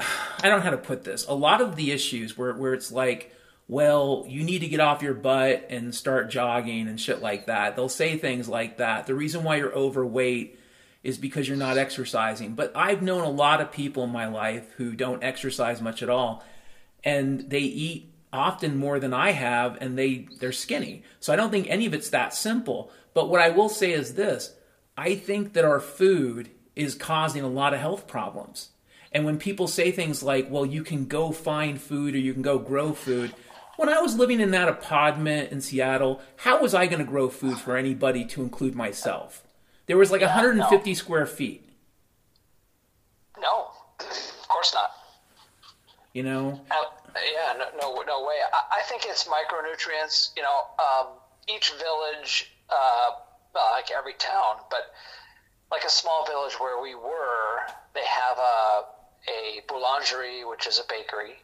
I 0.00 0.42
don't 0.42 0.58
know 0.58 0.64
how 0.64 0.70
to 0.70 0.78
put 0.78 1.04
this. 1.04 1.26
A 1.26 1.34
lot 1.34 1.60
of 1.60 1.76
the 1.76 1.92
issues 1.92 2.36
where 2.36 2.54
where 2.54 2.74
it's 2.74 2.92
like 2.92 3.32
well, 3.68 4.24
you 4.28 4.44
need 4.44 4.60
to 4.60 4.68
get 4.68 4.78
off 4.78 5.02
your 5.02 5.14
butt 5.14 5.66
and 5.70 5.92
start 5.92 6.30
jogging 6.30 6.86
and 6.86 7.00
shit 7.00 7.20
like 7.20 7.46
that. 7.46 7.74
They'll 7.74 7.88
say 7.88 8.16
things 8.16 8.48
like 8.48 8.76
that. 8.76 9.06
The 9.06 9.14
reason 9.14 9.42
why 9.42 9.56
you're 9.56 9.74
overweight 9.74 10.56
is 11.02 11.18
because 11.18 11.48
you're 11.48 11.56
not 11.56 11.76
exercising. 11.76 12.54
But 12.54 12.72
I've 12.76 13.02
known 13.02 13.22
a 13.22 13.30
lot 13.30 13.60
of 13.60 13.72
people 13.72 14.04
in 14.04 14.10
my 14.10 14.26
life 14.26 14.70
who 14.76 14.94
don't 14.94 15.24
exercise 15.24 15.80
much 15.80 16.02
at 16.02 16.08
all 16.08 16.44
and 17.02 17.48
they 17.50 17.60
eat 17.60 18.12
often 18.32 18.76
more 18.76 18.98
than 18.98 19.14
I 19.14 19.30
have 19.30 19.78
and 19.80 19.98
they 19.98 20.28
they're 20.38 20.52
skinny. 20.52 21.02
So 21.20 21.32
I 21.32 21.36
don't 21.36 21.50
think 21.50 21.66
any 21.68 21.86
of 21.86 21.94
it's 21.94 22.10
that 22.10 22.34
simple. 22.34 22.90
But 23.14 23.28
what 23.28 23.40
I 23.40 23.50
will 23.50 23.68
say 23.68 23.92
is 23.92 24.14
this, 24.14 24.54
I 24.96 25.14
think 25.14 25.54
that 25.54 25.64
our 25.64 25.80
food 25.80 26.50
is 26.74 26.94
causing 26.94 27.42
a 27.42 27.48
lot 27.48 27.72
of 27.72 27.80
health 27.80 28.06
problems. 28.06 28.70
And 29.12 29.24
when 29.24 29.38
people 29.38 29.66
say 29.68 29.90
things 29.92 30.22
like, 30.22 30.50
"Well, 30.50 30.66
you 30.66 30.82
can 30.82 31.06
go 31.06 31.32
find 31.32 31.80
food 31.80 32.14
or 32.14 32.18
you 32.18 32.32
can 32.32 32.42
go 32.42 32.58
grow 32.58 32.92
food," 32.92 33.34
when 33.76 33.88
I 33.88 34.00
was 34.00 34.16
living 34.16 34.40
in 34.40 34.50
that 34.52 34.68
apartment 34.68 35.52
in 35.52 35.60
Seattle, 35.60 36.20
how 36.36 36.60
was 36.60 36.74
I 36.74 36.86
going 36.86 36.98
to 36.98 37.04
grow 37.04 37.28
food 37.28 37.58
for 37.58 37.76
anybody 37.76 38.24
to 38.26 38.42
include 38.42 38.74
myself? 38.74 39.42
There 39.86 39.96
was 39.96 40.10
like 40.10 40.22
yeah, 40.22 40.34
150 40.34 40.90
no. 40.90 40.94
square 40.94 41.26
feet. 41.26 41.68
No, 43.38 43.68
of 44.00 44.48
course 44.48 44.74
not. 44.74 44.90
You 46.12 46.22
know? 46.22 46.60
Uh, 46.70 46.84
yeah, 47.14 47.52
no, 47.58 47.66
no, 47.80 48.02
no 48.02 48.24
way. 48.24 48.36
I, 48.52 48.78
I, 48.78 48.82
think 48.82 49.04
it's 49.04 49.28
micronutrients. 49.28 50.30
You 50.36 50.42
know, 50.42 50.60
um, 50.78 51.06
each 51.46 51.72
village, 51.72 52.50
uh, 52.70 53.10
well, 53.54 53.68
like 53.72 53.90
every 53.96 54.14
town, 54.14 54.56
but 54.70 54.92
like 55.70 55.84
a 55.84 55.90
small 55.90 56.24
village 56.26 56.54
where 56.58 56.80
we 56.82 56.94
were, 56.94 57.60
they 57.94 58.04
have 58.04 58.38
a 58.38 58.82
a 59.28 59.62
boulangerie, 59.66 60.48
which 60.48 60.66
is 60.66 60.78
a 60.78 60.84
bakery. 60.88 61.36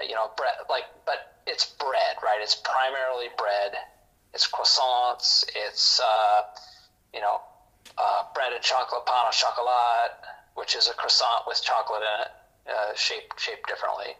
You 0.00 0.14
know, 0.14 0.30
bread 0.36 0.54
like, 0.68 0.84
but 1.06 1.38
it's 1.46 1.66
bread, 1.66 2.16
right? 2.22 2.38
It's 2.40 2.56
primarily 2.56 3.28
bread. 3.38 3.74
It's 4.32 4.48
croissants. 4.50 5.44
It's 5.54 6.00
uh, 6.00 6.42
you 7.12 7.20
know 7.20 7.40
uh, 7.96 8.24
bread 8.34 8.52
and 8.52 8.62
chocolate 8.62 9.06
pain 9.06 9.24
au 9.26 9.30
chocolat, 9.30 10.18
which 10.54 10.74
is 10.74 10.88
a 10.88 10.94
croissant 10.94 11.46
with 11.46 11.62
chocolate 11.62 12.02
in 12.02 12.20
it, 12.22 12.76
uh, 12.76 12.94
shaped 12.96 13.38
shaped 13.38 13.68
differently. 13.68 14.16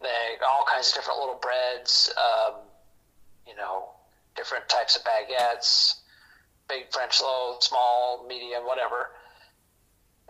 They 0.00 0.36
all 0.48 0.64
kinds 0.70 0.90
of 0.90 0.94
different 0.94 1.18
little 1.18 1.40
breads. 1.40 2.12
Um, 2.16 2.54
you 3.46 3.56
know, 3.56 3.90
different 4.36 4.68
types 4.68 4.96
of 4.96 5.02
baguettes, 5.02 6.00
big 6.68 6.90
French 6.92 7.20
loaf, 7.20 7.62
small, 7.62 8.24
medium, 8.26 8.64
whatever 8.64 9.10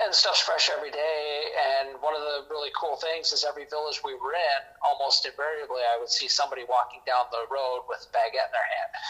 and 0.03 0.15
stuff's 0.15 0.41
fresh 0.41 0.71
every 0.75 0.91
day. 0.91 1.23
And 1.55 2.01
one 2.01 2.15
of 2.15 2.21
the 2.21 2.51
really 2.51 2.71
cool 2.79 2.97
things 2.97 3.33
is 3.33 3.45
every 3.47 3.65
village 3.71 4.03
we 4.05 4.15
were 4.15 4.35
in, 4.35 4.61
almost 4.83 5.27
invariably, 5.27 5.83
I 5.87 5.99
would 5.99 6.11
see 6.11 6.27
somebody 6.27 6.63
walking 6.69 7.01
down 7.07 7.31
the 7.31 7.47
road 7.51 7.87
with 7.89 8.03
a 8.03 8.11
baguette 8.11 8.51
in 8.51 8.55
their 8.55 8.71
hand. 8.71 8.93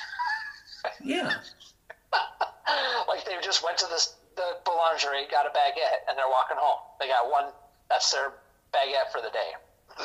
Yeah. 1.00 1.32
like 3.08 3.24
they 3.24 3.32
just 3.40 3.64
went 3.64 3.78
to 3.78 3.86
this, 3.88 4.16
the 4.36 4.60
boulangerie, 4.66 5.30
got 5.30 5.46
a 5.46 5.48
baguette, 5.48 6.04
and 6.06 6.18
they're 6.18 6.28
walking 6.28 6.58
home. 6.60 6.76
They 7.00 7.08
got 7.08 7.30
one. 7.30 7.52
That's 7.88 8.12
their 8.12 8.34
baguette 8.68 9.10
for 9.10 9.22
the 9.22 9.30
day. 9.30 9.56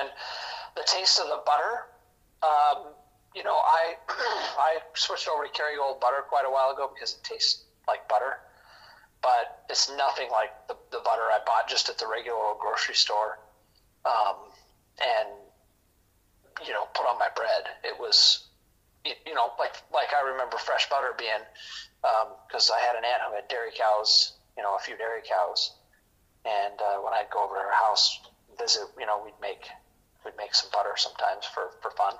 and 0.00 0.08
the 0.76 0.82
taste 0.86 1.20
of 1.20 1.26
the 1.26 1.42
butter. 1.44 1.92
Um, 2.42 2.94
you 3.34 3.44
know, 3.44 3.52
I 3.52 3.96
I 4.08 4.78
switched 4.94 5.28
over 5.28 5.44
to 5.44 5.50
Kerrygold 5.50 6.00
butter 6.00 6.24
quite 6.26 6.46
a 6.46 6.50
while 6.50 6.70
ago 6.70 6.90
because 6.92 7.12
it 7.12 7.22
tastes 7.22 7.64
like 7.86 8.08
butter 8.08 8.38
but 9.22 9.64
it's 9.70 9.90
nothing 9.96 10.28
like 10.30 10.50
the, 10.68 10.76
the 10.90 10.98
butter 11.04 11.22
I 11.30 11.38
bought 11.46 11.68
just 11.68 11.88
at 11.88 11.96
the 11.98 12.06
regular 12.06 12.54
grocery 12.60 12.94
store. 12.94 13.38
Um, 14.04 14.50
and, 15.00 15.28
you 16.66 16.72
know, 16.72 16.86
put 16.92 17.06
on 17.06 17.18
my 17.18 17.28
bread. 17.34 17.64
It 17.84 17.98
was, 17.98 18.48
you 19.04 19.34
know, 19.34 19.52
like, 19.58 19.74
like 19.94 20.08
I 20.12 20.28
remember 20.28 20.58
fresh 20.58 20.90
butter 20.90 21.14
being, 21.16 21.42
because 22.02 22.70
um, 22.70 22.76
I 22.76 22.80
had 22.84 22.96
an 22.96 23.04
aunt 23.04 23.22
who 23.28 23.34
had 23.34 23.48
dairy 23.48 23.70
cows, 23.78 24.32
you 24.56 24.62
know, 24.62 24.74
a 24.74 24.78
few 24.80 24.96
dairy 24.96 25.22
cows. 25.22 25.72
And 26.44 26.74
uh, 26.80 26.98
when 26.98 27.14
I'd 27.14 27.30
go 27.32 27.44
over 27.44 27.54
to 27.54 27.60
her 27.60 27.72
house, 27.72 28.18
visit, 28.58 28.82
you 28.98 29.06
know, 29.06 29.22
we'd 29.24 29.38
make, 29.40 29.70
we'd 30.24 30.36
make 30.36 30.54
some 30.54 30.70
butter 30.72 30.94
sometimes 30.96 31.46
for, 31.46 31.70
for 31.80 31.92
fun. 31.92 32.14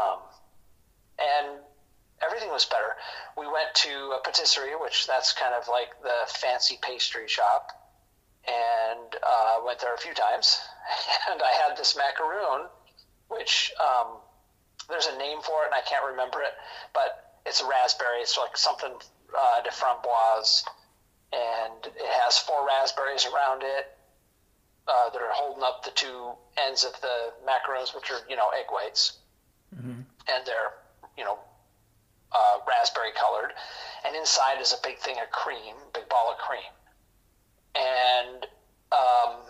Um, 0.00 0.18
and 1.20 1.60
everything 2.24 2.50
was 2.50 2.64
better. 2.64 2.96
We 3.36 3.46
went 3.46 3.74
to 3.74 4.18
a 4.18 4.20
patisserie, 4.24 4.76
which 4.80 5.06
that's 5.06 5.32
kind 5.32 5.54
of 5.54 5.68
like 5.68 5.90
the 6.02 6.28
fancy 6.28 6.78
pastry 6.80 7.28
shop, 7.28 7.68
and 8.46 9.14
uh, 9.22 9.60
went 9.64 9.80
there 9.80 9.94
a 9.94 9.98
few 9.98 10.14
times. 10.14 10.60
And 11.30 11.40
I 11.40 11.50
had 11.66 11.78
this 11.78 11.96
macaroon, 11.96 12.68
which 13.28 13.72
um, 13.80 14.18
there's 14.90 15.06
a 15.06 15.16
name 15.16 15.40
for 15.40 15.62
it, 15.62 15.72
and 15.72 15.74
I 15.74 15.80
can't 15.88 16.04
remember 16.04 16.42
it, 16.42 16.52
but 16.92 17.40
it's 17.46 17.62
a 17.62 17.66
raspberry. 17.66 18.20
It's 18.20 18.36
like 18.36 18.56
something 18.56 18.92
uh, 18.92 19.62
de 19.62 19.70
framboise, 19.70 20.64
and 21.32 21.86
it 21.86 22.10
has 22.24 22.38
four 22.38 22.66
raspberries 22.66 23.26
around 23.26 23.62
it. 23.64 23.96
Uh, 24.86 25.08
that 25.08 25.22
are 25.22 25.32
holding 25.32 25.62
up 25.62 25.82
the 25.82 25.90
two 25.92 26.28
ends 26.58 26.84
of 26.84 26.92
the 27.00 27.32
macarons, 27.46 27.94
which 27.94 28.10
are 28.10 28.20
you 28.28 28.36
know 28.36 28.50
egg 28.50 28.66
whites, 28.70 29.16
mm-hmm. 29.74 30.02
and 30.28 30.44
they're 30.44 30.74
you 31.16 31.24
know 31.24 31.38
uh, 32.34 32.58
raspberry 32.68 33.12
colored, 33.18 33.52
and 34.04 34.16
inside 34.16 34.60
is 34.60 34.72
a 34.72 34.80
big 34.82 34.98
thing 34.98 35.16
of 35.22 35.30
cream, 35.30 35.74
big 35.92 36.08
ball 36.08 36.32
of 36.32 36.38
cream. 36.38 36.72
And 37.76 38.44
um, 38.92 39.40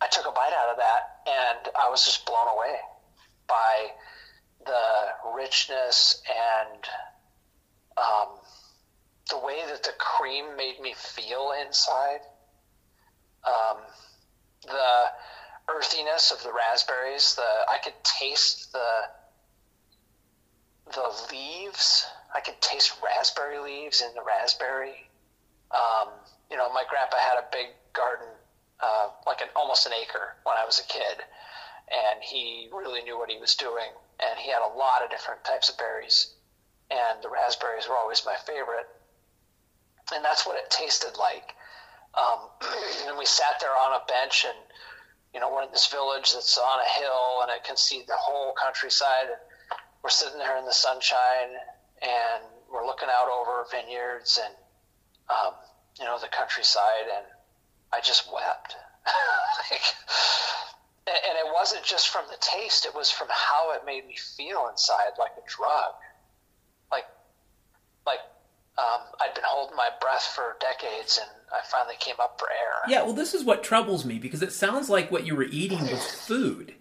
I 0.00 0.08
took 0.10 0.26
a 0.26 0.32
bite 0.32 0.52
out 0.52 0.70
of 0.70 0.76
that, 0.78 1.20
and 1.26 1.68
I 1.78 1.90
was 1.90 2.04
just 2.04 2.24
blown 2.26 2.48
away 2.48 2.76
by 3.48 3.90
the 4.64 5.32
richness 5.36 6.22
and 6.28 6.84
um, 7.96 8.28
the 9.30 9.38
way 9.38 9.58
that 9.68 9.82
the 9.82 9.92
cream 9.98 10.56
made 10.56 10.80
me 10.80 10.94
feel 10.96 11.52
inside. 11.66 12.20
Um, 13.46 13.78
the 14.66 15.10
earthiness 15.68 16.30
of 16.30 16.42
the 16.42 16.52
raspberries. 16.52 17.34
The 17.34 17.42
I 17.42 17.78
could 17.82 17.94
taste 18.04 18.72
the 18.72 19.08
the 20.92 21.10
leaves. 21.32 22.06
I 22.34 22.40
could 22.40 22.60
taste 22.60 22.94
raspberry 23.02 23.58
leaves 23.58 24.02
in 24.02 24.14
the 24.14 24.22
raspberry. 24.22 25.08
Um, 25.70 26.08
you 26.50 26.56
know, 26.56 26.72
my 26.72 26.84
grandpa 26.88 27.16
had 27.16 27.38
a 27.38 27.46
big 27.52 27.68
garden, 27.92 28.26
uh, 28.80 29.08
like 29.26 29.40
an 29.40 29.48
almost 29.56 29.86
an 29.86 29.92
acre 29.92 30.36
when 30.44 30.56
I 30.56 30.64
was 30.64 30.80
a 30.80 30.84
kid, 30.84 31.22
and 31.90 32.22
he 32.22 32.68
really 32.72 33.02
knew 33.02 33.18
what 33.18 33.30
he 33.30 33.38
was 33.38 33.54
doing. 33.54 33.90
And 34.20 34.38
he 34.38 34.50
had 34.50 34.62
a 34.62 34.76
lot 34.76 35.02
of 35.02 35.10
different 35.10 35.44
types 35.44 35.70
of 35.70 35.78
berries, 35.78 36.34
and 36.90 37.22
the 37.22 37.30
raspberries 37.30 37.88
were 37.88 37.96
always 37.96 38.24
my 38.26 38.36
favorite. 38.46 38.88
And 40.12 40.24
that's 40.24 40.44
what 40.44 40.56
it 40.56 40.70
tasted 40.70 41.16
like. 41.16 41.54
Um, 42.14 42.50
and 43.06 43.16
we 43.18 43.26
sat 43.26 43.60
there 43.60 43.70
on 43.70 43.94
a 43.94 44.04
bench, 44.06 44.44
and 44.46 44.58
you 45.32 45.40
know, 45.40 45.52
we're 45.52 45.62
in 45.62 45.70
this 45.70 45.86
village 45.86 46.32
that's 46.32 46.58
on 46.58 46.80
a 46.80 47.00
hill, 47.00 47.42
and 47.42 47.50
it 47.50 47.64
can 47.64 47.76
see 47.76 48.02
the 48.06 48.16
whole 48.16 48.52
countryside. 48.54 49.30
And 49.30 49.40
we're 50.02 50.10
sitting 50.10 50.38
there 50.38 50.56
in 50.58 50.64
the 50.64 50.72
sunshine, 50.72 51.52
and 52.02 52.44
we're 52.72 52.86
looking 52.86 53.08
out 53.08 53.28
over 53.28 53.66
vineyards 53.70 54.40
and 54.42 54.54
um, 55.28 55.54
you 55.98 56.04
know 56.04 56.18
the 56.18 56.28
countryside, 56.28 57.08
and 57.14 57.26
I 57.92 58.00
just 58.00 58.32
wept. 58.32 58.76
like, 59.70 59.82
and 61.06 61.36
it 61.36 61.52
wasn't 61.52 61.84
just 61.84 62.08
from 62.08 62.24
the 62.30 62.36
taste; 62.40 62.86
it 62.86 62.94
was 62.94 63.10
from 63.10 63.28
how 63.30 63.72
it 63.74 63.82
made 63.84 64.06
me 64.06 64.16
feel 64.16 64.68
inside, 64.70 65.12
like 65.18 65.32
a 65.36 65.48
drug. 65.48 65.94
Like, 66.90 67.06
like 68.06 68.20
um, 68.78 69.00
I'd 69.20 69.34
been 69.34 69.44
holding 69.46 69.76
my 69.76 69.90
breath 70.00 70.32
for 70.34 70.56
decades, 70.60 71.18
and 71.18 71.30
I 71.52 71.60
finally 71.70 71.96
came 71.98 72.16
up 72.22 72.38
for 72.38 72.48
air. 72.48 72.90
Yeah, 72.90 73.02
well, 73.02 73.14
this 73.14 73.34
is 73.34 73.44
what 73.44 73.62
troubles 73.62 74.04
me 74.04 74.18
because 74.18 74.42
it 74.42 74.52
sounds 74.52 74.88
like 74.88 75.10
what 75.10 75.26
you 75.26 75.36
were 75.36 75.44
eating 75.44 75.80
was 75.80 76.06
food. 76.06 76.74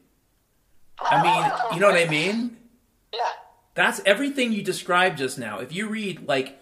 I 0.99 1.23
mean, 1.23 1.75
you 1.75 1.79
know 1.79 1.87
what 1.87 1.99
I 1.99 2.09
mean? 2.09 2.57
Yeah. 3.13 3.31
That's 3.75 4.01
everything 4.05 4.51
you 4.51 4.61
described 4.61 5.17
just 5.17 5.37
now. 5.37 5.59
If 5.59 5.73
you 5.73 5.87
read, 5.87 6.27
like, 6.27 6.59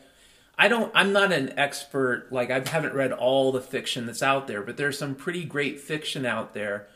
I 0.58 0.68
don't, 0.68 0.92
I'm 0.96 1.14
not 1.14 1.32
an 1.32 1.58
expert, 1.58 2.28
like, 2.32 2.52
I 2.52 2.68
haven't 2.68 2.94
read 2.94 3.12
all 3.12 3.52
the 3.52 3.62
fiction 3.62 4.06
that's 4.06 4.24
out 4.24 4.48
there, 4.48 4.62
but 4.62 4.78
there's 4.78 4.98
some 4.98 5.16
pretty 5.16 5.44
great 5.44 5.80
fiction 5.80 6.26
out 6.26 6.54
there 6.54 6.88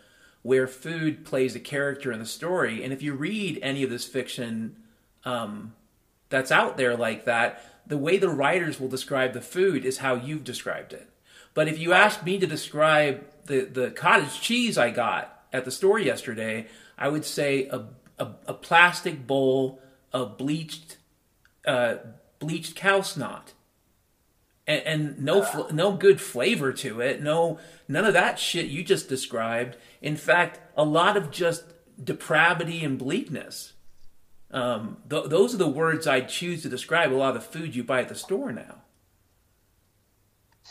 where 0.42 0.68
food 0.68 1.24
plays 1.26 1.56
a 1.56 1.60
character 1.60 2.12
in 2.12 2.20
the 2.20 2.26
story. 2.26 2.84
And 2.84 2.92
if 2.92 3.02
you 3.02 3.14
read 3.14 3.60
any 3.62 3.84
of 3.84 3.90
this 3.90 4.08
fiction 4.08 4.78
um, 5.24 5.74
that's 6.30 6.52
out 6.52 6.78
there 6.78 6.96
like 6.96 7.26
that, 7.26 7.64
the 7.86 7.98
way 7.98 8.18
the 8.18 8.30
writers 8.30 8.80
will 8.80 8.88
describe 8.88 9.34
the 9.34 9.42
food 9.42 9.86
is 9.86 10.00
how 10.00 10.16
you've 10.16 10.44
described 10.44 10.94
it. 10.94 11.10
But 11.54 11.68
if 11.68 11.78
you 11.80 11.94
ask 11.94 12.24
me 12.24 12.40
to 12.40 12.48
describe 12.48 13.24
the, 13.46 13.62
the 13.62 13.92
cottage 13.92 14.40
cheese 14.42 14.78
I 14.78 14.92
got 14.92 15.44
at 15.52 15.66
the 15.66 15.72
store 15.72 16.00
yesterday, 16.00 16.68
I 16.98 17.10
would 17.10 17.26
say 17.26 17.68
a, 17.68 17.86
a, 18.19 18.28
a 18.47 18.54
plastic 18.54 19.26
bowl 19.26 19.82
of 20.13 20.38
bleached 20.38 20.97
uh, 21.65 21.95
bleached 22.39 22.76
cow 22.76 23.02
snot. 23.02 23.54
And, 24.67 24.82
and 24.86 25.19
no 25.19 25.43
fl- 25.43 25.74
no 25.74 25.93
good 25.93 26.21
flavor 26.21 26.71
to 26.74 27.02
it. 27.02 27.21
No 27.21 27.60
none 27.88 28.06
of 28.06 28.13
that 28.13 28.39
shit 28.39 28.67
you 28.67 28.84
just 28.84 29.10
described. 29.10 29.78
In 30.02 30.15
fact, 30.15 30.60
a 30.78 30.84
lot 30.84 31.17
of 31.17 31.32
just 31.32 31.63
depravity 32.02 32.84
and 32.84 32.97
bleakness. 32.97 33.74
Um, 34.52 34.97
th- 35.10 35.26
those 35.26 35.54
are 35.54 35.58
the 35.58 35.67
words 35.67 36.08
I'd 36.08 36.30
choose 36.30 36.62
to 36.63 36.69
describe 36.69 37.12
a 37.12 37.15
lot 37.15 37.36
of 37.36 37.41
the 37.41 37.60
food 37.60 37.76
you 37.76 37.84
buy 37.84 38.02
at 38.02 38.10
the 38.10 38.15
store 38.15 38.52
now. 38.52 38.82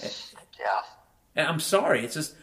Yeah. 0.03 0.83
And 1.35 1.49
I'm 1.49 1.61
sorry, 1.61 2.05
it's 2.05 2.15
just. 2.15 2.35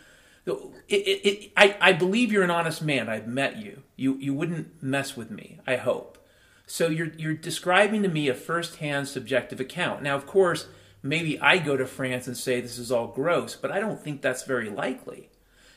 It, 0.46 0.54
it, 0.88 1.28
it, 1.28 1.52
I, 1.58 1.78
I 1.82 1.94
believe 1.94 2.32
you're 2.32 2.44
an 2.44 2.52
honest 2.52 2.82
man. 2.82 3.10
I've 3.10 3.28
met 3.28 3.58
you. 3.58 3.84
You 3.98 4.16
you 4.18 4.34
wouldn't 4.34 4.82
mess 4.82 5.18
with 5.18 5.30
me. 5.30 5.60
I 5.68 5.76
hope. 5.76 6.18
So 6.66 6.88
you're 6.88 7.12
you're 7.18 7.34
describing 7.34 8.04
to 8.04 8.10
me 8.10 8.30
a 8.30 8.34
first-hand 8.34 9.10
subjective 9.10 9.60
account. 9.60 10.04
Now, 10.04 10.16
of 10.16 10.26
course, 10.26 10.68
maybe 11.04 11.40
I 11.40 11.58
go 11.58 11.76
to 11.76 11.86
France 11.86 12.28
and 12.28 12.38
say 12.38 12.62
this 12.62 12.78
is 12.78 12.92
all 12.92 13.08
gross, 13.08 13.56
but 13.56 13.72
I 13.72 13.80
don't 13.82 14.02
think 14.02 14.22
that's 14.22 14.44
very 14.44 14.70
likely. 14.70 15.30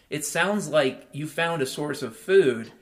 It 0.09 0.25
sounds 0.25 0.69
like 0.69 1.09
you 1.13 1.27
found 1.27 1.63
a 1.63 1.67
source 1.67 2.03
of 2.03 2.17
food, 2.17 2.73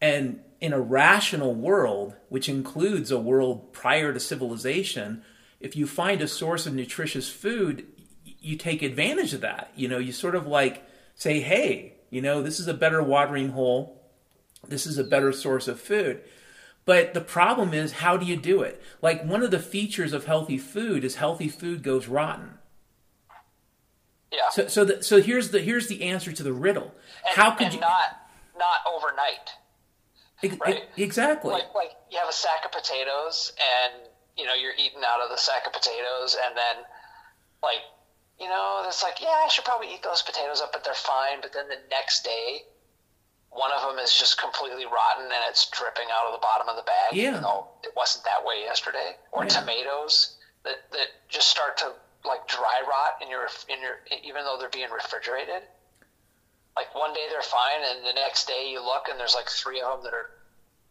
and 0.00 0.40
in 0.60 0.72
a 0.72 0.80
rational 0.80 1.54
world, 1.54 2.14
which 2.28 2.48
includes 2.48 3.10
a 3.10 3.18
world 3.18 3.72
prior 3.72 4.12
to 4.12 4.20
civilization, 4.20 5.22
if 5.60 5.76
you 5.76 5.86
find 5.86 6.20
a 6.20 6.28
source 6.28 6.66
of 6.66 6.74
nutritious 6.74 7.28
food, 7.28 7.86
you 8.24 8.56
take 8.56 8.82
advantage 8.82 9.34
of 9.34 9.40
that. 9.40 9.70
You 9.74 9.88
know, 9.88 9.98
you 9.98 10.12
sort 10.12 10.34
of 10.34 10.46
like 10.46 10.86
say, 11.14 11.40
hey, 11.40 11.94
you 12.10 12.20
know, 12.20 12.42
this 12.42 12.60
is 12.60 12.68
a 12.68 12.74
better 12.74 13.02
watering 13.02 13.50
hole. 13.50 13.97
This 14.66 14.86
is 14.86 14.98
a 14.98 15.04
better 15.04 15.32
source 15.32 15.68
of 15.68 15.80
food. 15.80 16.22
But 16.84 17.12
the 17.12 17.20
problem 17.20 17.74
is, 17.74 17.92
how 17.92 18.16
do 18.16 18.24
you 18.24 18.36
do 18.36 18.62
it? 18.62 18.80
Like 19.02 19.22
one 19.22 19.42
of 19.42 19.50
the 19.50 19.58
features 19.58 20.14
of 20.14 20.24
healthy 20.24 20.56
food 20.56 21.04
is 21.04 21.16
healthy 21.16 21.48
food 21.48 21.82
goes 21.82 22.08
rotten. 22.08 22.54
Yeah. 24.32 24.48
So, 24.50 24.68
so, 24.68 24.84
the, 24.84 25.02
so 25.02 25.20
here's 25.20 25.50
the 25.50 25.60
here's 25.60 25.88
the 25.88 26.02
answer 26.04 26.32
to 26.32 26.42
the 26.42 26.52
riddle. 26.52 26.94
And, 27.26 27.36
how 27.36 27.50
could 27.52 27.74
you 27.74 27.80
not 27.80 28.20
not 28.58 28.80
overnight? 28.90 29.52
Right? 30.64 30.84
exactly? 30.96 31.52
Like 31.52 31.74
like 31.74 31.90
you 32.10 32.18
have 32.18 32.28
a 32.28 32.32
sack 32.32 32.64
of 32.64 32.72
potatoes, 32.72 33.52
and 33.58 34.08
you 34.36 34.46
know 34.46 34.54
you're 34.54 34.74
eating 34.74 35.02
out 35.06 35.20
of 35.20 35.30
the 35.30 35.36
sack 35.36 35.66
of 35.66 35.72
potatoes, 35.72 36.36
and 36.42 36.56
then 36.56 36.84
like 37.62 37.82
you 38.38 38.48
know 38.48 38.84
it's 38.86 39.02
like 39.02 39.20
yeah 39.20 39.44
I 39.44 39.48
should 39.48 39.64
probably 39.64 39.92
eat 39.92 40.02
those 40.02 40.22
potatoes 40.22 40.60
up, 40.60 40.72
but 40.72 40.84
they're 40.84 40.94
fine. 40.94 41.40
But 41.42 41.52
then 41.52 41.68
the 41.68 41.80
next 41.90 42.24
day 42.24 42.62
one 43.50 43.70
of 43.72 43.82
them 43.82 43.98
is 44.02 44.12
just 44.16 44.40
completely 44.40 44.84
rotten 44.84 45.24
and 45.24 45.42
it's 45.48 45.68
dripping 45.70 46.06
out 46.12 46.26
of 46.26 46.32
the 46.32 46.42
bottom 46.44 46.68
of 46.68 46.76
the 46.76 46.82
bag. 46.82 47.12
Yeah. 47.16 47.30
Even 47.30 47.42
though 47.42 47.68
it 47.82 47.90
wasn't 47.96 48.24
that 48.24 48.44
way 48.44 48.62
yesterday. 48.64 49.16
Or 49.32 49.44
Yeah. 49.44 49.48
tomatoes 49.50 50.36
that, 50.64 50.90
that 50.92 51.08
just 51.28 51.48
start 51.48 51.76
to 51.78 51.92
like 52.24 52.46
dry 52.46 52.82
rot 52.86 53.22
in 53.22 53.30
your 53.30 53.46
in 53.68 53.80
your 53.80 53.98
even 54.22 54.44
though 54.44 54.56
they're 54.60 54.68
being 54.68 54.90
refrigerated. 54.90 55.62
Like 56.76 56.94
one 56.94 57.12
day 57.14 57.26
they're 57.30 57.42
fine 57.42 57.80
and 57.82 58.04
the 58.04 58.12
next 58.14 58.46
day 58.46 58.68
you 58.70 58.84
look 58.84 59.08
and 59.10 59.18
there's 59.18 59.34
like 59.34 59.48
three 59.48 59.80
of 59.80 60.02
them 60.02 60.04
that 60.04 60.14
are 60.14 60.30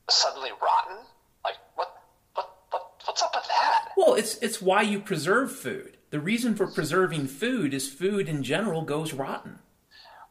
suddenly 0.09 0.49
rotten. 0.61 1.05
Like 1.43 1.55
what 1.75 2.01
what 2.33 2.49
what 2.71 2.93
what's 3.05 3.21
up 3.21 3.31
with 3.35 3.47
that? 3.47 3.89
Well, 3.95 4.15
it's 4.15 4.35
it's 4.37 4.61
why 4.61 4.81
you 4.81 4.99
preserve 4.99 5.51
food. 5.55 5.97
The 6.09 6.19
reason 6.19 6.55
for 6.55 6.67
preserving 6.67 7.27
food 7.27 7.73
is 7.73 7.91
food 7.91 8.27
in 8.29 8.41
general 8.43 8.81
goes 8.81 9.13
rotten. 9.13 9.59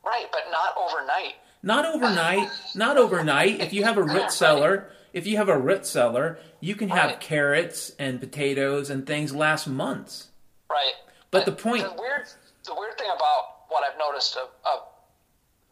Right, 0.04 0.26
but 0.32 0.44
not 0.50 0.74
overnight. 0.76 1.34
Not 1.62 1.84
overnight. 1.84 2.48
Not 2.74 2.96
overnight. 2.96 3.60
If 3.60 3.72
you 3.72 3.84
have 3.84 3.96
a 3.98 4.02
root 4.02 4.30
cellar, 4.30 4.90
if 5.12 5.26
you 5.26 5.36
have 5.38 5.48
a 5.48 5.58
root 5.58 5.86
cellar, 5.86 6.38
you 6.60 6.74
can 6.74 6.88
have 6.90 7.10
Right. 7.10 7.20
carrots 7.20 7.90
and 7.98 8.20
potatoes 8.20 8.90
and 8.90 9.06
things 9.06 9.34
last 9.34 9.66
months. 9.66 10.28
Right. 10.70 10.94
But 11.30 11.44
the 11.44 11.52
point- 11.52 11.84
the 11.84 12.00
weird 12.00 12.28
the 12.64 12.74
weird 12.74 12.98
thing 12.98 13.08
about 13.14 13.68
what 13.68 13.84
I've 13.84 13.96
noticed 13.98 14.36
of, 14.36 14.48
of 14.64 14.80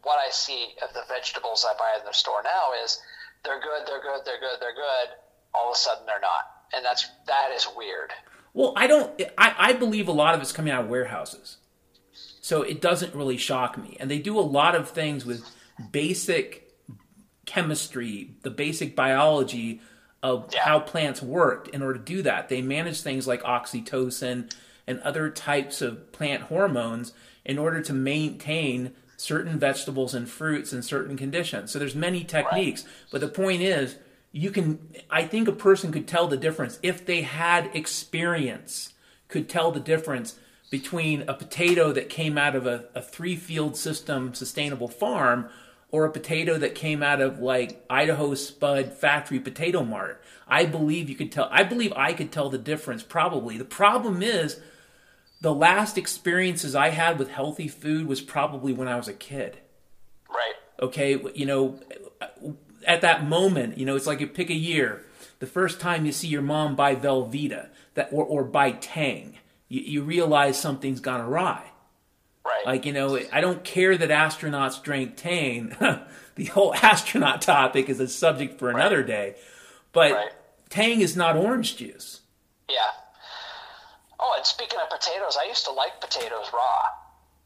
what 0.03 0.17
I 0.25 0.29
see 0.29 0.75
of 0.81 0.93
the 0.93 1.03
vegetables 1.09 1.65
I 1.69 1.73
buy 1.77 1.97
in 1.99 2.05
the 2.05 2.13
store 2.13 2.41
now 2.43 2.71
is 2.83 3.01
they're 3.43 3.59
good, 3.59 3.85
they're 3.85 4.01
good, 4.01 4.21
they're 4.25 4.39
good, 4.39 4.59
they're 4.61 4.73
good. 4.75 5.09
All 5.53 5.69
of 5.69 5.75
a 5.75 5.77
sudden 5.77 6.05
they're 6.05 6.19
not, 6.21 6.51
and 6.73 6.83
that's 6.85 7.07
that 7.27 7.51
is 7.51 7.67
weird. 7.75 8.11
Well, 8.53 8.73
I 8.77 8.87
don't. 8.87 9.21
I, 9.37 9.55
I 9.57 9.73
believe 9.73 10.07
a 10.07 10.13
lot 10.13 10.35
of 10.35 10.41
it's 10.41 10.51
coming 10.53 10.71
out 10.73 10.85
of 10.85 10.89
warehouses, 10.89 11.57
so 12.41 12.61
it 12.61 12.79
doesn't 12.81 13.13
really 13.13 13.37
shock 13.37 13.77
me. 13.77 13.97
And 13.99 14.09
they 14.09 14.19
do 14.19 14.39
a 14.39 14.41
lot 14.41 14.75
of 14.75 14.89
things 14.89 15.25
with 15.25 15.45
basic 15.91 16.73
chemistry, 17.45 18.31
the 18.41 18.49
basic 18.49 18.95
biology 18.95 19.81
of 20.23 20.49
Yeah. 20.53 20.61
how 20.61 20.79
plants 20.79 21.21
worked 21.21 21.67
In 21.69 21.81
order 21.83 21.99
to 21.99 22.05
do 22.05 22.21
that, 22.23 22.49
they 22.49 22.61
manage 22.61 23.01
things 23.01 23.27
like 23.27 23.43
oxytocin 23.43 24.51
and 24.87 24.99
other 25.01 25.29
types 25.29 25.81
of 25.81 26.11
plant 26.11 26.43
hormones 26.43 27.13
in 27.43 27.57
order 27.59 27.81
to 27.81 27.93
maintain 27.93 28.91
certain 29.17 29.57
vegetables 29.59 30.13
and 30.13 30.29
fruits 30.29 30.73
in 30.73 30.81
certain 30.81 31.15
conditions. 31.17 31.71
So 31.71 31.79
there's 31.79 31.95
many 31.95 32.23
techniques, 32.23 32.85
but 33.11 33.21
the 33.21 33.27
point 33.27 33.61
is 33.61 33.95
you 34.31 34.51
can 34.51 34.79
I 35.09 35.25
think 35.25 35.47
a 35.47 35.53
person 35.53 35.91
could 35.91 36.07
tell 36.07 36.27
the 36.27 36.37
difference 36.37 36.79
if 36.83 37.05
they 37.05 37.21
had 37.21 37.69
experience 37.73 38.93
could 39.27 39.47
tell 39.47 39.71
the 39.71 39.79
difference 39.79 40.35
between 40.69 41.21
a 41.29 41.33
potato 41.33 41.91
that 41.93 42.09
came 42.09 42.37
out 42.37 42.55
of 42.55 42.65
a, 42.67 42.85
a 42.93 43.01
three 43.01 43.35
field 43.35 43.77
system 43.77 44.33
sustainable 44.33 44.87
farm 44.89 45.49
or 45.91 46.05
a 46.05 46.11
potato 46.11 46.57
that 46.57 46.75
came 46.75 47.01
out 47.01 47.21
of 47.21 47.39
like 47.39 47.83
Idaho 47.89 48.33
Spud 48.35 48.93
Factory 48.93 49.39
Potato 49.39 49.83
Mart. 49.83 50.21
I 50.47 50.65
believe 50.65 51.09
you 51.09 51.15
could 51.15 51.31
tell. 51.31 51.47
I 51.51 51.63
believe 51.63 51.93
I 51.95 52.13
could 52.13 52.31
tell 52.31 52.49
the 52.49 52.57
difference. 52.57 53.03
Probably 53.03 53.57
the 53.57 53.65
problem 53.65 54.21
is 54.21 54.59
the 55.41 55.53
last 55.53 55.97
experiences 55.97 56.75
I 56.75 56.89
had 56.89 57.19
with 57.19 57.29
healthy 57.29 57.67
food 57.67 58.07
was 58.07 58.21
probably 58.21 58.73
when 58.73 58.87
I 58.87 58.97
was 58.97 59.07
a 59.07 59.13
kid. 59.13 59.57
Right. 60.29 60.53
Okay, 60.81 61.21
you 61.33 61.45
know, 61.45 61.79
at 62.85 63.01
that 63.01 63.27
moment, 63.27 63.77
you 63.77 63.85
know, 63.85 63.95
it's 63.95 64.07
like 64.07 64.19
you 64.19 64.27
pick 64.27 64.49
a 64.49 64.55
year. 64.55 65.05
The 65.39 65.47
first 65.47 65.79
time 65.79 66.05
you 66.05 66.11
see 66.11 66.27
your 66.27 66.41
mom 66.41 66.75
buy 66.75 66.95
Velveeta 66.95 67.69
that 67.93 68.09
or, 68.11 68.25
or 68.25 68.43
buy 68.43 68.71
Tang, 68.71 69.37
you, 69.67 69.81
you 69.81 70.01
realize 70.03 70.59
something's 70.59 70.99
gone 70.99 71.21
awry. 71.21 71.71
Right. 72.45 72.65
Like, 72.65 72.85
you 72.85 72.93
know, 72.93 73.19
I 73.33 73.41
don't 73.41 73.63
care 73.63 73.97
that 73.97 74.09
astronauts 74.09 74.81
drank 74.83 75.15
Tang. 75.17 75.75
the 76.35 76.45
whole 76.45 76.73
astronaut 76.83 77.41
topic 77.41 77.89
is 77.89 77.99
a 77.99 78.07
subject 78.07 78.59
for 78.59 78.69
another 78.69 78.97
Right. 78.97 79.07
day. 79.07 79.35
But 79.91 80.11
Right. 80.11 80.31
Tang 80.69 81.01
is 81.01 81.15
not 81.15 81.35
orange 81.35 81.77
juice. 81.77 82.21
Yeah. 82.69 82.91
Oh, 84.19 84.33
and 84.37 84.45
speaking 84.45 84.79
of 84.79 84.89
potatoes, 84.89 85.37
I 85.41 85.47
used 85.47 85.65
to 85.65 85.71
like 85.71 85.99
potatoes 86.01 86.51
raw. 86.53 86.81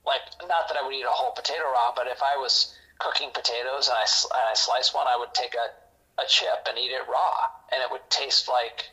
Like, 0.05 0.21
not 0.47 0.67
that 0.67 0.77
I 0.77 0.85
would 0.85 0.93
eat 0.93 1.05
a 1.05 1.09
whole 1.09 1.31
potato 1.31 1.63
raw, 1.63 1.93
but 1.95 2.07
if 2.07 2.21
I 2.23 2.37
was 2.37 2.75
cooking 2.99 3.29
potatoes 3.33 3.87
and 3.87 3.95
I, 3.97 4.01
and 4.03 4.49
I 4.51 4.53
slice 4.55 4.93
one, 4.93 5.05
I 5.07 5.17
would 5.17 5.33
take 5.33 5.55
a, 5.55 6.21
a 6.21 6.25
chip 6.27 6.67
and 6.67 6.77
eat 6.77 6.91
it 6.91 7.07
raw, 7.07 7.35
and 7.71 7.81
it 7.81 7.91
would 7.91 8.07
taste 8.09 8.47
like 8.49 8.89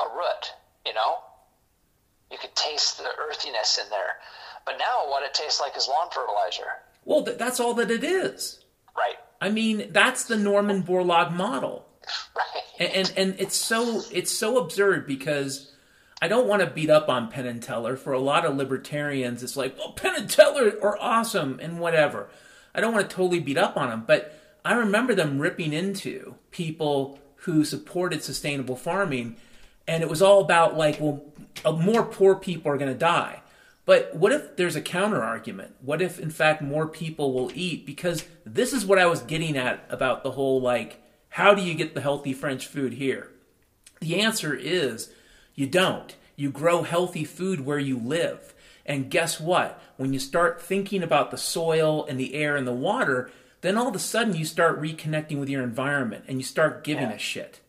a 0.00 0.04
root, 0.14 0.52
you 0.86 0.94
know? 0.94 1.18
You 2.30 2.38
could 2.38 2.54
taste 2.54 2.98
the 2.98 3.10
earthiness 3.18 3.78
in 3.82 3.90
there. 3.90 4.16
But 4.64 4.76
now 4.78 5.08
what 5.10 5.22
it 5.24 5.34
tastes 5.34 5.60
like 5.60 5.76
is 5.76 5.88
lawn 5.88 6.08
fertilizer. 6.12 6.70
Well, 7.04 7.24
th- 7.24 7.38
that's 7.38 7.60
all 7.60 7.74
that 7.74 7.90
it 7.90 8.04
is. 8.04 8.60
Right. 8.96 9.16
I 9.40 9.50
mean, 9.50 9.88
that's 9.90 10.24
the 10.24 10.36
Norman 10.36 10.82
Borlaug 10.82 11.32
model. 11.32 11.86
Right. 12.36 12.62
and, 12.80 12.92
and 12.92 13.12
and 13.16 13.40
it's 13.40 13.54
so 13.54 14.02
it's 14.10 14.30
so 14.32 14.58
absurd 14.58 15.06
because 15.06 15.72
I 16.20 16.26
don't 16.26 16.48
want 16.48 16.60
to 16.62 16.66
beat 16.68 16.90
up 16.90 17.08
on 17.08 17.30
Penn 17.30 17.46
and 17.46 17.62
Teller. 17.62 17.96
For 17.96 18.12
a 18.12 18.18
lot 18.20 18.44
of 18.44 18.56
libertarians, 18.56 19.42
it's 19.44 19.56
like, 19.56 19.78
well, 19.78 19.92
Penn 19.92 20.14
and 20.16 20.28
Teller 20.28 20.72
are 20.82 20.98
awesome 21.00 21.60
and 21.62 21.78
whatever. 21.78 22.28
I 22.74 22.80
don't 22.80 22.92
want 22.92 23.08
to 23.08 23.14
totally 23.16 23.38
beat 23.38 23.58
up 23.58 23.76
on 23.76 23.90
them, 23.90 24.04
but 24.06 24.36
I 24.64 24.74
remember 24.74 25.14
them 25.14 25.38
ripping 25.38 25.72
into 25.72 26.34
people 26.50 27.18
who 27.36 27.64
supported 27.64 28.22
sustainable 28.24 28.76
farming, 28.76 29.36
and 29.86 30.02
it 30.02 30.08
was 30.08 30.22
all 30.22 30.40
about 30.40 30.76
like, 30.76 31.00
well, 31.00 31.22
uh, 31.64 31.72
more 31.72 32.04
poor 32.04 32.34
people 32.34 32.72
are 32.72 32.78
going 32.78 32.92
to 32.92 32.98
die. 32.98 33.41
But 33.92 34.14
what 34.14 34.32
if 34.32 34.56
there's 34.56 34.74
a 34.74 34.80
counter 34.80 35.22
argument? 35.22 35.74
What 35.82 36.00
if, 36.00 36.18
in 36.18 36.30
fact, 36.30 36.62
more 36.62 36.88
people 36.88 37.34
will 37.34 37.50
eat? 37.54 37.84
Because 37.84 38.24
this 38.46 38.72
is 38.72 38.86
what 38.86 38.98
I 38.98 39.04
was 39.04 39.20
getting 39.20 39.54
at 39.54 39.84
about 39.90 40.22
the 40.22 40.30
whole 40.30 40.62
like, 40.62 41.02
how 41.28 41.52
do 41.52 41.60
you 41.60 41.74
get 41.74 41.92
the 41.92 42.00
healthy 42.00 42.32
French 42.32 42.66
food 42.66 42.94
here? 42.94 43.28
The 44.00 44.18
answer 44.18 44.54
is 44.54 45.12
you 45.54 45.66
don't. 45.66 46.16
You 46.36 46.50
grow 46.50 46.84
healthy 46.84 47.24
food 47.24 47.66
where 47.66 47.78
you 47.78 47.98
live. 47.98 48.54
And 48.86 49.10
guess 49.10 49.38
what? 49.38 49.78
When 49.98 50.14
you 50.14 50.18
start 50.18 50.62
thinking 50.62 51.02
about 51.02 51.30
the 51.30 51.36
soil 51.36 52.06
and 52.06 52.18
the 52.18 52.32
air 52.32 52.56
and 52.56 52.66
the 52.66 52.72
water, 52.72 53.30
then 53.60 53.76
all 53.76 53.88
of 53.88 53.94
a 53.94 53.98
sudden 53.98 54.34
you 54.34 54.46
start 54.46 54.80
reconnecting 54.80 55.38
with 55.38 55.50
your 55.50 55.62
environment 55.62 56.24
and 56.28 56.38
you 56.38 56.44
start 56.44 56.82
giving 56.82 57.10
Yeah. 57.10 57.16
a 57.16 57.18
shit. 57.18 57.60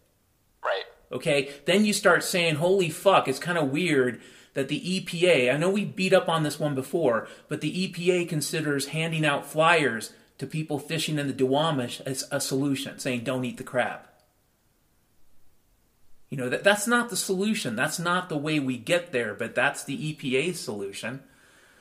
Right. 0.64 0.86
Okay? 1.12 1.50
Then 1.66 1.84
you 1.84 1.92
start 1.92 2.24
saying, 2.24 2.56
holy 2.56 2.90
fuck, 2.90 3.28
it's 3.28 3.40
kind 3.40 3.58
of 3.58 3.72
weird 3.72 4.22
that 4.54 4.68
the 4.68 5.02
EPA, 5.02 5.54
I 5.54 5.58
know 5.58 5.70
we 5.70 5.86
beat 5.86 6.13
up 6.13 6.30
on 6.30 6.44
this 6.44 6.60
one 6.60 6.76
before, 6.76 7.28
but 7.48 7.62
the 7.62 7.88
EPA 7.88 8.30
considers 8.30 8.88
handing 8.88 9.26
out 9.26 9.46
flyers 9.46 10.13
to 10.38 10.48
people 10.48 10.80
fishing 10.80 11.20
in 11.20 11.28
the 11.28 11.34
Duwamish 11.34 12.02
as 12.02 12.28
a 12.32 12.39
solution, 12.39 13.00
saying, 13.00 13.24
don't 13.24 13.46
eat 13.46 13.58
the 13.58 13.63
crab. 13.63 14.02
You 16.30 16.38
know, 16.38 16.50
that, 16.50 16.63
that's 16.63 16.88
not 16.88 17.10
the 17.10 17.16
solution. 17.16 17.76
That's 17.76 18.00
not 18.00 18.30
the 18.30 18.38
way 18.38 18.60
we 18.60 18.78
get 18.78 19.12
there, 19.12 19.34
but 19.36 19.54
that's 19.54 19.84
the 19.84 20.13
EPA's 20.13 20.60
solution. 20.60 21.22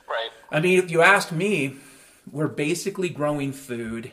Right. 0.08 0.30
I 0.50 0.60
mean, 0.60 0.78
if 0.78 0.90
you 0.90 1.00
ask 1.00 1.32
me, 1.32 1.76
we're 2.30 2.48
basically 2.48 3.08
growing 3.08 3.52
food 3.52 4.12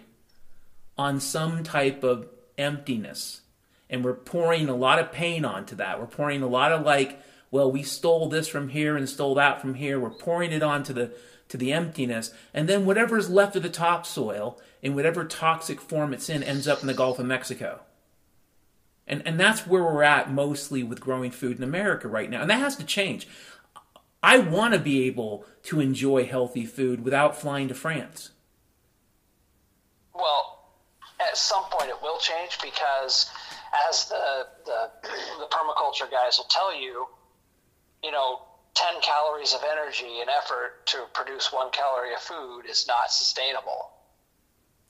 on 0.98 1.19
some 1.19 1.63
type 1.63 2.04
of 2.04 2.28
emptiness. 2.58 3.41
And 3.89 4.04
we're 4.04 4.13
pouring 4.13 4.69
a 4.69 4.76
lot 4.76 5.00
of 5.00 5.12
pain 5.12 5.43
onto 5.43 5.76
that. 5.76 6.00
We're 6.00 6.08
pouring 6.08 6.41
a 6.41 6.48
lot 6.48 6.72
of 6.72 6.84
like, 6.84 7.19
well, 7.52 7.72
we 7.72 7.84
stole 7.84 8.30
this 8.30 8.48
from 8.48 8.70
here 8.70 8.96
and 8.96 9.10
stole 9.10 9.36
that 9.36 9.62
from 9.62 9.76
here. 9.76 10.00
We're 10.00 10.10
pouring 10.10 10.52
it 10.52 10.64
onto 10.64 10.94
the 10.94 11.12
to 11.50 11.58
the 11.58 11.74
emptiness. 11.74 12.32
And 12.54 12.70
then 12.70 12.86
whatever 12.86 13.18
is 13.18 13.30
left 13.30 13.56
of 13.56 13.64
the 13.64 13.70
topsoil 13.70 14.60
in 14.82 14.96
whatever 14.96 15.26
toxic 15.26 15.82
form 15.82 16.14
it's 16.14 16.30
in 16.30 16.44
ends 16.44 16.68
up 16.68 16.82
in 16.82 16.88
the 16.88 16.94
Gulf 16.94 17.20
of 17.20 17.26
Mexico. 17.26 17.82
And 19.08 19.24
and 19.26 19.40
that's 19.40 19.66
where 19.66 19.84
we're 19.84 20.04
at 20.04 20.32
mostly 20.32 20.84
with 20.84 21.02
growing 21.02 21.32
food 21.32 21.58
in 21.58 21.64
America 21.64 22.08
right 22.08 22.30
now. 22.30 22.42
And 22.42 22.50
that 22.50 22.60
has 22.60 22.76
to 22.78 22.84
change. 22.84 23.28
I 24.22 24.38
want 24.38 24.74
to 24.74 24.80
be 24.80 25.08
able 25.08 25.46
to 25.64 25.80
enjoy 25.80 26.26
healthy 26.26 26.66
food 26.66 27.04
without 27.04 27.40
flying 27.40 27.70
to 27.70 27.74
France. 27.74 28.32
Well, 30.14 30.74
at 31.20 31.38
some 31.38 31.64
point 31.72 31.90
it 31.90 32.02
will 32.02 32.20
change 32.20 32.60
because, 32.62 33.32
as 33.90 34.06
the 34.10 34.46
the, 34.66 34.92
the 35.40 35.48
permaculture 35.50 36.12
guys 36.12 36.38
will 36.38 36.46
tell 36.50 36.80
you, 36.80 37.08
you 38.04 38.12
know, 38.12 38.42
ten 38.74 39.02
calories 39.02 39.54
of 39.54 39.62
energy 39.70 40.22
and 40.22 40.30
effort 40.30 40.86
to 40.88 41.06
produce 41.14 41.52
one 41.52 41.72
calorie 41.72 42.14
of 42.14 42.20
food 42.20 42.64
is 42.70 42.86
not 42.88 43.12
sustainable. 43.12 43.92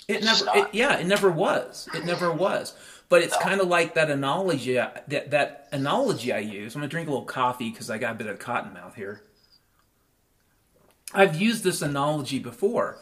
It 0.08 0.18
It's 0.24 0.44
never, 0.44 0.60
it, 0.60 0.74
yeah, 0.74 0.98
it 0.98 1.06
never 1.06 1.30
was. 1.30 1.88
It 1.94 2.06
never 2.06 2.32
was. 2.32 2.74
But 3.10 3.24
it's 3.24 3.36
kind 3.38 3.60
of 3.60 3.68
like 3.68 3.96
that 3.96 4.12
analogy 4.12 4.76
that 4.76 5.32
that 5.32 5.68
analogy 5.72 6.32
I 6.32 6.40
use. 6.40 6.76
I'm 6.76 6.82
gonna 6.82 6.90
drink 6.90 7.08
a 7.08 7.12
little 7.12 7.26
coffee 7.26 7.72
because 7.72 7.90
I 7.90 7.98
got 7.98 8.12
a 8.12 8.16
bit 8.16 8.28
of 8.28 8.38
cotton 8.38 8.74
mouth 8.74 8.96
here. 8.96 9.24
I've 11.14 11.42
used 11.42 11.64
this 11.64 11.82
analogy 11.82 12.38
before 12.38 13.00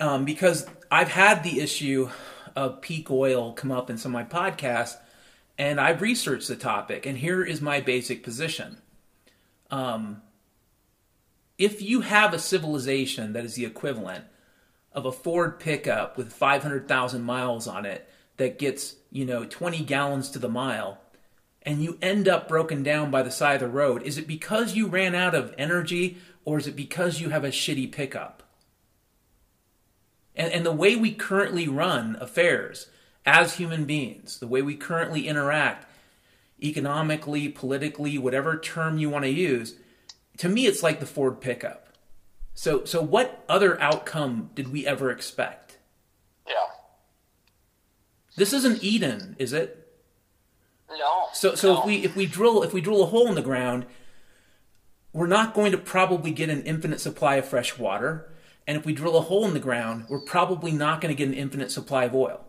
um, 0.00 0.24
because 0.24 0.66
I've 0.90 1.08
had 1.08 1.44
the 1.44 1.60
issue 1.60 2.10
of 2.56 2.80
peak 2.80 3.08
oil 3.10 3.52
come 3.52 3.70
up 3.70 3.88
in 3.88 3.98
some 3.98 4.14
of 4.14 4.28
my 4.30 4.50
podcasts, 4.50 4.96
and 5.56 5.80
I've 5.80 6.02
researched 6.02 6.48
the 6.48 6.56
topic. 6.56 7.06
And 7.06 7.18
here 7.18 7.44
is 7.44 7.60
my 7.60 7.80
basic 7.80 8.24
position: 8.24 8.78
um, 9.74 10.22
if 11.58 11.82
you 11.82 12.02
have 12.02 12.32
a 12.32 12.38
civilization 12.38 13.32
that 13.32 13.44
is 13.44 13.54
the 13.54 13.64
equivalent 13.64 14.24
of 14.92 15.04
a 15.04 15.10
Ford 15.10 15.58
pickup 15.58 16.16
with 16.16 16.32
500,000 16.32 17.22
miles 17.22 17.66
on 17.66 17.84
it 17.84 18.08
that 18.36 18.60
gets, 18.60 18.94
you 19.10 19.24
know, 19.24 19.44
20 19.44 19.82
gallons 19.82 20.30
to 20.30 20.38
the 20.38 20.48
mile 20.48 20.98
and 21.62 21.82
you 21.82 21.98
end 22.00 22.28
up 22.28 22.46
broken 22.46 22.84
down 22.84 23.10
by 23.10 23.24
the 23.24 23.32
side 23.32 23.54
of 23.54 23.60
the 23.62 23.68
road, 23.68 24.02
is 24.04 24.16
it 24.16 24.28
because 24.28 24.76
you 24.76 24.86
ran 24.86 25.12
out 25.12 25.34
of 25.34 25.52
energy 25.58 26.18
or 26.44 26.58
is 26.58 26.68
it 26.68 26.76
because 26.76 27.20
you 27.20 27.30
have 27.30 27.42
a 27.42 27.48
shitty 27.48 27.90
pickup? 27.90 28.44
And, 30.36 30.52
and 30.52 30.64
the 30.64 30.70
way 30.70 30.94
we 30.94 31.12
currently 31.12 31.66
run 31.66 32.16
affairs 32.20 32.86
as 33.26 33.56
human 33.56 33.86
beings, 33.86 34.38
the 34.38 34.46
way 34.46 34.62
we 34.62 34.76
currently 34.76 35.26
interact 35.26 35.88
economically, 36.62 37.48
politically, 37.48 38.18
whatever 38.18 38.58
term 38.58 38.98
you 38.98 39.10
want 39.10 39.24
to 39.24 39.30
use, 39.30 39.74
to 40.38 40.48
me 40.48 40.66
it's 40.66 40.82
like 40.82 41.00
the 41.00 41.06
Ford 41.06 41.40
pickup. 41.40 41.88
So 42.54 42.84
so 42.84 43.02
what 43.02 43.44
other 43.48 43.80
outcome 43.80 44.50
did 44.54 44.72
we 44.72 44.86
ever 44.86 45.10
expect? 45.10 45.78
Yeah. 46.46 46.66
This 48.36 48.52
isn't 48.52 48.82
Eden, 48.82 49.36
is 49.38 49.52
it? 49.52 49.80
No. 50.88 51.26
So 51.32 51.54
so 51.54 51.74
no. 51.74 51.80
if 51.80 51.86
we 51.86 51.96
if 52.04 52.16
we 52.16 52.26
drill 52.26 52.62
if 52.62 52.72
we 52.72 52.80
drill 52.80 53.02
a 53.02 53.06
hole 53.06 53.28
in 53.28 53.34
the 53.34 53.42
ground, 53.42 53.86
we're 55.12 55.26
not 55.26 55.54
going 55.54 55.72
to 55.72 55.78
probably 55.78 56.30
get 56.30 56.50
an 56.50 56.62
infinite 56.62 57.00
supply 57.00 57.36
of 57.36 57.46
fresh 57.46 57.78
water. 57.78 58.30
And 58.66 58.78
if 58.78 58.86
we 58.86 58.92
drill 58.94 59.16
a 59.16 59.20
hole 59.20 59.44
in 59.46 59.52
the 59.52 59.60
ground, 59.60 60.06
we're 60.08 60.20
probably 60.20 60.72
not 60.72 61.00
going 61.00 61.14
to 61.14 61.18
get 61.18 61.28
an 61.28 61.34
infinite 61.34 61.70
supply 61.70 62.04
of 62.04 62.14
oil. 62.14 62.44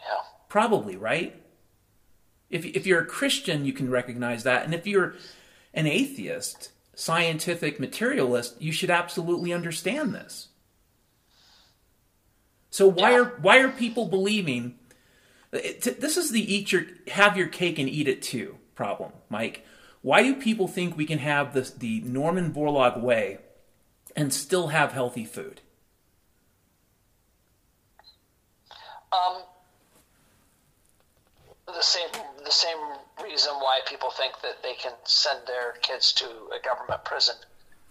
Yeah. 0.00 0.22
Probably, 0.48 0.96
right? 0.96 1.37
If 2.50 2.64
if 2.64 2.86
you're 2.86 3.02
a 3.02 3.06
Christian, 3.06 3.64
you 3.64 3.72
can 3.72 3.90
recognize 3.90 4.42
that, 4.44 4.64
and 4.64 4.74
if 4.74 4.86
you're 4.86 5.14
an 5.74 5.86
atheist, 5.86 6.70
scientific 6.94 7.78
materialist, 7.78 8.60
you 8.60 8.72
should 8.72 8.90
absolutely 8.90 9.52
understand 9.52 10.14
this. 10.14 10.48
So 12.70 12.88
why 12.88 13.12
Yeah. 13.12 13.18
are 13.18 13.24
why 13.40 13.58
are 13.58 13.68
people 13.70 14.06
believing? 14.06 14.78
This 15.50 16.16
is 16.16 16.30
the 16.30 16.54
eat 16.54 16.72
your 16.72 16.84
have 17.08 17.36
your 17.36 17.48
cake 17.48 17.78
and 17.78 17.88
eat 17.88 18.08
it 18.08 18.22
too 18.22 18.58
problem, 18.74 19.12
Mike. 19.28 19.64
Why 20.02 20.22
do 20.22 20.34
people 20.36 20.68
think 20.68 20.96
we 20.96 21.06
can 21.06 21.18
have 21.18 21.52
this 21.52 21.70
the 21.70 22.00
Norman 22.02 22.52
Borlaug 22.52 23.00
way 23.00 23.38
and 24.14 24.32
still 24.32 24.68
have 24.68 24.92
healthy 24.92 25.24
food? 25.24 25.60
Um, 29.12 29.42
the 31.74 31.82
same 31.82 32.08
the 32.44 32.50
same 32.50 32.76
reason 33.22 33.52
why 33.54 33.80
people 33.86 34.10
think 34.10 34.34
that 34.42 34.62
they 34.62 34.74
can 34.74 34.92
send 35.04 35.40
their 35.46 35.72
kids 35.82 36.12
to 36.14 36.24
a 36.26 36.64
government 36.64 37.04
prison 37.04 37.36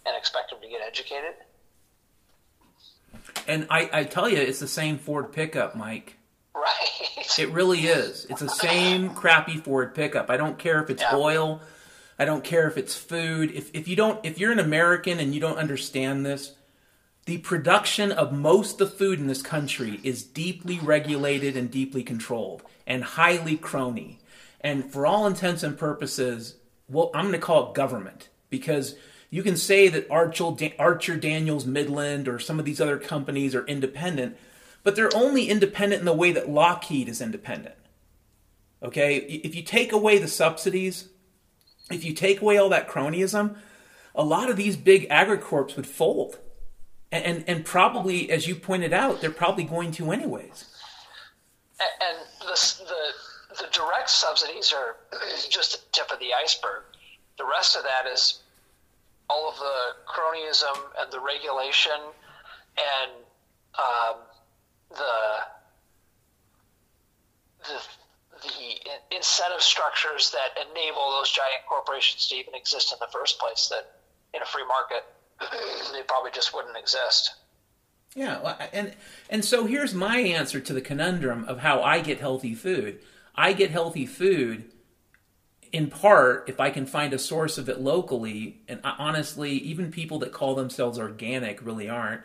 and 0.06 0.16
expect 0.16 0.50
them 0.50 0.60
to 0.60 0.68
get 0.68 0.80
educated. 0.86 1.34
And 3.46 3.66
I, 3.70 3.88
I 3.92 4.04
tell 4.04 4.28
you, 4.28 4.38
it's 4.38 4.58
the 4.60 4.68
same 4.68 4.98
Ford 4.98 5.32
pickup, 5.32 5.74
Mike. 5.76 6.16
Right. 6.54 7.38
It 7.38 7.50
really 7.50 7.80
is. 7.80 8.26
It's 8.28 8.40
the 8.40 8.48
same 8.48 9.10
crappy 9.10 9.58
Ford 9.58 9.94
pickup. 9.94 10.28
I 10.28 10.36
don't 10.36 10.58
care 10.58 10.82
if 10.82 10.90
it's 10.90 11.02
Yeah. 11.02 11.14
oil. 11.16 11.60
I 12.18 12.24
don't 12.24 12.42
care 12.42 12.66
if 12.66 12.76
it's 12.76 12.96
food. 12.96 13.52
If 13.54 13.70
if 13.74 13.86
you 13.86 13.94
don't 13.94 14.24
if 14.24 14.38
you're 14.38 14.50
an 14.50 14.58
American 14.58 15.20
and 15.20 15.32
you 15.34 15.40
don't 15.40 15.56
understand 15.58 16.26
this, 16.26 16.52
the 17.28 17.36
production 17.36 18.10
of 18.10 18.32
most 18.32 18.80
of 18.80 18.88
the 18.88 18.96
food 18.96 19.18
in 19.18 19.26
this 19.26 19.42
country 19.42 20.00
is 20.02 20.22
deeply 20.22 20.78
regulated 20.78 21.58
and 21.58 21.70
deeply 21.70 22.02
controlled 22.02 22.62
and 22.86 23.04
highly 23.04 23.54
crony. 23.54 24.18
And 24.62 24.90
for 24.90 25.04
all 25.04 25.26
intents 25.26 25.62
and 25.62 25.76
purposes, 25.76 26.56
well, 26.88 27.10
I'm 27.12 27.26
going 27.26 27.32
to 27.34 27.38
call 27.38 27.68
it 27.68 27.74
government 27.74 28.30
because 28.48 28.94
you 29.28 29.42
can 29.42 29.58
say 29.58 29.88
that 29.88 30.10
Archer, 30.10 31.16
Daniels 31.18 31.66
Midland 31.66 32.28
or 32.28 32.38
some 32.38 32.58
of 32.58 32.64
these 32.64 32.80
other 32.80 32.96
companies 32.96 33.54
are 33.54 33.66
independent, 33.66 34.38
but 34.82 34.96
they're 34.96 35.14
only 35.14 35.50
independent 35.50 36.00
in 36.00 36.06
the 36.06 36.14
way 36.14 36.32
that 36.32 36.48
Lockheed 36.48 37.10
is 37.10 37.20
independent. 37.20 37.74
Okay? 38.82 39.18
If 39.18 39.54
you 39.54 39.62
take 39.62 39.92
away 39.92 40.16
the 40.16 40.28
subsidies, 40.28 41.10
if 41.90 42.06
you 42.06 42.14
take 42.14 42.40
away 42.40 42.56
all 42.56 42.70
that 42.70 42.88
cronyism, 42.88 43.58
a 44.14 44.24
lot 44.24 44.48
of 44.48 44.56
these 44.56 44.78
big 44.78 45.06
agricorps 45.10 45.76
would 45.76 45.86
fold. 45.86 46.38
And, 47.10 47.24
and, 47.24 47.44
and 47.48 47.64
probably, 47.64 48.30
as 48.30 48.46
you 48.46 48.54
pointed 48.54 48.92
out, 48.92 49.20
they're 49.20 49.30
probably 49.30 49.64
going 49.64 49.92
to 49.92 50.12
anyways. 50.12 50.66
A- 51.80 52.04
and 52.04 52.18
the, 52.40 52.84
the 52.84 53.12
the 53.58 53.68
direct 53.72 54.10
subsidies 54.10 54.72
are 54.72 54.96
just 55.50 55.72
the 55.72 55.78
tip 55.92 56.10
of 56.12 56.18
the 56.18 56.34
iceberg. 56.34 56.82
The 57.38 57.44
rest 57.44 57.76
of 57.76 57.82
that 57.82 58.10
is 58.10 58.42
all 59.30 59.48
of 59.48 59.56
the 59.58 59.94
cronyism 60.06 60.76
and 61.00 61.12
the 61.12 61.20
regulation 61.20 62.00
and 62.78 63.10
um, 63.78 64.16
the 64.90 65.44
the 67.64 67.80
the 68.42 69.16
incentive 69.16 69.62
structures 69.62 70.30
that 70.30 70.56
enable 70.62 71.10
those 71.10 71.30
giant 71.30 71.66
corporations 71.68 72.28
to 72.28 72.36
even 72.36 72.54
exist 72.54 72.92
in 72.92 72.98
the 73.00 73.08
first 73.12 73.38
place. 73.38 73.68
That 73.68 73.90
in 74.34 74.42
a 74.42 74.46
free 74.46 74.66
market, 74.66 75.04
they 75.92 76.02
probably 76.06 76.30
just 76.32 76.54
wouldn't 76.54 76.76
exist. 76.76 77.34
Yeah, 78.14 78.68
and 78.72 78.94
and 79.28 79.44
so 79.44 79.66
here's 79.66 79.94
my 79.94 80.18
answer 80.18 80.60
to 80.60 80.72
the 80.72 80.80
conundrum 80.80 81.44
of 81.44 81.60
how 81.60 81.82
I 81.82 82.00
get 82.00 82.20
healthy 82.20 82.54
food. 82.54 83.00
I 83.34 83.52
get 83.52 83.70
healthy 83.70 84.06
food 84.06 84.72
in 85.72 85.88
part 85.88 86.48
if 86.48 86.60
I 86.60 86.70
can 86.70 86.86
find 86.86 87.12
a 87.12 87.18
source 87.18 87.58
of 87.58 87.68
it 87.68 87.80
locally, 87.80 88.62
and 88.68 88.80
honestly, 88.82 89.52
even 89.52 89.90
people 89.90 90.18
that 90.20 90.32
call 90.32 90.54
themselves 90.54 90.98
organic 90.98 91.64
really 91.64 91.88
aren't. 91.88 92.22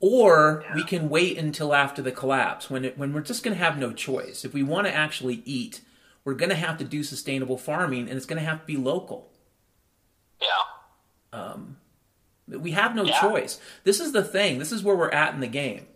Or 0.00 0.64
we 0.74 0.82
can 0.82 1.08
wait 1.08 1.38
until 1.38 1.72
after 1.72 2.02
the 2.02 2.10
collapse 2.10 2.68
when 2.68 2.84
it, 2.84 2.98
when 2.98 3.12
we're 3.12 3.20
just 3.20 3.44
going 3.44 3.56
to 3.56 3.62
have 3.62 3.78
no 3.78 3.92
choice. 3.92 4.44
If 4.44 4.52
we 4.52 4.64
want 4.64 4.88
to 4.88 4.92
actually 4.92 5.42
eat, 5.44 5.80
we're 6.24 6.34
going 6.34 6.48
to 6.48 6.56
have 6.56 6.76
to 6.78 6.84
do 6.84 7.04
sustainable 7.04 7.56
farming, 7.56 8.08
and 8.08 8.16
it's 8.16 8.26
going 8.26 8.40
to 8.40 8.48
have 8.48 8.60
to 8.60 8.66
be 8.66 8.76
local. 8.76 9.30
Yeah. 10.40 11.38
Um, 11.38 11.76
We 12.60 12.72
have 12.72 12.94
no 12.94 13.04
Yeah. 13.04 13.20
choice. 13.20 13.58
This 13.84 14.00
is 14.00 14.12
the 14.12 14.24
thing. 14.24 14.58
This 14.58 14.72
is 14.72 14.82
where 14.82 14.96
we're 14.96 15.10
at 15.10 15.34
in 15.34 15.40
the 15.40 15.46
game. 15.46 15.86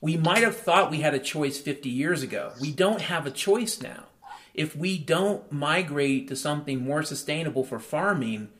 We 0.00 0.16
might 0.16 0.42
have 0.44 0.56
thought 0.56 0.90
we 0.90 1.00
had 1.00 1.14
a 1.14 1.18
choice 1.18 1.58
50 1.58 1.88
years 1.88 2.22
ago. 2.22 2.52
We 2.60 2.70
don't 2.70 3.00
have 3.02 3.26
a 3.26 3.30
choice 3.30 3.80
now. 3.82 4.04
If 4.54 4.76
we 4.76 4.98
don't 4.98 5.50
migrate 5.52 6.28
to 6.28 6.36
something 6.36 6.82
more 6.82 7.02
sustainable 7.02 7.64
for 7.64 7.78
farming, 7.78 8.50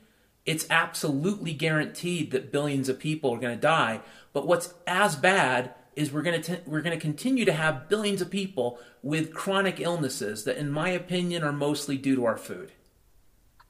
it's 0.46 0.66
absolutely 0.70 1.52
guaranteed 1.52 2.30
that 2.30 2.50
billions 2.52 2.88
of 2.88 2.98
people 2.98 3.32
are 3.34 3.38
going 3.38 3.56
to 3.56 3.60
die. 3.60 4.00
But 4.32 4.46
what's 4.46 4.74
as 4.86 5.14
bad 5.16 5.74
is 5.96 6.12
we're 6.12 6.22
going 6.22 6.40
to 6.42 6.60
we're 6.64 6.80
going 6.82 6.96
to 6.96 7.00
continue 7.02 7.44
to 7.44 7.52
have 7.52 7.88
billions 7.88 8.20
of 8.20 8.30
people 8.30 8.78
with 9.02 9.34
chronic 9.34 9.80
illnesses 9.80 10.44
that 10.44 10.56
in 10.56 10.70
my 10.70 10.90
opinion 10.90 11.42
are 11.42 11.52
mostly 11.52 11.96
due 11.96 12.14
to 12.14 12.24
our 12.24 12.36
food 12.36 12.70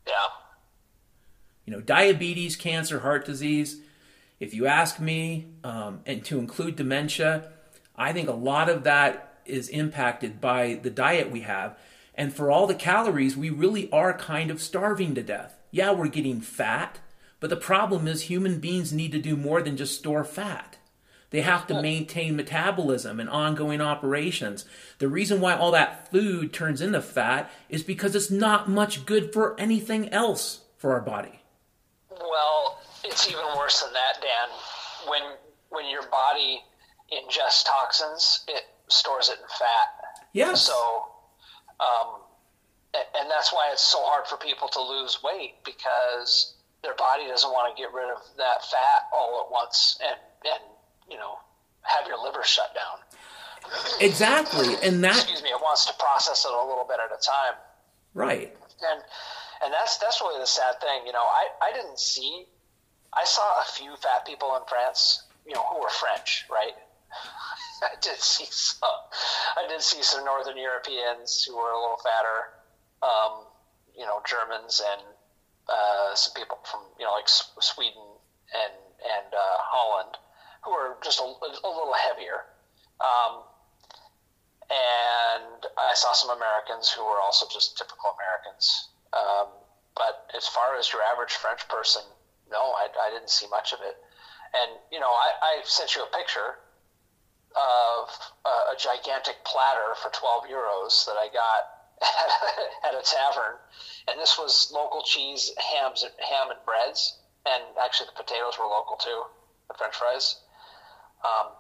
Yeah. 0.07 0.13
You 1.69 1.75
know, 1.75 1.83
diabetes, 1.83 2.57
cancer, 2.57 3.01
heart 3.01 3.27
disease. 3.27 3.83
If 4.41 4.55
you 4.55 4.67
ask 4.67 4.99
me, 4.99 5.49
um, 5.63 6.01
and 6.07 6.25
to 6.25 6.39
include 6.39 6.77
dementia, 6.77 7.51
I 7.95 8.15
think 8.15 8.27
a 8.27 8.33
lot 8.33 8.71
of 8.71 8.85
that 8.85 9.41
is 9.45 9.69
impacted 9.69 10.41
by 10.41 10.81
the 10.83 10.89
diet 10.89 11.31
we 11.31 11.43
have. 11.43 11.79
And 12.15 12.33
for 12.33 12.51
all 12.51 12.67
the 12.67 12.75
calories, 12.75 13.37
we 13.37 13.51
really 13.51 13.93
are 13.93 14.17
kind 14.17 14.51
of 14.51 14.63
starving 14.63 15.15
to 15.17 15.23
death. 15.23 15.59
Yeah, 15.71 15.93
we're 15.93 16.09
getting 16.09 16.41
fat, 16.41 17.01
but 17.39 17.51
the 17.51 17.57
problem 17.57 18.09
is 18.09 18.23
human 18.23 18.61
beings 18.61 18.91
need 18.91 19.13
to 19.13 19.19
do 19.19 19.37
more 19.37 19.61
than 19.61 19.77
just 19.77 19.99
store 19.99 20.25
fat. 20.25 20.79
They 21.29 21.43
have 21.43 21.67
to 21.67 21.83
maintain 21.83 22.35
metabolism 22.35 23.21
and 23.21 23.29
ongoing 23.29 23.83
operations. 23.83 24.65
The 25.01 25.09
reason 25.09 25.43
why 25.43 25.55
all 25.55 25.73
that 25.73 26.11
food 26.11 26.55
turns 26.55 26.81
into 26.81 27.03
fat 27.03 27.51
is 27.69 27.83
because 27.83 28.17
it's 28.17 28.31
not 28.31 28.71
much 28.71 29.05
good 29.05 29.35
for 29.35 29.55
anything 29.61 30.09
else 30.09 30.61
for 30.79 30.93
our 30.93 31.03
body. 31.03 31.38
Well, 32.21 32.79
it's 33.05 33.29
even 33.29 33.45
worse 33.57 33.83
than 33.83 33.93
that, 33.93 34.21
Dan. 34.21 34.49
When 35.09 35.23
when 35.71 35.91
your 35.91 36.03
body 36.11 36.61
ingests 37.13 37.65
toxins, 37.65 38.45
it 38.49 38.65
stores 38.89 39.29
it 39.29 39.39
in 39.41 39.47
fat. 39.49 40.25
Yes. 40.33 40.63
So, 40.63 41.05
um, 41.81 42.21
and 42.95 43.31
that's 43.31 43.53
why 43.53 43.71
it's 43.73 43.83
so 43.83 43.99
hard 44.03 44.27
for 44.27 44.37
people 44.39 44.69
to 44.69 44.81
lose 44.81 45.23
weight 45.23 45.55
because 45.65 46.55
their 46.83 46.95
body 46.95 47.27
doesn't 47.29 47.51
want 47.51 47.75
to 47.75 47.81
get 47.81 47.93
rid 47.93 48.11
of 48.11 48.19
that 48.37 48.65
fat 48.71 49.09
all 49.13 49.45
at 49.47 49.53
once 49.53 49.99
and 50.07 50.19
and 50.45 50.63
you 51.11 51.17
know 51.19 51.37
have 51.83 52.07
your 52.07 52.23
liver 52.23 52.43
shut 52.45 52.75
down. 52.75 52.99
Exactly. 54.01 54.75
And 54.83 55.03
that 55.05 55.17
Excuse 55.17 55.43
me. 55.43 55.51
It 55.51 55.61
wants 55.61 55.85
to 55.87 55.93
process 55.99 56.45
it 56.45 56.53
a 56.53 56.57
little 56.57 56.87
bit 56.89 56.99
at 57.05 57.11
a 57.11 57.21
time. 57.21 57.59
right. 58.15 58.55
and 58.91 59.03
and 59.65 59.73
that's 59.73 59.99
that's 59.99 60.21
really 60.21 60.41
the 60.41 60.47
sad 60.47 60.81
thing. 60.81 61.07
You 61.07 61.13
know, 61.13 61.25
I 61.25 61.49
I 61.63 61.73
didn't 61.73 61.99
see. 61.99 62.47
I 63.13 63.25
saw 63.25 63.43
a 63.43 63.65
few 63.73 63.97
fat 63.97 64.27
people 64.27 64.55
in 64.57 64.63
France. 64.69 65.23
You 65.47 65.55
know, 65.55 65.65
who 65.71 65.81
were 65.81 65.89
French, 65.89 66.45
right? 66.51 66.77
I 67.83 67.95
did 68.01 68.19
see 68.21 68.47
some. 68.51 69.01
I 69.57 69.67
did 69.69 69.81
see 69.81 70.03
some 70.03 70.25
Northern 70.25 70.59
Europeans 70.59 71.45
who 71.45 71.57
were 71.57 71.71
a 71.71 71.81
little 71.81 72.01
fatter. 72.03 72.39
Um, 73.03 73.47
you 73.97 74.05
know, 74.05 74.21
Germans 74.29 74.83
and 74.85 75.03
uh, 75.69 76.15
some 76.15 76.35
people 76.35 76.59
from 76.65 76.81
you 76.99 77.05
know 77.05 77.13
like 77.13 77.29
Sweden 77.29 78.03
and 78.55 78.75
and 79.03 79.35
uh, 79.35 79.57
Holland 79.71 80.17
who 80.65 80.73
were 80.73 80.97
just 81.03 81.21
a, 81.21 81.25
a 81.25 81.71
little 81.71 81.95
heavier. 81.95 82.45
Um, 83.01 83.43
and 84.69 85.65
I 85.79 85.95
saw 85.95 86.13
some 86.13 86.37
Americans 86.37 86.91
who 86.91 87.05
were 87.05 87.21
also 87.21 87.47
just 87.51 87.79
typical 87.79 88.11
Americans. 88.19 88.89
Um, 89.13 89.49
but 89.97 90.31
as 90.37 90.47
far 90.47 90.79
as 90.79 90.93
your 90.93 91.03
average 91.03 91.33
French 91.33 91.67
person, 91.69 92.03
no, 92.51 92.73
I, 92.73 92.89
I 93.01 93.11
didn't 93.11 93.31
see 93.31 93.47
much 93.49 93.73
of 93.73 93.81
it. 93.81 93.97
And 94.55 94.79
you 94.91 95.01
know, 95.01 95.11
I, 95.11 95.33
I 95.43 95.61
sent 95.65 95.95
you 95.95 96.03
a 96.03 96.17
picture 96.17 96.57
of 97.57 98.09
a, 98.45 98.73
a 98.73 98.77
gigantic 98.79 99.45
platter 99.45 99.95
for 100.01 100.11
12 100.11 100.45
euros 100.45 101.05
that 101.07 101.17
I 101.17 101.29
got 101.29 101.63
at 102.87 102.95
a 102.95 103.03
tavern, 103.03 103.59
and 104.07 104.21
this 104.21 104.39
was 104.39 104.71
local 104.73 105.03
cheese, 105.03 105.51
hams, 105.59 106.03
ham, 106.03 106.51
and 106.51 106.61
breads, 106.65 107.19
and 107.45 107.63
actually 107.83 108.07
the 108.07 108.23
potatoes 108.23 108.55
were 108.59 108.67
local 108.67 108.97
too, 108.97 109.23
the 109.69 109.75
French 109.75 109.97
fries. 109.97 110.37
Um, 111.25 111.53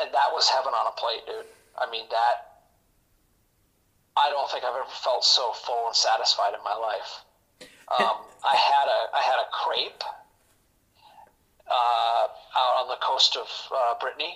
and 0.00 0.12
that 0.12 0.30
was 0.32 0.48
heaven 0.48 0.74
on 0.74 0.86
a 0.86 0.94
plate, 1.00 1.24
dude. 1.26 1.46
I 1.76 1.90
mean 1.90 2.04
that. 2.10 2.47
I 4.18 4.30
don't 4.30 4.50
think 4.50 4.64
I've 4.64 4.74
ever 4.74 4.90
felt 4.90 5.24
so 5.24 5.52
full 5.52 5.86
and 5.86 5.94
satisfied 5.94 6.54
in 6.54 6.62
my 6.64 6.74
life. 6.74 7.24
Um, 7.98 8.16
I 8.44 8.56
had 8.56 8.88
a 8.88 9.16
I 9.16 9.22
had 9.22 9.38
a 9.40 9.48
crepe 9.52 10.04
uh, 11.68 12.26
out 12.58 12.82
on 12.82 12.88
the 12.88 12.96
coast 13.00 13.36
of 13.36 13.48
uh, 13.74 13.94
Brittany, 14.00 14.34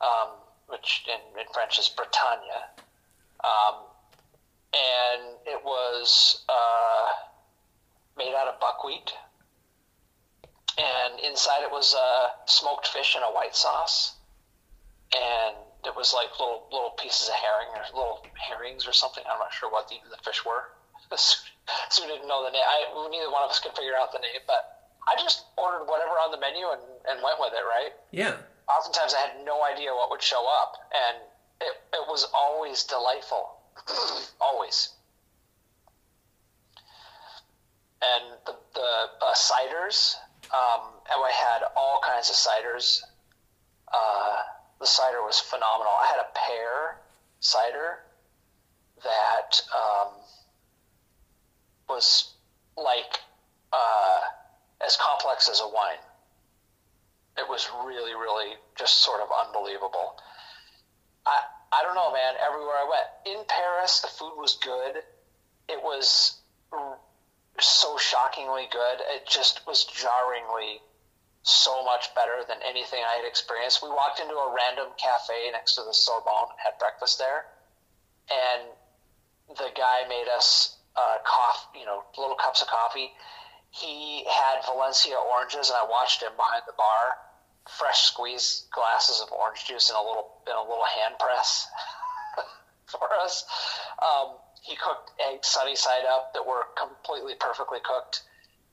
um, 0.00 0.28
which 0.68 1.04
in, 1.08 1.40
in 1.40 1.46
French 1.52 1.78
is 1.78 1.88
Bretagne, 1.88 2.62
um, 3.44 3.74
and 4.72 5.36
it 5.44 5.62
was 5.64 6.44
uh, 6.48 7.08
made 8.16 8.34
out 8.34 8.48
of 8.48 8.60
buckwheat, 8.60 9.12
and 10.78 11.20
inside 11.20 11.62
it 11.62 11.70
was 11.70 11.94
uh, 11.94 12.28
smoked 12.46 12.86
fish 12.86 13.14
and 13.16 13.24
a 13.24 13.34
white 13.34 13.56
sauce, 13.56 14.14
and 15.14 15.56
it 15.84 15.94
was 15.96 16.12
like 16.12 16.28
little 16.38 16.68
little 16.70 16.94
pieces 16.98 17.28
of 17.28 17.34
herring 17.34 17.70
or 17.74 17.84
little 17.96 18.20
herrings 18.36 18.86
or 18.86 18.92
something. 18.92 19.24
I'm 19.30 19.38
not 19.38 19.52
sure 19.52 19.70
what 19.70 19.88
the, 19.88 19.96
the 20.10 20.20
fish 20.22 20.44
were. 20.44 20.72
so 21.16 22.02
we 22.02 22.08
didn't 22.08 22.28
know 22.28 22.44
the 22.44 22.52
name. 22.52 22.62
I, 22.62 23.08
neither 23.10 23.30
one 23.30 23.42
of 23.42 23.50
us 23.50 23.58
could 23.58 23.74
figure 23.74 23.96
out 23.98 24.12
the 24.12 24.20
name, 24.20 24.44
but 24.46 24.94
I 25.08 25.16
just 25.20 25.44
ordered 25.56 25.86
whatever 25.86 26.14
on 26.22 26.30
the 26.30 26.38
menu 26.38 26.66
and, 26.70 26.82
and 27.08 27.22
went 27.22 27.40
with 27.40 27.52
it, 27.52 27.64
right? 27.66 27.90
Yeah. 28.12 28.36
Oftentimes 28.68 29.14
I 29.14 29.26
had 29.26 29.44
no 29.44 29.64
idea 29.64 29.90
what 29.90 30.10
would 30.10 30.22
show 30.22 30.46
up, 30.46 30.76
and 30.94 31.16
it, 31.60 31.74
it 31.92 32.04
was 32.06 32.26
always 32.34 32.84
delightful. 32.84 33.58
always. 34.40 34.90
And 38.02 38.38
the, 38.46 38.54
the 38.74 38.80
uh, 38.80 39.34
ciders, 39.34 40.14
um, 40.54 40.94
and 41.10 41.18
I 41.20 41.32
had 41.32 41.62
all 41.76 42.00
kinds 42.06 42.30
of 42.30 42.36
ciders. 42.36 43.02
Uh, 43.92 44.42
the 44.80 44.86
cider 44.86 45.22
was 45.22 45.38
phenomenal. 45.38 45.92
I 46.00 46.06
had 46.06 46.20
a 46.20 46.28
pear 46.34 46.96
cider 47.40 48.00
that 49.04 49.62
um, 49.74 50.08
was 51.88 52.32
like 52.76 53.20
uh, 53.72 54.20
as 54.84 54.96
complex 54.96 55.48
as 55.48 55.60
a 55.60 55.68
wine. 55.68 56.00
It 57.38 57.48
was 57.48 57.68
really, 57.84 58.14
really 58.14 58.54
just 58.78 59.04
sort 59.04 59.20
of 59.20 59.28
unbelievable. 59.46 60.16
I 61.26 61.38
I 61.72 61.82
don't 61.84 61.94
know, 61.94 62.12
man. 62.12 62.34
Everywhere 62.44 62.74
I 62.74 62.88
went 62.90 63.36
in 63.38 63.44
Paris, 63.46 64.00
the 64.00 64.08
food 64.08 64.32
was 64.36 64.58
good. 64.62 65.02
It 65.68 65.80
was 65.82 66.36
so 67.60 67.96
shockingly 67.96 68.66
good. 68.72 68.98
It 69.14 69.28
just 69.28 69.66
was 69.66 69.84
jarringly 69.84 70.80
so 71.42 71.84
much 71.84 72.14
better 72.14 72.44
than 72.46 72.58
anything 72.68 73.00
I 73.00 73.16
had 73.16 73.24
experienced. 73.24 73.82
We 73.82 73.88
walked 73.88 74.20
into 74.20 74.34
a 74.34 74.54
random 74.54 74.92
cafe 74.96 75.50
next 75.52 75.74
to 75.76 75.82
the 75.82 75.94
Sorbonne, 75.94 76.52
and 76.52 76.58
had 76.62 76.78
breakfast 76.78 77.18
there, 77.18 77.46
and 78.28 78.68
the 79.56 79.70
guy 79.74 80.06
made 80.08 80.28
us 80.28 80.76
uh, 80.96 81.16
coffee, 81.24 81.80
you 81.80 81.86
know, 81.86 82.04
little 82.18 82.36
cups 82.36 82.62
of 82.62 82.68
coffee. 82.68 83.10
He 83.70 84.24
had 84.28 84.64
Valencia 84.66 85.16
oranges, 85.16 85.70
and 85.70 85.78
I 85.78 85.86
watched 85.88 86.22
him 86.22 86.32
behind 86.36 86.62
the 86.66 86.74
bar, 86.76 87.16
fresh 87.68 88.02
squeezed 88.02 88.70
glasses 88.70 89.20
of 89.20 89.32
orange 89.32 89.64
juice 89.66 89.90
in 89.90 89.96
a 89.96 90.02
little 90.02 90.42
in 90.46 90.52
a 90.52 90.62
little 90.62 90.84
hand 90.84 91.14
press 91.18 91.66
for 92.86 93.08
us. 93.22 93.44
Um, 94.02 94.36
he 94.62 94.76
cooked 94.76 95.12
eggs 95.20 95.48
sunny 95.48 95.76
side 95.76 96.04
up 96.08 96.34
that 96.34 96.46
were 96.46 96.66
completely 96.76 97.34
perfectly 97.38 97.78
cooked 97.82 98.22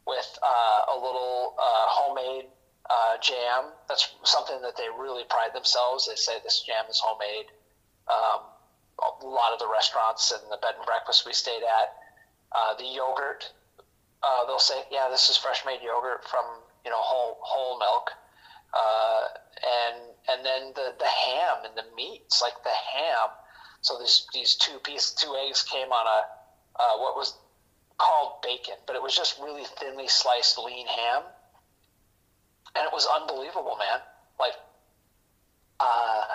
with 0.05 0.39
uh, 0.41 0.93
a 0.93 0.95
little 0.95 1.55
uh, 1.59 1.85
homemade 1.87 2.45
uh, 2.89 3.17
jam. 3.21 3.71
That's 3.87 4.09
something 4.23 4.61
that 4.61 4.77
they 4.77 4.87
really 4.99 5.23
pride 5.29 5.53
themselves. 5.53 6.07
They 6.07 6.15
say 6.15 6.39
this 6.43 6.61
jam 6.61 6.85
is 6.89 6.99
homemade. 7.03 7.51
Um, 8.07 8.41
a 8.97 9.25
lot 9.25 9.53
of 9.53 9.59
the 9.59 9.67
restaurants 9.67 10.31
and 10.31 10.41
the 10.51 10.57
bed 10.57 10.75
and 10.77 10.85
breakfast 10.85 11.25
we 11.25 11.33
stayed 11.33 11.61
at, 11.61 11.93
uh, 12.51 12.73
the 12.75 12.85
yogurt, 12.85 13.51
uh, 14.23 14.45
they'll 14.45 14.59
say, 14.59 14.85
"Yeah, 14.89 15.09
this 15.09 15.29
is 15.29 15.37
fresh 15.37 15.65
made 15.65 15.81
yogurt 15.81 16.25
from 16.25 16.45
you 16.83 16.89
know 16.89 16.97
whole 16.97 17.37
whole 17.41 17.77
milk," 17.77 18.11
uh, 18.73 19.27
and 19.61 20.01
and 20.29 20.45
then 20.45 20.73
the 20.73 20.95
the 20.97 21.05
ham 21.05 21.65
and 21.65 21.75
the 21.75 21.85
meats, 21.95 22.41
like 22.41 22.63
the 22.63 22.71
ham. 22.71 23.29
So 23.81 23.99
these 23.99 24.25
these 24.33 24.55
two 24.55 24.79
pieces, 24.79 25.13
two 25.13 25.35
eggs 25.35 25.61
came 25.63 25.91
on 25.91 26.07
a 26.07 26.81
uh, 26.81 26.97
what 26.97 27.15
was 27.15 27.37
called 27.97 28.41
bacon, 28.41 28.75
but 28.87 28.95
it 28.95 29.01
was 29.01 29.15
just 29.15 29.39
really 29.39 29.65
thinly 29.77 30.07
sliced 30.07 30.57
lean 30.57 30.87
ham 30.87 31.23
and 32.75 32.85
it 32.85 32.91
was 32.93 33.07
unbelievable, 33.19 33.77
man. 33.79 33.99
Like, 34.39 34.53
uh, 35.79 36.25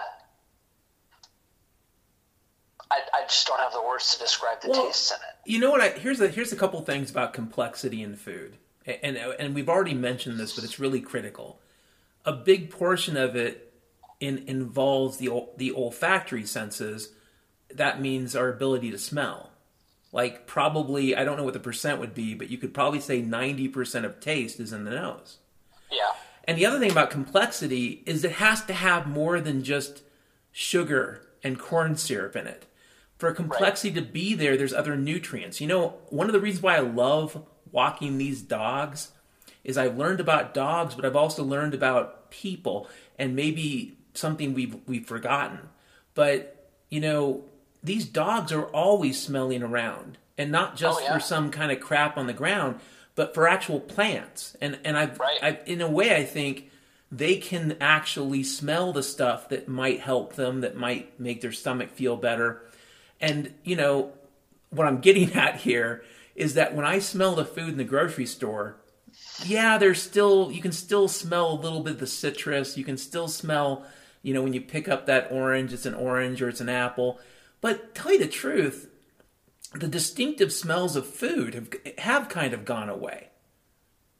I, 2.91 3.01
I 3.15 3.23
just 3.27 3.47
don't 3.47 3.61
have 3.61 3.73
the 3.73 3.83
words 3.83 4.15
to 4.15 4.21
describe 4.21 4.61
the 4.61 4.69
well, 4.69 4.87
tastes 4.87 5.11
in 5.11 5.17
it. 5.17 5.51
You 5.51 5.59
know 5.61 5.71
what? 5.71 5.81
I, 5.81 5.91
here's 5.91 6.21
a 6.21 6.29
here's 6.29 6.53
a 6.53 6.57
couple 6.57 6.81
things 6.83 7.11
about 7.11 7.33
complexity 7.33 8.03
in 8.03 8.17
food, 8.17 8.57
and 8.87 9.17
and 9.17 9.55
we've 9.55 9.69
already 9.69 9.95
mentioned 9.95 10.39
this, 10.39 10.55
but 10.55 10.65
it's 10.65 10.79
really 10.79 11.01
critical. 11.01 11.61
A 12.25 12.33
big 12.33 12.71
portion 12.71 13.17
of 13.17 13.35
it 13.35 13.73
in, 14.21 14.45
involves 14.47 15.17
the 15.17 15.47
the 15.57 15.73
olfactory 15.73 16.45
senses. 16.45 17.11
That 17.75 18.01
means 18.01 18.37
our 18.37 18.51
ability 18.51 18.91
to 18.91 18.99
smell. 18.99 19.51
Like 20.13 20.47
probably, 20.47 21.17
I 21.17 21.25
don't 21.25 21.39
know 21.39 21.45
what 21.45 21.55
the 21.55 21.61
percent 21.61 21.99
would 21.99 22.15
be, 22.15 22.35
but 22.35 22.51
you 22.51 22.59
could 22.59 22.75
probably 22.75 23.01
say 23.01 23.23
ninety 23.23 23.69
percent 23.69 24.05
of 24.05 24.21
taste 24.21 24.61
is 24.61 24.73
in 24.73 24.85
the 24.85 24.91
nose. 24.91 25.39
Yeah. 25.93 26.11
And 26.45 26.59
the 26.59 26.67
other 26.67 26.79
thing 26.79 26.91
about 26.91 27.11
complexity 27.11 28.03
is 28.07 28.25
it 28.25 28.33
has 28.33 28.65
to 28.65 28.73
have 28.73 29.07
more 29.07 29.41
than 29.41 29.63
just 29.63 30.03
sugar 30.51 31.23
and 31.43 31.59
corn 31.59 31.97
syrup 31.97 32.35
in 32.37 32.47
it. 32.47 32.67
For 33.19 33.33
complexity 33.33 33.91
right. 33.91 34.05
to 34.07 34.13
be 34.13 34.35
there, 34.35 34.57
there's 34.57 34.73
other 34.73 34.97
nutrients. 34.97 35.61
You 35.61 35.69
know, 35.69 35.95
one 36.09 36.27
of 36.27 36.33
the 36.33 36.41
reasons 36.41 36.63
why 36.63 36.77
I 36.77 36.81
love 36.81 37.45
walking 37.71 38.19
these 38.19 38.43
dogs 38.43 39.13
is 39.63 39.79
I've 39.79 39.97
learned 39.97 40.21
about 40.21 40.55
dogs, 40.55 40.95
but 40.95 41.05
I've 41.05 41.17
also 41.17 41.45
learned 41.45 41.75
about 41.75 42.31
people 42.31 42.89
and 43.19 43.37
maybe 43.37 43.97
something 44.15 44.55
we've 44.55 44.77
we've 44.87 45.07
forgotten. 45.07 45.69
But 46.15 46.69
you 46.89 47.01
know, 47.01 47.45
these 47.83 48.05
dogs 48.05 48.53
are 48.53 48.65
always 48.67 49.21
smelling 49.21 49.63
around, 49.63 50.19
and 50.37 50.51
not 50.51 50.77
just 50.77 51.01
oh, 51.01 51.05
yeah. 51.05 51.15
for 51.15 51.21
some 51.21 51.51
kind 51.51 51.71
of 51.71 51.81
crap 51.81 52.17
on 52.17 52.27
the 52.27 52.33
ground 52.33 52.81
but 53.15 53.35
for 53.35 53.49
actual 53.49 53.81
plants. 53.81 54.57
And 54.61 54.79
and 54.85 54.97
I've, 54.97 55.19
right. 55.19 55.39
I've 55.43 55.61
in 55.67 55.81
a 55.81 55.91
way 55.91 56.15
I 56.15 56.25
think 56.25 56.71
they 57.11 57.37
can 57.37 57.77
actually 57.81 58.43
smell 58.43 58.93
the 58.93 59.03
stuff 59.03 59.51
that 59.51 59.69
might 59.69 60.01
help 60.01 60.35
them, 60.35 60.63
that 60.63 60.77
might 60.77 61.21
make 61.21 61.43
their 61.43 61.53
stomach 61.53 61.91
feel 61.91 62.17
better. 62.17 62.63
And 63.21 63.53
you 63.65 63.77
know 63.77 64.13
what 64.71 64.87
I'm 64.87 65.01
getting 65.01 65.33
at 65.35 65.57
here 65.57 66.05
is 66.35 66.55
that 66.55 66.75
when 66.75 66.87
I 66.87 66.99
smell 66.99 67.35
the 67.35 67.45
food 67.45 67.69
in 67.69 67.77
the 67.77 67.85
grocery 67.85 68.27
store, 68.27 68.77
yeah, 69.45 69.77
there's 69.77 70.01
still 70.01 70.51
you 70.51 70.63
can 70.63 70.73
still 70.73 71.09
smell 71.09 71.53
a 71.53 71.61
little 71.61 71.81
bit 71.81 71.95
of 71.95 72.01
the 72.01 72.07
citrus. 72.07 72.79
You 72.79 72.85
can 72.85 72.97
still 72.97 73.29
smell, 73.29 73.85
you 74.23 74.33
know, 74.33 74.43
when 74.43 74.55
you 74.55 74.61
pick 74.61 74.89
up 74.89 75.07
that 75.07 75.31
orange, 75.31 75.73
it's 75.73 75.87
an 75.87 75.95
orange 75.95 76.41
or 76.41 76.49
it's 76.49 76.61
an 76.61 76.71
apple. 76.71 77.21
But 77.61 77.95
tell 77.95 78.13
you 78.13 78.19
the 78.19 78.27
truth, 78.27 78.89
the 79.75 79.89
distinctive 79.89 80.53
smells 80.53 80.97
of 80.97 81.07
food 81.07 81.55
have 81.55 81.69
have 81.99 82.29
kind 82.29 82.53
of 82.53 82.65
gone 82.65 82.89
away. 82.89 83.29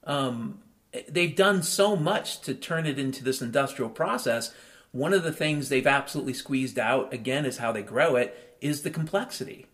Um, 0.05 0.63
they've 1.09 1.35
done 1.35 1.63
so 1.63 1.97
much 1.97 2.41
to 2.43 2.55
turn 2.55 2.87
it 2.87 2.99
into 2.99 3.23
this 3.23 3.43
industrial 3.43 3.91
process. 3.91 4.53
One 4.93 5.13
of 5.13 5.23
the 5.23 5.33
things 5.33 5.69
they've 5.69 5.87
absolutely 5.87 6.35
squeezed 6.35 6.79
out 6.79 7.13
again 7.13 7.47
is 7.47 7.59
how 7.59 7.73
they 7.73 7.83
grow 7.83 8.17
it 8.17 8.57
is 8.61 8.83
the 8.83 8.91
complexity. 8.91 9.67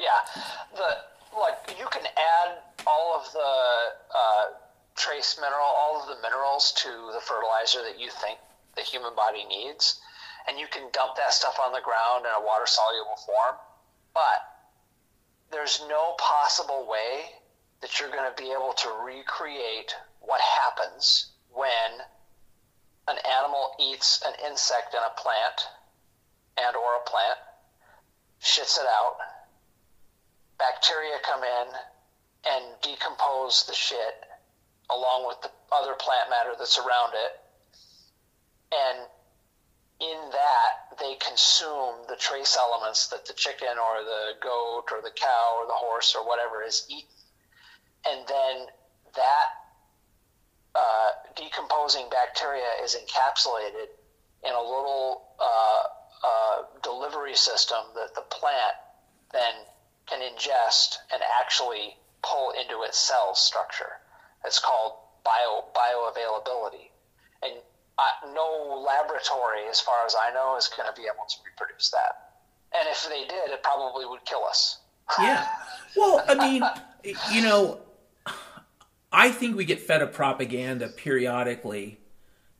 Yeah, 0.00 0.42
the 0.74 1.38
like 1.38 1.76
you 1.78 1.86
can 1.90 2.04
add 2.04 2.58
all 2.86 3.16
of 3.16 3.32
the 3.32 3.38
uh, 3.38 4.44
trace 4.96 5.38
mineral, 5.40 5.64
all 5.64 6.00
of 6.00 6.08
the 6.08 6.20
minerals 6.22 6.72
to 6.76 6.88
the 6.88 7.20
fertilizer 7.20 7.82
that 7.82 8.00
you 8.00 8.10
think 8.10 8.38
the 8.76 8.82
human 8.82 9.14
body 9.14 9.44
needs, 9.44 10.00
and 10.48 10.58
you 10.58 10.66
can 10.70 10.88
dump 10.92 11.16
that 11.16 11.32
stuff 11.32 11.58
on 11.62 11.72
the 11.72 11.80
ground 11.84 12.24
in 12.24 12.32
a 12.32 12.44
water 12.44 12.66
soluble 12.66 13.16
form. 13.26 13.56
But 14.14 14.51
there's 15.52 15.84
no 15.88 16.14
possible 16.18 16.86
way 16.88 17.26
that 17.82 18.00
you're 18.00 18.10
going 18.10 18.28
to 18.28 18.42
be 18.42 18.50
able 18.50 18.72
to 18.72 18.88
recreate 19.04 19.94
what 20.20 20.40
happens 20.40 21.32
when 21.52 22.00
an 23.08 23.16
animal 23.38 23.72
eats 23.78 24.22
an 24.26 24.32
insect 24.48 24.94
in 24.94 25.00
a 25.00 25.20
plant 25.20 25.68
and 26.58 26.74
or 26.74 26.96
a 26.96 27.08
plant 27.08 27.38
shits 28.40 28.78
it 28.78 28.86
out 28.88 29.16
bacteria 30.58 31.16
come 31.24 31.42
in 31.42 31.66
and 32.50 32.64
decompose 32.82 33.66
the 33.66 33.74
shit 33.74 34.24
along 34.90 35.26
with 35.26 35.40
the 35.42 35.50
other 35.74 35.94
plant 35.94 36.30
matter 36.30 36.52
that's 36.58 36.78
around 36.78 37.12
it 37.14 37.40
and 38.72 39.06
in 40.02 40.30
that 40.32 40.98
they 40.98 41.14
consume 41.14 41.94
the 42.08 42.16
trace 42.16 42.56
elements 42.58 43.08
that 43.08 43.24
the 43.26 43.32
chicken 43.34 43.78
or 43.78 44.02
the 44.02 44.32
goat 44.42 44.90
or 44.90 45.00
the 45.00 45.14
cow 45.14 45.58
or 45.60 45.66
the 45.66 45.78
horse 45.78 46.14
or 46.16 46.26
whatever 46.26 46.62
is 46.62 46.84
eaten. 46.88 47.08
And 48.10 48.26
then 48.26 48.66
that 49.14 49.48
uh, 50.74 51.10
decomposing 51.36 52.08
bacteria 52.10 52.66
is 52.82 52.96
encapsulated 52.96 53.94
in 54.42 54.52
a 54.52 54.60
little 54.60 55.22
uh, 55.38 55.82
uh, 56.24 56.62
delivery 56.82 57.36
system 57.36 57.78
that 57.94 58.14
the 58.14 58.22
plant 58.22 58.74
then 59.32 59.54
can 60.06 60.20
ingest 60.20 60.96
and 61.12 61.22
actually 61.40 61.96
pull 62.22 62.52
into 62.52 62.82
its 62.82 62.98
cell 62.98 63.34
structure. 63.34 64.00
It's 64.44 64.58
called 64.58 64.94
bio 65.24 65.64
bioavailability. 65.74 66.90
And 67.42 67.54
no 68.34 68.84
laboratory, 68.86 69.68
as 69.70 69.80
far 69.80 70.04
as 70.06 70.14
I 70.14 70.32
know, 70.32 70.56
is 70.56 70.68
going 70.76 70.88
to 70.92 71.00
be 71.00 71.06
able 71.06 71.26
to 71.28 71.36
reproduce 71.44 71.90
that. 71.90 72.32
And 72.78 72.88
if 72.88 73.06
they 73.08 73.26
did, 73.28 73.50
it 73.52 73.62
probably 73.62 74.06
would 74.06 74.24
kill 74.24 74.44
us. 74.44 74.78
yeah. 75.18 75.46
Well, 75.96 76.24
I 76.26 76.34
mean, 76.34 76.62
you 77.32 77.42
know, 77.42 77.80
I 79.12 79.30
think 79.30 79.56
we 79.56 79.64
get 79.64 79.80
fed 79.80 80.00
a 80.00 80.06
propaganda 80.06 80.88
periodically 80.88 81.98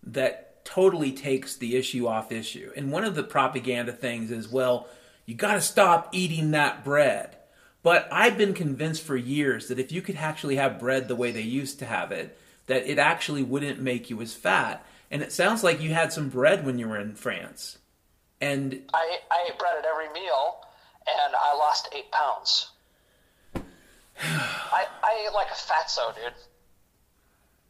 that 0.03 0.65
totally 0.65 1.13
takes 1.13 1.57
the 1.57 1.77
issue 1.77 2.07
off 2.07 2.31
issue. 2.31 2.73
And 2.77 2.93
one 2.93 3.05
of 3.05 3.15
the 3.15 3.23
propaganda 3.23 3.93
things 3.93 4.31
is, 4.31 4.49
well, 4.49 4.87
you 5.25 5.35
got 5.35 5.55
to 5.55 5.61
stop 5.61 6.11
eating 6.13 6.51
that 6.51 6.85
bread. 6.85 7.37
But 7.83 8.07
I've 8.13 8.39
been 8.39 8.55
convinced 8.55 9.03
for 9.03 9.17
years 9.17 9.69
that 9.69 9.79
if 9.79 9.91
you 9.91 10.03
could 10.03 10.17
actually 10.17 10.57
have 10.57 10.79
bread 10.79 11.09
the 11.09 11.17
way 11.17 11.31
they 11.33 11.41
used 11.41 11.79
to 11.81 11.87
have 11.87 12.13
it, 12.13 12.39
that 12.67 12.87
it 12.87 12.99
actually 12.99 13.43
wouldn't 13.43 13.81
make 13.81 14.09
you 14.09 14.21
as 14.21 14.35
fat. 14.35 14.85
And 15.13 15.21
it 15.21 15.31
sounds 15.31 15.63
like 15.63 15.83
you 15.83 15.93
had 15.93 16.11
some 16.11 16.31
bread 16.31 16.65
when 16.65 16.79
you 16.79 16.89
were 16.89 16.99
in 16.99 17.15
France. 17.15 17.77
And 18.41 18.81
I, 18.95 19.19
I 19.31 19.47
ate 19.47 19.59
bread 19.59 19.75
at 19.79 19.85
every 19.85 20.09
meal, 20.09 20.65
and 21.07 21.35
I 21.37 21.55
lost 21.55 21.91
eight 21.95 22.11
pounds. 22.11 22.71
I, 23.55 24.87
I 25.05 25.27
ate 25.27 25.35
like 25.35 25.49
a 25.49 25.55
fatso, 25.55 26.15
dude. 26.15 26.33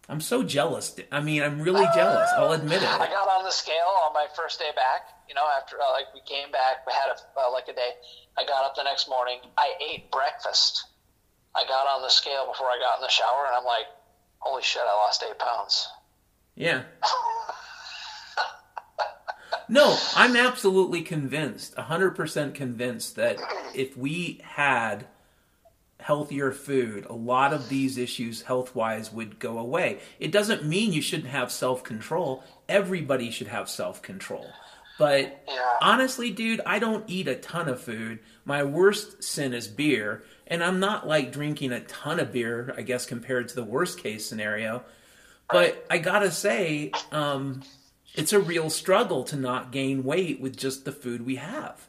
I'm 0.08 0.20
so 0.20 0.44
jealous. 0.44 0.94
I 1.10 1.20
mean, 1.20 1.42
I'm 1.42 1.60
really 1.60 1.86
jealous. 1.94 2.30
I'll 2.36 2.52
admit 2.52 2.82
it. 2.82 2.88
I 2.88 3.06
got 3.08 3.28
on 3.28 3.44
the 3.44 3.50
scale 3.50 3.90
on 4.06 4.12
my 4.12 4.26
first 4.36 4.60
day 4.60 4.70
back. 4.76 5.08
You 5.28 5.34
know, 5.34 5.46
after 5.58 5.76
uh, 5.80 5.92
like 5.92 6.14
we 6.14 6.20
came 6.20 6.52
back, 6.52 6.86
we 6.86 6.92
had 6.92 7.10
a, 7.10 7.40
uh, 7.40 7.50
like 7.50 7.66
a 7.66 7.72
day. 7.72 7.90
I 8.38 8.44
got 8.44 8.64
up 8.64 8.76
the 8.76 8.84
next 8.84 9.08
morning. 9.08 9.38
I 9.58 9.72
ate 9.90 10.12
breakfast. 10.12 10.84
I 11.56 11.64
got 11.64 11.88
on 11.88 12.02
the 12.02 12.08
scale 12.08 12.46
before 12.46 12.66
I 12.68 12.78
got 12.78 12.98
in 12.98 13.02
the 13.02 13.10
shower, 13.10 13.46
and 13.46 13.56
I'm 13.56 13.64
like, 13.64 13.86
"Holy 14.38 14.62
shit! 14.62 14.82
I 14.86 14.94
lost 14.94 15.24
eight 15.28 15.38
pounds." 15.38 15.88
Yeah. 16.54 16.82
no, 19.68 19.96
I'm 20.16 20.36
absolutely 20.36 21.02
convinced, 21.02 21.74
100% 21.76 22.54
convinced 22.54 23.16
that 23.16 23.38
if 23.74 23.96
we 23.96 24.40
had 24.44 25.06
healthier 26.00 26.52
food, 26.52 27.06
a 27.08 27.12
lot 27.14 27.52
of 27.52 27.68
these 27.68 27.96
issues 27.96 28.42
health 28.42 28.74
wise 28.74 29.12
would 29.12 29.38
go 29.38 29.58
away. 29.58 30.00
It 30.18 30.32
doesn't 30.32 30.64
mean 30.64 30.92
you 30.92 31.00
shouldn't 31.02 31.28
have 31.28 31.52
self 31.52 31.84
control. 31.84 32.42
Everybody 32.68 33.30
should 33.30 33.46
have 33.46 33.70
self 33.70 34.02
control. 34.02 34.46
But 34.98 35.42
Yeah. 35.48 35.78
honestly, 35.80 36.30
dude, 36.30 36.60
I 36.66 36.78
don't 36.78 37.08
eat 37.08 37.28
a 37.28 37.34
ton 37.36 37.68
of 37.68 37.80
food. 37.80 38.18
My 38.44 38.62
worst 38.62 39.22
sin 39.24 39.54
is 39.54 39.68
beer. 39.68 40.24
And 40.46 40.62
I'm 40.62 40.80
not 40.80 41.06
like 41.06 41.32
drinking 41.32 41.72
a 41.72 41.80
ton 41.80 42.20
of 42.20 42.32
beer, 42.32 42.74
I 42.76 42.82
guess, 42.82 43.06
compared 43.06 43.48
to 43.48 43.54
the 43.54 43.64
worst 43.64 44.02
case 44.02 44.26
scenario. 44.26 44.82
But 45.52 45.86
I 45.90 45.98
gotta 45.98 46.30
say, 46.30 46.92
um, 47.10 47.62
it's 48.14 48.32
a 48.32 48.40
real 48.40 48.70
struggle 48.70 49.24
to 49.24 49.36
not 49.36 49.72
gain 49.72 50.04
weight 50.04 50.40
with 50.40 50.56
just 50.56 50.84
the 50.84 50.92
food 50.92 51.24
we 51.24 51.36
have. 51.36 51.88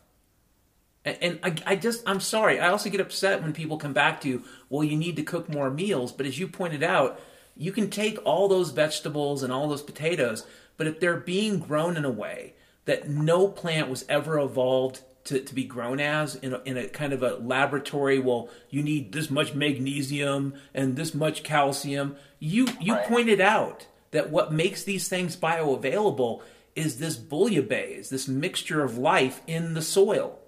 And, 1.05 1.39
I, 1.43 1.53
I 1.66 1.76
just, 1.76 2.01
I'm 2.07 2.22
sorry. 2.22 2.59
I 2.59 2.70
also 2.70 2.89
get 2.89 3.01
upset 3.01 3.41
when 3.41 3.51
people 3.51 3.78
come 3.78 3.91
back 3.91 4.22
to, 4.22 4.30
you, 4.30 4.43
well, 4.70 4.86
you 4.86 4.95
need 4.95 5.18
to 5.18 5.24
cook 5.24 5.49
more 5.49 5.70
meals. 5.70 6.14
But 6.14 6.26
as 6.26 6.39
you 6.39 6.47
pointed 6.47 6.82
out, 6.82 7.20
you 7.57 7.72
can 7.72 7.89
take 7.89 8.18
all 8.26 8.47
those 8.47 8.72
vegetables 8.72 9.43
and 9.43 9.51
all 9.51 9.68
those 9.68 9.82
potatoes, 9.82 10.45
but 10.78 10.88
if 10.88 10.99
they're 10.99 11.18
being 11.18 11.59
grown 11.59 11.97
in 11.97 12.05
a 12.05 12.09
way 12.09 12.53
that 12.86 13.09
no 13.09 13.47
plant 13.47 13.89
was 13.89 14.05
ever 14.09 14.39
evolved 14.39 15.01
to, 15.26 15.40
to 15.40 15.56
be 15.56 15.64
grown 15.64 16.00
as 16.00 16.36
in 16.36 16.54
a, 16.54 16.62
in 16.66 16.78
a 16.78 16.88
kind 16.88 17.14
of 17.14 17.24
a 17.24 17.36
laboratory, 17.36 18.20
well, 18.20 18.50
you 18.70 18.84
need 18.84 19.12
this 19.14 19.30
much 19.30 19.54
magnesium 19.54 20.54
and 20.74 20.96
this 20.96 21.14
much 21.14 21.44
calcium. 21.44 22.16
You 22.40 22.68
you 22.80 22.94
Right. 22.94 23.08
pointed 23.08 23.40
out 23.40 23.88
that 24.12 24.30
what 24.30 24.52
makes 24.52 24.84
these 24.84 25.08
things 25.08 25.36
bioavailable 25.36 26.42
is 26.76 26.98
this 26.98 27.16
bouillabaisse, 27.18 28.10
this 28.10 28.28
mixture 28.28 28.84
of 28.84 28.98
life 28.98 29.42
in 29.48 29.74
the 29.76 29.82
soil. 29.82 30.40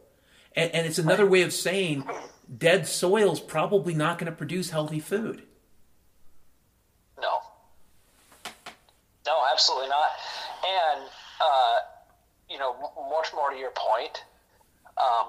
And, 0.56 0.72
and 0.72 0.88
it's 0.88 1.00
another 1.00 1.26
way 1.26 1.42
of 1.42 1.54
saying 1.54 2.04
dead 2.58 2.88
soil's 2.88 3.40
probably 3.40 3.94
not 3.94 4.18
going 4.18 4.32
to 4.32 4.36
produce 4.38 4.70
healthy 4.72 5.00
food. 5.00 5.44
No. 7.20 7.40
No, 9.26 9.42
absolutely 9.52 9.90
not. 9.90 10.10
And, 10.68 11.02
uh, 11.42 11.76
you 12.50 12.58
know, 12.60 12.76
much 13.10 13.28
more 13.34 13.52
to 13.52 13.58
your 13.58 13.72
point, 13.76 14.24
um, 14.98 15.28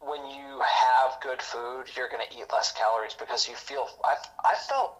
when 0.00 0.26
you 0.30 0.60
have 0.60 1.20
good 1.22 1.40
food, 1.42 1.84
you're 1.96 2.08
going 2.08 2.22
to 2.28 2.36
eat 2.36 2.44
less 2.52 2.72
calories 2.72 3.14
because 3.14 3.48
you 3.48 3.54
feel. 3.54 3.86
I, 4.04 4.14
I 4.44 4.54
felt. 4.68 4.96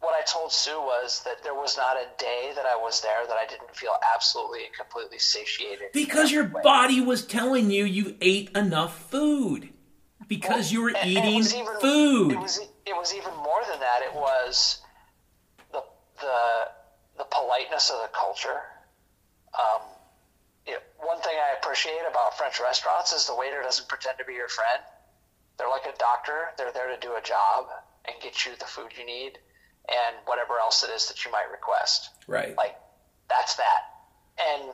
What 0.00 0.14
I 0.14 0.22
told 0.30 0.52
Sue 0.52 0.78
was 0.78 1.22
that 1.24 1.42
there 1.42 1.54
was 1.54 1.78
not 1.78 1.96
a 1.96 2.04
day 2.18 2.52
that 2.54 2.66
I 2.66 2.76
was 2.76 3.00
there 3.00 3.26
that 3.26 3.36
I 3.36 3.46
didn't 3.46 3.74
feel 3.74 3.92
absolutely 4.14 4.66
and 4.66 4.74
completely 4.74 5.18
satiated. 5.18 5.90
Because 5.94 6.30
your 6.30 6.44
way. 6.44 6.60
body 6.62 7.00
was 7.00 7.24
telling 7.26 7.70
you 7.70 7.86
you 7.86 8.14
ate 8.20 8.50
enough 8.54 9.10
food. 9.10 9.70
Because 10.28 10.70
you 10.70 10.82
were 10.82 10.88
And- 10.88 10.98
and 10.98 11.10
it 11.10 11.24
eating 11.24 11.60
even- 11.60 11.80
food. 11.80 12.32
It 12.32 12.38
was 12.38 12.58
it 12.58 12.94
was 12.96 13.14
even 13.14 13.34
more 13.36 13.62
than 13.70 13.80
that. 13.80 14.02
It 14.02 14.12
was 14.14 14.82
the 15.72 15.82
the 16.20 16.68
the 17.16 17.24
politeness 17.24 17.88
of 17.88 18.02
the 18.02 18.08
culture. 18.08 18.60
Um, 19.54 19.80
one 21.06 21.20
thing 21.22 21.34
I 21.38 21.56
appreciate 21.58 22.02
about 22.10 22.36
French 22.36 22.60
restaurants 22.60 23.12
is 23.12 23.26
the 23.26 23.34
waiter 23.34 23.62
doesn't 23.62 23.88
pretend 23.88 24.18
to 24.18 24.24
be 24.24 24.34
your 24.34 24.48
friend. 24.48 24.82
They're 25.58 25.70
like 25.70 25.86
a 25.86 25.96
doctor. 25.98 26.52
They're 26.58 26.72
there 26.72 26.88
to 26.88 27.00
do 27.00 27.14
a 27.14 27.22
job 27.22 27.66
and 28.04 28.14
get 28.22 28.44
you 28.44 28.52
the 28.58 28.66
food 28.66 28.92
you 28.98 29.06
need 29.06 29.38
and 29.88 30.16
whatever 30.26 30.58
else 30.58 30.82
it 30.82 30.90
is 30.90 31.08
that 31.08 31.24
you 31.24 31.30
might 31.30 31.50
request. 31.50 32.10
right. 32.26 32.56
Like 32.56 32.76
that's 33.28 33.54
that. 33.56 33.80
And 34.38 34.72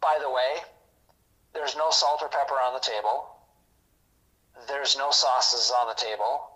by 0.00 0.18
the 0.20 0.30
way, 0.30 0.62
there's 1.52 1.76
no 1.76 1.90
salt 1.90 2.20
or 2.22 2.28
pepper 2.28 2.54
on 2.54 2.74
the 2.74 2.80
table. 2.80 3.28
There's 4.68 4.96
no 4.96 5.10
sauces 5.10 5.70
on 5.70 5.88
the 5.88 5.94
table. 5.94 6.48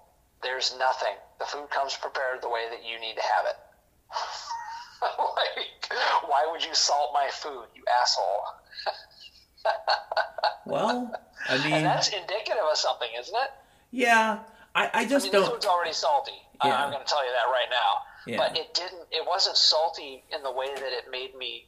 There's 0.43 0.77
nothing. 0.79 1.15
The 1.39 1.47
food 1.47 1.71
comes 1.71 1.97
prepared 1.97 2.43
the 2.43 2.49
way 2.49 2.67
that 2.71 2.85
you 2.85 3.01
need 3.01 3.17
to 3.17 3.23
have 3.23 3.47
it. 3.47 3.57
like, 5.03 5.93
why 6.29 6.47
would 6.51 6.65
you 6.65 6.75
salt 6.75 7.11
my 7.13 7.29
food, 7.31 7.67
you 7.75 7.83
asshole? 8.01 8.45
Well, 10.67 11.13
I 11.49 11.55
And 11.55 11.65
mean, 11.65 11.83
that's 11.85 12.09
indicative 12.09 12.63
of 12.71 12.77
something, 12.77 13.09
isn't 13.19 13.35
it? 13.35 13.51
yeah, 13.91 14.41
I, 14.75 14.87
I 14.87 14.91
I 15.01 15.05
just 15.07 15.25
mean, 15.27 15.33
the 15.33 15.39
don't. 15.41 15.51
food's 15.53 15.67
already 15.67 15.93
salty. 15.93 16.33
I- 16.61 16.69
Yeah. 16.69 16.85
I'm 16.85 16.91
going 16.91 17.03
to 17.05 17.09
tell 17.09 17.25
you 17.25 17.33
that 17.33 17.51
right 17.51 17.69
now. 17.71 18.03
Yeah. 18.27 18.39
But 18.39 18.57
it 18.59 18.73
didn't. 18.75 19.07
It 19.13 19.25
wasn't 19.27 19.57
salty 19.57 20.25
in 20.35 20.43
the 20.43 20.51
way 20.51 20.67
that 20.75 20.93
it 20.93 21.11
made 21.11 21.35
me, 21.37 21.67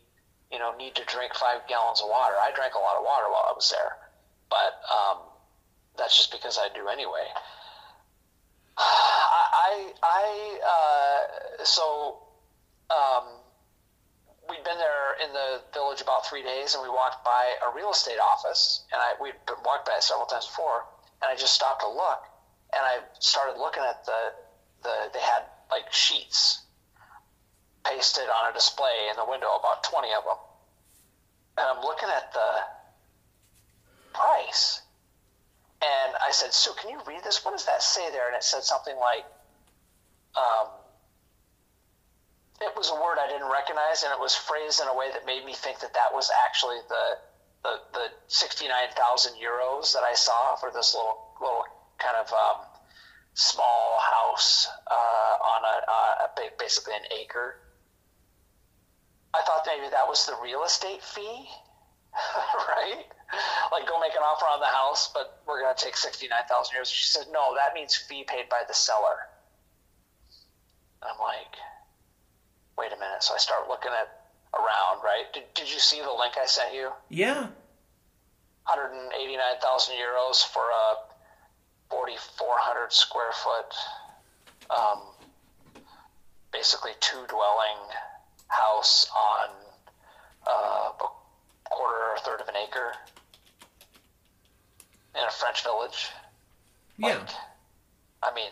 you 0.50 0.58
know, 0.58 0.74
need 0.76 0.94
to 0.96 1.04
drink 1.04 1.34
five 1.34 1.60
gallons 1.68 2.00
of 2.00 2.08
water. 2.08 2.34
I 2.40 2.50
drank 2.56 2.74
a 2.74 2.78
lot 2.78 2.96
of 2.96 3.04
water 3.04 3.26
while 3.30 3.44
I 3.48 3.52
was 3.54 3.68
there, 3.70 3.92
but 4.48 4.80
um, 4.90 5.18
that's 5.98 6.16
just 6.16 6.32
because 6.32 6.58
I 6.58 6.68
do 6.74 6.88
anyway. 6.88 7.26
I, 8.78 9.44
I, 9.52 9.92
I 10.02 10.60
uh, 11.60 11.64
so 11.64 12.22
um, 12.90 13.24
we'd 14.48 14.64
been 14.64 14.78
there 14.78 15.16
in 15.24 15.32
the 15.32 15.62
village 15.72 16.00
about 16.00 16.26
three 16.26 16.42
days, 16.42 16.74
and 16.74 16.82
we 16.82 16.88
walked 16.88 17.24
by 17.24 17.54
a 17.66 17.74
real 17.74 17.90
estate 17.90 18.18
office, 18.18 18.84
and 18.92 19.00
I 19.00 19.14
we'd 19.20 19.34
walked 19.64 19.86
by 19.86 19.94
it 19.96 20.02
several 20.02 20.26
times 20.26 20.46
before, 20.46 20.84
and 21.22 21.30
I 21.30 21.34
just 21.36 21.54
stopped 21.54 21.80
to 21.82 21.88
look, 21.88 22.22
and 22.72 22.82
I 22.82 22.98
started 23.18 23.58
looking 23.58 23.82
at 23.82 24.04
the 24.04 24.32
the 24.82 25.10
they 25.12 25.20
had 25.20 25.42
like 25.70 25.92
sheets 25.92 26.62
pasted 27.84 28.28
on 28.28 28.50
a 28.50 28.54
display 28.54 29.08
in 29.10 29.16
the 29.16 29.24
window, 29.28 29.54
about 29.54 29.84
twenty 29.84 30.12
of 30.12 30.24
them, 30.24 30.38
and 31.58 31.66
I'm 31.66 31.82
looking 31.82 32.08
at 32.08 32.32
the 32.32 32.50
price, 34.12 34.82
and 35.82 36.14
I 36.20 36.30
said, 36.30 36.52
"Sue, 36.52 36.72
can 36.80 36.90
you 36.90 37.00
read 37.06 37.22
this? 37.24 37.44
What 37.44 37.52
does 37.52 37.66
that 37.66 37.82
say 37.82 38.10
there?" 38.10 38.26
And 38.26 38.36
it 38.36 38.42
said 38.44 38.62
something 38.62 38.96
like, 38.96 39.24
um, 40.36 40.68
it 42.60 42.72
was 42.76 42.90
a 42.90 42.94
word 42.94 43.18
I 43.20 43.28
didn't 43.28 43.50
recognize, 43.50 44.02
and 44.02 44.12
it 44.12 44.20
was 44.20 44.34
phrased 44.34 44.80
in 44.80 44.88
a 44.88 44.96
way 44.96 45.10
that 45.12 45.26
made 45.26 45.44
me 45.44 45.52
think 45.52 45.80
that 45.80 45.94
that 45.94 46.12
was 46.12 46.30
actually 46.46 46.78
the 46.88 47.04
the, 47.62 47.74
the 47.92 48.06
sixty 48.28 48.68
nine 48.68 48.88
thousand 48.96 49.34
euros 49.36 49.92
that 49.92 50.02
I 50.02 50.14
saw 50.14 50.56
for 50.56 50.70
this 50.72 50.94
little 50.94 51.18
little 51.40 51.64
kind 51.98 52.16
of 52.16 52.32
um, 52.32 52.64
small 53.34 53.98
house 54.00 54.68
uh, 54.86 55.34
on 55.44 55.60
a, 55.64 55.76
a 56.24 56.50
basically 56.58 56.94
an 56.94 57.04
acre. 57.20 57.56
I 59.34 59.42
thought 59.42 59.62
maybe 59.66 59.90
that 59.90 60.08
was 60.08 60.24
the 60.24 60.36
real 60.42 60.64
estate 60.64 61.02
fee, 61.02 61.48
right? 62.68 63.04
Like 63.72 63.86
go 63.86 64.00
make 64.00 64.12
an 64.12 64.24
offer 64.24 64.46
on 64.46 64.60
the 64.60 64.66
house, 64.72 65.10
but 65.12 65.42
we're 65.46 65.60
going 65.60 65.74
to 65.76 65.84
take 65.84 65.96
sixty 65.96 66.28
nine 66.28 66.48
thousand 66.48 66.76
euros. 66.76 66.90
She 66.90 67.04
said, 67.04 67.26
no, 67.32 67.54
that 67.54 67.74
means 67.74 67.94
fee 67.94 68.24
paid 68.26 68.48
by 68.48 68.62
the 68.66 68.74
seller. 68.74 69.28
I'm 71.02 71.18
like, 71.20 71.52
minute. 73.16 73.22
So 73.22 73.34
I 73.34 73.38
start 73.38 73.68
looking 73.68 73.90
at 73.92 74.26
around, 74.54 75.02
right? 75.02 75.32
Did, 75.32 75.44
did 75.54 75.72
you 75.72 75.78
see 75.78 76.00
the 76.00 76.12
link 76.12 76.34
I 76.40 76.46
sent 76.46 76.74
you? 76.74 76.90
Yeah, 77.08 77.48
189,000 78.66 79.94
euros 79.94 80.44
for 80.44 80.62
a 80.62 80.96
4,400 81.90 82.92
square 82.92 83.32
foot, 83.32 83.74
um, 84.70 85.00
basically 86.52 86.92
two 87.00 87.24
dwelling 87.28 87.78
house 88.48 89.06
on 89.14 89.48
uh, 90.46 90.90
a 91.00 91.70
quarter 91.70 91.96
or 91.96 92.14
a 92.16 92.20
third 92.20 92.40
of 92.40 92.48
an 92.48 92.54
acre 92.56 92.92
in 95.14 95.22
a 95.26 95.30
French 95.30 95.62
village. 95.62 96.08
yeah. 96.98 97.18
Like, 97.18 97.28
I 98.22 98.34
mean, 98.34 98.50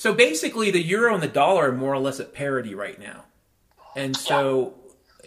So 0.00 0.14
basically, 0.14 0.70
the 0.70 0.80
euro 0.80 1.12
and 1.12 1.22
the 1.22 1.28
dollar 1.28 1.68
are 1.68 1.72
more 1.72 1.92
or 1.92 1.98
less 1.98 2.20
at 2.20 2.32
parity 2.32 2.74
right 2.74 2.98
now. 2.98 3.24
And 3.94 4.16
so, 4.16 4.72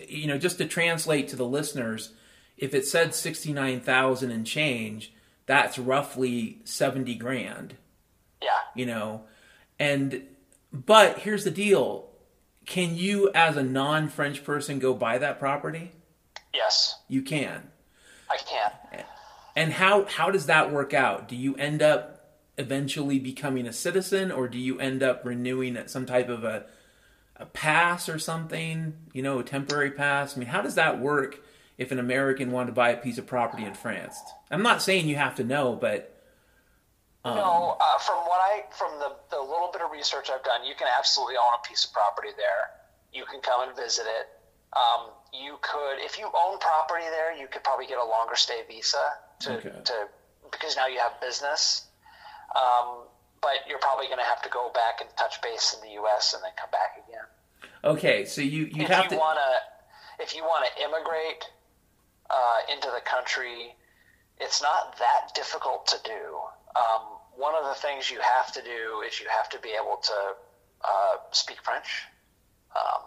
you 0.09 0.25
know, 0.25 0.39
just 0.39 0.57
to 0.57 0.65
translate 0.65 1.27
to 1.27 1.35
the 1.35 1.45
listeners, 1.45 2.13
if 2.57 2.73
it 2.73 2.87
said 2.87 3.13
69,000 3.13 4.31
and 4.31 4.47
change, 4.47 5.13
that's 5.45 5.77
roughly 5.77 6.57
70 6.63 7.13
grand, 7.13 7.75
yeah. 8.41 8.49
you 8.73 8.87
know. 8.87 9.25
And 9.77 10.23
but 10.71 11.19
here's 11.19 11.43
the 11.43 11.51
deal. 11.51 12.09
Can 12.65 12.95
you 12.95 13.29
as 13.35 13.55
a 13.55 13.63
non-French 13.63 14.43
person 14.43 14.79
go 14.79 14.95
buy 14.95 15.19
that 15.19 15.37
property? 15.37 15.91
Yes, 16.51 16.99
You 17.07 17.21
can. 17.21 17.69
I 18.27 18.37
can. 18.37 19.05
And 19.55 19.71
how 19.73 20.05
how 20.05 20.31
does 20.31 20.47
that 20.47 20.71
work 20.71 20.95
out? 20.95 21.27
Do 21.27 21.35
you 21.35 21.55
end 21.57 21.83
up 21.83 22.12
eventually 22.57 23.19
becoming 23.19 23.65
a 23.65 23.73
citizen, 23.73 24.31
or 24.31 24.47
do 24.47 24.57
you 24.57 24.79
end 24.79 25.03
up 25.03 25.25
renewing 25.25 25.77
some 25.87 26.05
type 26.05 26.29
of 26.29 26.43
a 26.43 26.65
a 27.35 27.45
pass 27.45 28.07
or 28.07 28.19
something? 28.19 28.93
You 29.13 29.21
know, 29.21 29.39
a 29.39 29.43
temporary 29.43 29.91
pass. 29.91 30.35
I 30.35 30.39
mean, 30.39 30.49
how 30.49 30.61
does 30.61 30.75
that 30.75 30.99
work 30.99 31.43
if 31.77 31.91
an 31.91 31.99
American 31.99 32.51
wanted 32.51 32.67
to 32.67 32.73
buy 32.73 32.89
a 32.89 32.97
piece 32.97 33.17
of 33.17 33.25
property 33.25 33.65
in 33.65 33.73
France? 33.73 34.19
I'm 34.51 34.63
not 34.63 34.81
saying 34.81 35.07
you 35.07 35.15
have 35.15 35.35
to 35.35 35.43
know, 35.43 35.75
but 35.75 36.21
um, 37.25 37.37
no, 37.37 37.77
uh, 37.79 37.97
from 37.99 38.17
what 38.17 38.39
I 38.41 38.63
from 38.71 38.99
the 38.99 39.15
the 39.31 39.41
little 39.41 39.69
bit 39.71 39.81
of 39.81 39.91
research 39.91 40.29
I've 40.33 40.43
done, 40.43 40.65
you 40.65 40.75
can 40.75 40.87
absolutely 40.97 41.35
own 41.37 41.53
a 41.57 41.67
piece 41.67 41.85
of 41.85 41.93
property 41.93 42.29
there. 42.37 42.69
You 43.13 43.25
can 43.25 43.41
come 43.41 43.67
and 43.67 43.75
visit 43.75 44.05
it. 44.05 44.27
Um, 44.75 45.11
you 45.31 45.57
could, 45.61 45.99
if 45.99 46.17
you 46.17 46.25
own 46.25 46.57
property 46.57 47.05
there, 47.09 47.35
you 47.35 47.47
could 47.47 47.63
probably 47.63 47.85
get 47.85 47.99
a 47.99 48.05
longer 48.05 48.35
stay 48.35 48.61
visa 48.67 48.97
to, 49.41 49.57
okay. 49.57 49.71
to 49.85 49.93
because 50.51 50.75
now 50.75 50.87
you 50.87 50.99
have 50.99 51.19
business. 51.21 51.85
Um, 52.55 53.07
but 53.41 53.67
you're 53.67 53.79
probably 53.79 54.07
going 54.07 54.19
to 54.19 54.25
have 54.25 54.41
to 54.43 54.49
go 54.49 54.71
back 54.73 55.01
and 55.01 55.09
touch 55.17 55.41
base 55.41 55.75
in 55.75 55.87
the 55.87 55.93
U.S. 55.95 56.33
and 56.33 56.43
then 56.43 56.51
come 56.57 56.71
back 56.71 56.95
again. 57.07 57.27
Okay, 57.83 58.25
so 58.25 58.41
you 58.41 58.71
you 58.71 58.83
if 58.83 58.89
have 58.89 59.05
you 59.05 59.09
to 59.11 59.15
wanna 59.17 59.51
if 60.19 60.35
you 60.35 60.43
want 60.43 60.65
to 60.65 60.83
immigrate 60.83 61.43
uh, 62.29 62.73
into 62.73 62.87
the 62.87 63.01
country, 63.01 63.75
it's 64.39 64.61
not 64.61 64.97
that 64.99 65.35
difficult 65.35 65.85
to 65.87 65.97
do. 66.05 66.39
Um, 66.75 67.19
one 67.35 67.55
of 67.55 67.65
the 67.65 67.75
things 67.75 68.09
you 68.09 68.19
have 68.21 68.53
to 68.53 68.61
do 68.61 69.03
is 69.05 69.19
you 69.19 69.27
have 69.29 69.49
to 69.49 69.59
be 69.59 69.69
able 69.69 69.97
to 70.01 70.35
uh, 70.83 71.15
speak 71.31 71.57
French 71.63 72.03
um, 72.75 73.03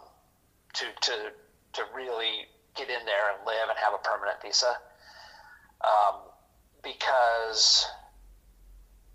to 0.74 0.84
to 1.00 1.32
to 1.72 1.82
really 1.94 2.46
get 2.76 2.90
in 2.90 3.04
there 3.06 3.32
and 3.32 3.46
live 3.46 3.68
and 3.68 3.78
have 3.78 3.94
a 3.94 4.02
permanent 4.02 4.40
visa. 4.42 4.76
Um, 5.80 6.20
because 6.82 7.86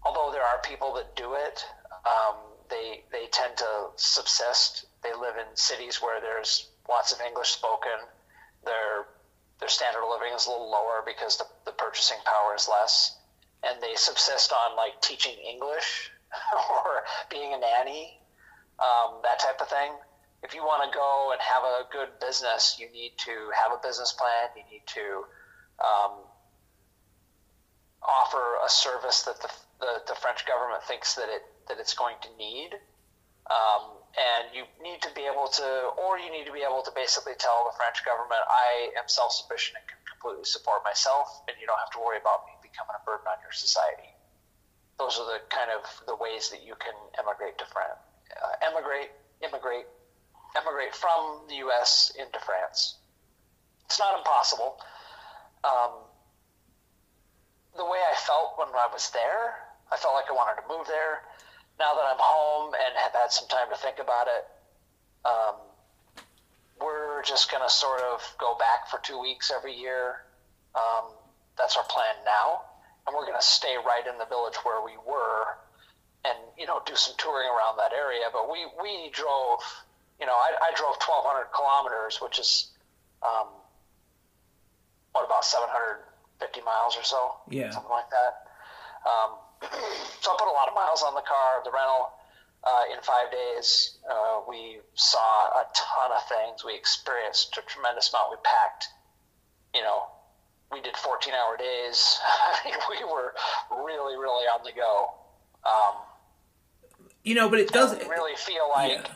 although 0.04 0.32
there 0.32 0.43
are 0.43 0.60
people 0.64 0.93
that 0.95 1.16
do 1.16 1.34
it, 1.34 1.66
um, 2.06 2.36
they 2.70 3.04
they 3.12 3.28
tend 3.32 3.58
to 3.58 3.89
subsist. 3.95 4.86
They 5.04 5.14
live 5.14 5.36
in 5.38 5.56
cities 5.56 6.02
where 6.02 6.22
there's 6.22 6.70
lots 6.89 7.12
of 7.12 7.22
English 7.22 7.49
spoken. 7.49 7.99
Their 8.66 9.06
their 9.60 9.70
standard 9.70 10.04
of 10.04 10.10
living 10.10 10.34
is 10.34 10.47
a 10.47 10.49
little 10.49 10.72
lower 10.72 11.04
because 11.06 11.38
the, 11.38 11.45
the 11.66 11.72
purchasing 11.72 12.18
power 12.26 12.56
is 12.56 12.68
less, 12.68 13.18
and 13.64 13.82
they 13.82 13.93
subsist 13.95 14.52
on 14.52 14.76
like 14.76 14.99
teaching 15.02 15.36
English 15.38 16.12
or 16.54 17.04
being 17.30 17.54
a 17.54 17.60
nanny, 17.60 18.20
um, 18.80 19.20
that 19.24 19.39
type 19.39 19.62
of 19.62 19.70
thing. 19.70 19.91
If 20.43 20.56
you 20.56 20.64
want 20.64 20.91
to 20.91 20.97
go 20.97 21.30
and 21.32 21.39
have 21.39 21.64
a 21.64 21.86
good 21.91 22.20
business, 22.20 22.78
you 22.80 22.89
need 22.91 23.12
to 23.20 23.52
have 23.54 23.72
a 23.78 23.88
business 23.88 24.12
plan. 24.14 24.49
You 24.58 24.64
need 24.72 24.88
to 24.88 25.26
um, 25.78 26.12
offer 28.02 28.58
a 28.66 28.70
service 28.70 29.22
that 29.24 29.39
the 29.39 29.49
the, 29.82 30.01
the 30.07 30.15
French 30.15 30.45
government 30.45 30.84
thinks 30.86 31.15
that 31.15 31.27
it 31.27 31.43
that 31.67 31.79
it's 31.79 31.93
going 31.93 32.15
to 32.21 32.29
need. 32.38 32.77
Um, 33.49 33.97
and 34.15 34.53
you 34.53 34.63
need 34.79 35.01
to 35.01 35.11
be 35.15 35.25
able 35.27 35.47
to, 35.59 35.67
or 35.97 36.19
you 36.19 36.32
need 36.32 36.45
to 36.45 36.55
be 36.55 36.63
able 36.63 36.84
to 36.84 36.91
basically 36.93 37.34
tell 37.39 37.67
the 37.67 37.75
French 37.75 38.03
government, 38.05 38.39
I 38.47 38.93
am 38.95 39.07
self 39.07 39.32
sufficient 39.34 39.82
and 39.82 39.86
can 39.88 39.99
completely 40.07 40.45
support 40.45 40.86
myself, 40.86 41.41
and 41.47 41.57
you 41.59 41.65
don't 41.65 41.79
have 41.79 41.91
to 41.97 41.99
worry 41.99 42.21
about 42.21 42.45
me 42.45 42.53
becoming 42.61 42.95
a 42.95 43.03
burden 43.03 43.25
on 43.27 43.39
your 43.41 43.51
society. 43.51 44.13
Those 44.99 45.17
are 45.17 45.25
the 45.25 45.41
kind 45.49 45.71
of 45.73 45.82
the 46.05 46.15
ways 46.15 46.53
that 46.53 46.61
you 46.61 46.77
can 46.77 46.93
emigrate 47.17 47.57
to 47.57 47.65
France. 47.65 47.99
Uh, 48.32 48.67
emigrate, 48.71 49.11
immigrate, 49.41 49.89
emigrate 50.55 50.93
from 50.93 51.47
the 51.49 51.65
U.S. 51.67 52.13
into 52.15 52.38
France. 52.39 53.01
It's 53.88 53.99
not 53.99 54.15
impossible. 54.19 54.77
Um, 55.63 56.05
the 57.75 57.84
way 57.84 57.99
I 57.99 58.15
felt 58.15 58.59
when 58.59 58.69
I 58.69 58.88
was 58.91 59.09
there 59.11 59.70
I 59.92 59.98
felt 59.98 60.16
like 60.16 60.26
I 60.30 60.34
wanted 60.34 60.62
to 60.62 60.68
move 60.68 60.88
there. 60.88 61.28
Now 61.80 61.94
that 61.96 62.06
I'm 62.08 62.20
home 62.20 62.74
and 62.74 62.96
have 62.96 63.12
had 63.12 63.32
some 63.32 63.48
time 63.48 63.68
to 63.72 63.78
think 63.78 64.00
about 64.00 64.28
it, 64.28 64.44
um, 65.26 65.56
we're 66.80 67.22
just 67.24 67.52
going 67.52 67.64
to 67.64 67.70
sort 67.70 68.02
of 68.02 68.22
go 68.39 68.58
back 68.58 68.89
for 68.89 69.00
two 69.04 69.20
weeks 69.20 69.52
every 69.54 69.76
year. 69.76 70.24
Um, 70.76 71.12
that's 71.58 71.78
our 71.78 71.84
plan 71.84 72.16
now. 72.26 72.62
And 73.06 73.16
we're 73.16 73.26
going 73.26 73.39
to 73.39 73.46
stay 73.46 73.76
right 73.86 74.06
in 74.08 74.18
the 74.18 74.26
village 74.26 74.56
where 74.64 74.84
we 74.84 74.94
were 75.06 75.58
and, 76.24 76.38
you 76.58 76.66
know, 76.66 76.82
do 76.86 76.96
some 76.96 77.16
touring 77.18 77.50
around 77.50 77.78
that 77.78 77.94
area. 77.94 78.30
But 78.32 78.50
we, 78.50 78.66
we 78.82 79.10
drove, 79.12 79.60
you 80.20 80.26
know, 80.26 80.38
I, 80.38 80.54
I 80.62 80.72
drove 80.78 80.96
1,200 81.02 81.50
kilometers, 81.50 82.22
which 82.22 82.39
is, 82.39 82.70
um, 83.22 83.48
what, 85.14 85.26
about 85.26 85.44
750 85.44 86.62
miles 86.62 86.96
or 86.96 87.04
so? 87.04 87.36
Yeah. 87.50 87.72
Something 87.72 87.92
like 87.92 88.10
that. 88.10 88.48
Um, 89.06 89.32
so 89.62 90.32
I 90.32 90.36
put 90.38 90.47
a 90.47 90.55
lot 90.57 90.68
of 90.68 90.76
miles 90.76 91.03
on 91.03 91.14
the 91.14 91.22
car, 91.22 91.62
the 91.64 91.72
rental. 91.72 92.14
Uh, 92.64 92.93
in 92.93 93.01
five 93.01 93.32
days, 93.32 93.97
uh, 94.09 94.41
we 94.47 94.78
saw 94.93 95.47
a 95.49 95.66
ton 95.74 96.12
of 96.12 96.22
things. 96.30 96.64
We 96.64 96.76
experienced 96.76 97.57
a 97.57 97.62
tremendous 97.66 98.14
amount. 98.14 98.30
We 98.30 98.38
packed, 98.43 98.86
you 99.74 99.82
know, 99.82 100.03
we 100.72 100.80
did 100.82 100.95
14 100.95 101.34
hour 101.34 101.57
days. 101.57 102.20
we 102.89 103.03
were 103.03 103.34
really, 103.84 104.16
really 104.16 104.45
on 104.45 104.64
the 104.64 104.72
go. 104.74 105.09
Um, 105.66 105.95
you 107.24 107.34
know, 107.34 107.49
but 107.49 107.59
it 107.59 107.70
doesn't 107.70 108.07
really 108.07 108.36
feel 108.36 108.70
like, 108.76 108.91
yeah. 108.91 109.07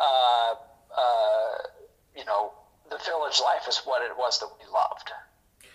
uh, 0.00 0.54
uh, 0.96 1.54
you 2.16 2.24
know, 2.24 2.52
the 2.90 2.98
village 3.04 3.40
life 3.44 3.68
is 3.68 3.78
what 3.84 4.02
it 4.02 4.16
was 4.16 4.40
that 4.40 4.48
we 4.58 4.64
loved. 4.72 5.10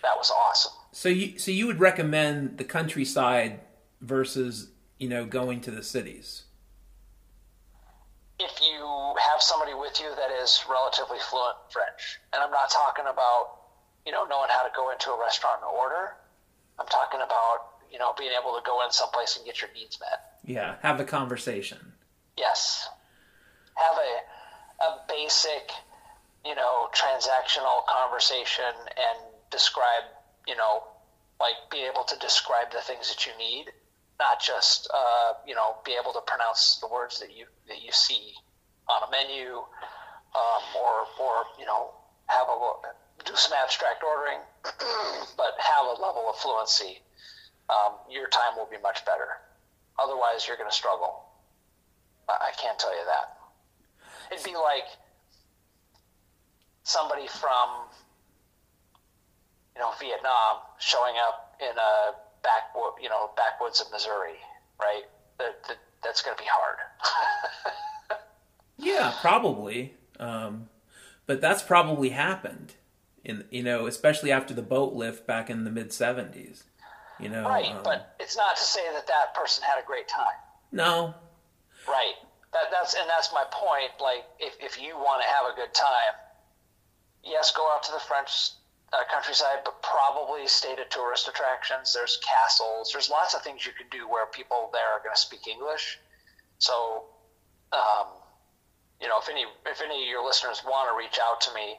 That 0.02 0.16
was 0.16 0.30
awesome. 0.30 0.72
So 0.92 1.08
you, 1.08 1.38
so 1.38 1.50
you 1.50 1.66
would 1.66 1.80
recommend 1.80 2.58
the 2.58 2.64
countryside 2.64 3.60
versus 4.04 4.70
you 4.98 5.08
know 5.08 5.24
going 5.24 5.60
to 5.62 5.70
the 5.70 5.82
cities? 5.82 6.44
If 8.38 8.60
you 8.60 9.14
have 9.30 9.40
somebody 9.40 9.74
with 9.74 10.00
you 10.00 10.10
that 10.14 10.30
is 10.42 10.64
relatively 10.68 11.18
fluent 11.18 11.56
French, 11.70 12.18
and 12.32 12.42
I'm 12.42 12.50
not 12.50 12.70
talking 12.70 13.04
about 13.10 13.60
you 14.06 14.12
know 14.12 14.24
knowing 14.24 14.50
how 14.50 14.62
to 14.62 14.70
go 14.74 14.90
into 14.90 15.10
a 15.10 15.18
restaurant 15.18 15.60
and 15.62 15.70
order. 15.78 16.14
I'm 16.78 16.86
talking 16.86 17.20
about 17.20 17.80
you 17.90 17.98
know 17.98 18.14
being 18.18 18.32
able 18.38 18.54
to 18.54 18.62
go 18.64 18.84
in 18.84 18.92
someplace 18.92 19.36
and 19.36 19.46
get 19.46 19.60
your 19.60 19.70
needs 19.74 19.98
met. 20.00 20.38
Yeah, 20.44 20.76
have 20.82 21.00
a 21.00 21.04
conversation. 21.04 21.78
Yes, 22.36 22.88
have 23.76 23.96
a 23.96 24.84
a 24.84 25.00
basic 25.08 25.70
you 26.44 26.54
know 26.54 26.88
transactional 26.92 27.86
conversation 27.88 28.74
and 28.88 29.18
describe 29.50 30.04
you 30.46 30.56
know 30.56 30.82
like 31.40 31.54
be 31.70 31.78
able 31.78 32.04
to 32.04 32.18
describe 32.18 32.70
the 32.72 32.80
things 32.80 33.08
that 33.08 33.26
you 33.26 33.32
need 33.38 33.72
not 34.24 34.40
just 34.40 34.88
uh, 34.88 35.34
you 35.46 35.54
know 35.54 35.76
be 35.84 35.92
able 36.00 36.12
to 36.16 36.22
pronounce 36.26 36.78
the 36.80 36.88
words 36.88 37.20
that 37.20 37.36
you 37.36 37.44
that 37.68 37.84
you 37.84 37.92
see 37.92 38.32
on 38.88 39.04
a 39.06 39.10
menu, 39.12 39.60
um, 40.32 40.62
or 40.80 41.04
or 41.20 41.44
you 41.60 41.66
know 41.66 41.92
have 42.26 42.48
a 42.48 42.56
do 43.24 43.36
some 43.36 43.52
abstract 43.62 44.02
ordering, 44.02 44.40
but 45.36 45.52
have 45.60 45.84
a 45.86 46.00
level 46.00 46.24
of 46.28 46.36
fluency. 46.36 47.00
Um, 47.68 47.96
your 48.10 48.28
time 48.28 48.56
will 48.56 48.68
be 48.68 48.80
much 48.82 49.04
better. 49.04 49.40
Otherwise, 49.98 50.48
you're 50.48 50.56
going 50.56 50.68
to 50.68 50.74
struggle. 50.74 51.24
I 52.28 52.50
can't 52.60 52.78
tell 52.78 52.92
you 52.92 53.04
that. 53.04 53.36
It'd 54.32 54.44
be 54.44 54.56
like 54.56 54.88
somebody 56.82 57.26
from 57.28 57.88
you 59.76 59.80
know 59.80 59.92
Vietnam 60.00 60.64
showing 60.78 61.14
up 61.28 61.56
in 61.60 61.76
a 61.76 62.23
back, 62.44 62.70
you 63.02 63.08
know, 63.08 63.30
backwoods 63.36 63.80
of 63.80 63.90
Missouri, 63.90 64.38
right? 64.80 65.02
That, 65.38 65.64
that 65.66 65.78
that's 66.04 66.22
going 66.22 66.36
to 66.36 66.42
be 66.42 66.48
hard. 66.48 66.78
yeah, 68.78 69.12
probably. 69.20 69.94
Um, 70.20 70.68
but 71.26 71.40
that's 71.40 71.62
probably 71.62 72.10
happened 72.10 72.74
in 73.24 73.44
you 73.50 73.62
know, 73.62 73.86
especially 73.86 74.30
after 74.30 74.54
the 74.54 74.62
boat 74.62 74.92
lift 74.92 75.26
back 75.26 75.50
in 75.50 75.64
the 75.64 75.70
mid 75.70 75.88
'70s. 75.88 76.62
You 77.18 77.28
know, 77.28 77.44
right? 77.44 77.66
Um, 77.66 77.80
but 77.82 78.14
it's 78.20 78.36
not 78.36 78.56
to 78.56 78.62
say 78.62 78.82
that 78.92 79.06
that 79.06 79.34
person 79.34 79.64
had 79.64 79.82
a 79.82 79.86
great 79.86 80.08
time. 80.08 80.38
No. 80.72 81.14
Right. 81.88 82.14
That, 82.52 82.70
that's 82.70 82.94
and 82.94 83.08
that's 83.08 83.32
my 83.32 83.44
point. 83.50 83.90
Like, 84.00 84.24
if 84.38 84.56
if 84.60 84.80
you 84.80 84.96
want 84.96 85.22
to 85.22 85.28
have 85.28 85.52
a 85.52 85.56
good 85.56 85.72
time, 85.74 86.14
yes, 87.24 87.52
go 87.56 87.66
out 87.72 87.82
to 87.84 87.92
the 87.92 88.00
French 88.00 88.50
uh, 88.94 89.02
countryside, 89.10 89.58
but 89.64 89.82
probably 89.82 90.46
state 90.46 90.78
of 90.78 90.88
tourist 90.88 91.28
attractions. 91.28 91.92
There's 91.92 92.18
castles. 92.22 92.90
There's 92.92 93.10
lots 93.10 93.34
of 93.34 93.42
things 93.42 93.66
you 93.66 93.72
can 93.72 93.86
do 93.90 94.08
where 94.08 94.26
people 94.26 94.70
there 94.72 94.86
are 94.94 95.00
going 95.00 95.14
to 95.14 95.20
speak 95.20 95.48
English. 95.48 95.98
So, 96.58 97.04
um, 97.72 98.06
you 99.00 99.08
know, 99.08 99.18
if 99.18 99.28
any 99.28 99.44
if 99.66 99.80
any 99.82 100.04
of 100.04 100.08
your 100.08 100.24
listeners 100.24 100.62
want 100.64 100.88
to 100.90 100.96
reach 100.96 101.18
out 101.22 101.40
to 101.42 101.54
me 101.54 101.78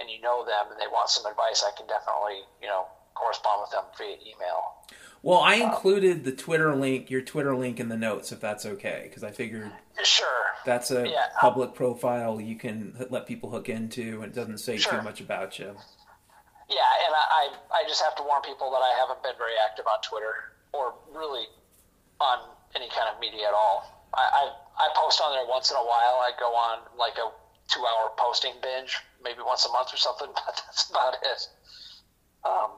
and 0.00 0.10
you 0.10 0.20
know 0.20 0.44
them 0.44 0.72
and 0.72 0.80
they 0.80 0.88
want 0.90 1.10
some 1.10 1.30
advice, 1.30 1.64
I 1.66 1.76
can 1.76 1.86
definitely 1.86 2.42
you 2.60 2.68
know 2.68 2.86
correspond 3.14 3.62
with 3.62 3.70
them 3.70 3.84
via 3.96 4.16
email. 4.22 4.74
Well, 5.22 5.40
I 5.40 5.56
included 5.56 6.24
the 6.24 6.30
Twitter 6.30 6.74
link, 6.76 7.10
your 7.10 7.22
Twitter 7.22 7.56
link, 7.56 7.80
in 7.80 7.88
the 7.88 7.96
notes 7.96 8.30
if 8.30 8.40
that's 8.40 8.64
okay, 8.64 9.02
because 9.04 9.24
I 9.24 9.32
figured 9.32 9.72
sure 10.04 10.26
that's 10.64 10.90
a 10.90 11.08
yeah, 11.08 11.26
public 11.40 11.74
profile 11.74 12.40
you 12.40 12.56
can 12.56 13.06
let 13.10 13.26
people 13.26 13.50
hook 13.50 13.68
into, 13.68 14.22
and 14.22 14.32
it 14.32 14.34
doesn't 14.34 14.58
say 14.58 14.76
sure. 14.76 14.92
too 14.92 15.02
much 15.02 15.20
about 15.20 15.58
you. 15.58 15.74
Yeah, 16.68 16.84
and 17.06 17.12
I, 17.16 17.48
I 17.72 17.88
just 17.88 18.02
have 18.04 18.14
to 18.16 18.22
warn 18.22 18.42
people 18.42 18.70
that 18.72 18.84
I 18.84 18.92
haven't 19.00 19.22
been 19.22 19.36
very 19.40 19.56
active 19.64 19.88
on 19.88 20.04
Twitter 20.04 20.52
or 20.72 20.92
really 21.08 21.48
on 22.20 22.44
any 22.76 22.88
kind 22.92 23.08
of 23.08 23.18
media 23.20 23.48
at 23.48 23.54
all. 23.54 23.88
I, 24.12 24.20
I, 24.20 24.44
I 24.76 24.86
post 24.94 25.20
on 25.24 25.32
there 25.32 25.48
once 25.48 25.70
in 25.70 25.76
a 25.76 25.84
while. 25.84 26.20
I 26.20 26.32
go 26.38 26.52
on 26.52 26.84
like 26.98 27.16
a 27.16 27.32
two 27.68 27.80
hour 27.80 28.12
posting 28.16 28.52
binge, 28.60 29.00
maybe 29.24 29.40
once 29.40 29.64
a 29.64 29.72
month 29.72 29.92
or 29.92 29.96
something, 29.96 30.28
but 30.34 30.60
that's 30.66 30.90
about 30.90 31.16
it. 31.22 31.40
Um, 32.44 32.70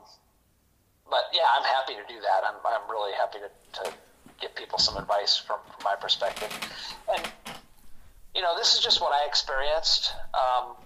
but 1.11 1.27
yeah, 1.35 1.51
I'm 1.59 1.67
happy 1.67 1.95
to 1.95 2.07
do 2.07 2.21
that. 2.23 2.47
I'm, 2.47 2.63
I'm 2.63 2.89
really 2.91 3.13
happy 3.19 3.39
to, 3.43 3.51
to 3.83 3.93
give 4.41 4.55
people 4.55 4.79
some 4.79 4.97
advice 4.97 5.37
from, 5.37 5.59
from 5.67 5.83
my 5.85 5.97
perspective. 5.97 6.51
And, 7.13 7.27
you 8.35 8.43
know, 8.43 8.57
this 8.57 8.75
is 8.75 8.81
just 8.81 9.01
what 9.01 9.13
I 9.13 9.27
experienced. 9.27 10.15
Um, 10.35 10.77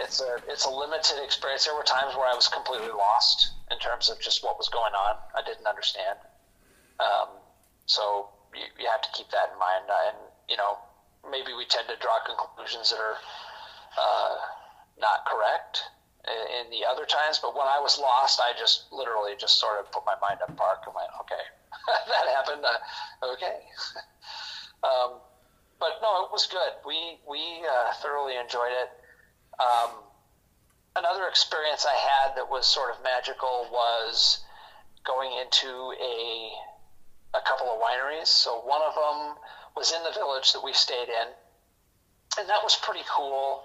it's 0.00 0.20
a 0.20 0.38
it's 0.48 0.64
a 0.66 0.70
limited 0.70 1.22
experience. 1.22 1.64
There 1.64 1.74
were 1.74 1.82
times 1.82 2.14
where 2.14 2.26
I 2.26 2.34
was 2.34 2.48
completely 2.48 2.90
lost 2.90 3.50
in 3.70 3.78
terms 3.78 4.08
of 4.08 4.20
just 4.20 4.44
what 4.44 4.58
was 4.58 4.68
going 4.68 4.94
on. 4.94 5.16
I 5.36 5.42
didn't 5.42 5.66
understand. 5.66 6.18
Um, 7.00 7.28
so 7.86 8.28
you, 8.54 8.64
you 8.78 8.86
have 8.90 9.02
to 9.02 9.10
keep 9.14 9.30
that 9.30 9.50
in 9.52 9.58
mind. 9.58 9.84
And 9.90 10.16
you 10.48 10.56
know, 10.56 10.78
maybe 11.30 11.52
we 11.52 11.64
tend 11.66 11.88
to 11.88 11.96
draw 11.98 12.18
conclusions 12.24 12.90
that 12.90 13.00
are 13.00 13.18
uh, 13.98 14.34
not 15.00 15.26
correct 15.26 15.82
in 16.28 16.70
the 16.70 16.86
other 16.86 17.06
times. 17.06 17.38
But 17.38 17.54
when 17.54 17.66
I 17.66 17.80
was 17.80 17.98
lost, 17.98 18.40
I 18.40 18.52
just 18.58 18.86
literally 18.92 19.34
just 19.38 19.58
sort 19.58 19.80
of 19.80 19.90
put 19.90 20.04
my 20.06 20.14
mind 20.20 20.38
at 20.42 20.54
park 20.56 20.84
and 20.86 20.94
went, 20.94 21.10
okay, 21.26 21.44
that 22.12 22.26
happened. 22.34 22.64
Uh, 22.64 23.34
okay. 23.34 23.66
um, 24.86 25.18
but 25.80 25.98
no, 26.02 26.26
it 26.26 26.30
was 26.30 26.46
good. 26.46 26.74
We 26.86 27.18
we 27.28 27.66
uh, 27.66 27.92
thoroughly 28.02 28.36
enjoyed 28.36 28.74
it. 28.74 28.90
Um, 29.60 29.90
another 30.96 31.28
experience 31.28 31.86
I 31.86 31.94
had 31.94 32.36
that 32.36 32.50
was 32.50 32.66
sort 32.66 32.90
of 32.94 33.02
magical 33.02 33.66
was 33.70 34.40
going 35.04 35.32
into 35.32 35.92
a 36.00 36.50
a 37.34 37.40
couple 37.46 37.66
of 37.66 37.78
wineries. 37.80 38.26
So 38.26 38.60
one 38.64 38.80
of 38.82 38.94
them 38.94 39.36
was 39.76 39.92
in 39.92 40.02
the 40.02 40.12
village 40.12 40.52
that 40.52 40.64
we 40.64 40.72
stayed 40.72 41.08
in, 41.08 41.28
and 42.38 42.48
that 42.48 42.62
was 42.62 42.76
pretty 42.76 43.04
cool. 43.08 43.64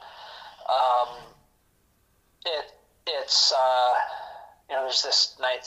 Um, 0.67 1.09
it 2.45 2.65
it's 3.07 3.53
uh, 3.53 3.93
you 4.69 4.75
know 4.75 4.81
there's 4.83 5.03
this 5.03 5.35
night 5.39 5.65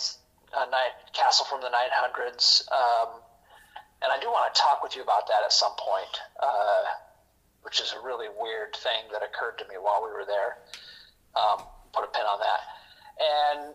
uh, 0.57 0.67
night 0.71 0.93
castle 1.13 1.47
from 1.47 1.61
the 1.61 1.69
900s, 1.69 2.63
um, 2.73 3.21
and 4.03 4.13
I 4.13 4.19
do 4.21 4.29
want 4.29 4.53
to 4.55 4.61
talk 4.61 4.83
with 4.83 4.97
you 4.97 5.03
about 5.03 5.27
that 5.29 5.43
at 5.45 5.53
some 5.53 5.73
point. 5.79 6.21
Uh, 6.43 6.85
which 7.67 7.83
is 7.83 7.91
a 7.99 8.01
really 8.07 8.31
weird 8.31 8.71
thing 8.79 9.11
that 9.11 9.27
occurred 9.27 9.59
to 9.59 9.67
me 9.67 9.75
while 9.75 9.99
we 9.99 10.15
were 10.15 10.23
there. 10.23 10.63
Um, 11.35 11.67
put 11.91 12.07
a 12.07 12.11
pin 12.15 12.23
on 12.23 12.39
that. 12.39 12.63
And 13.19 13.75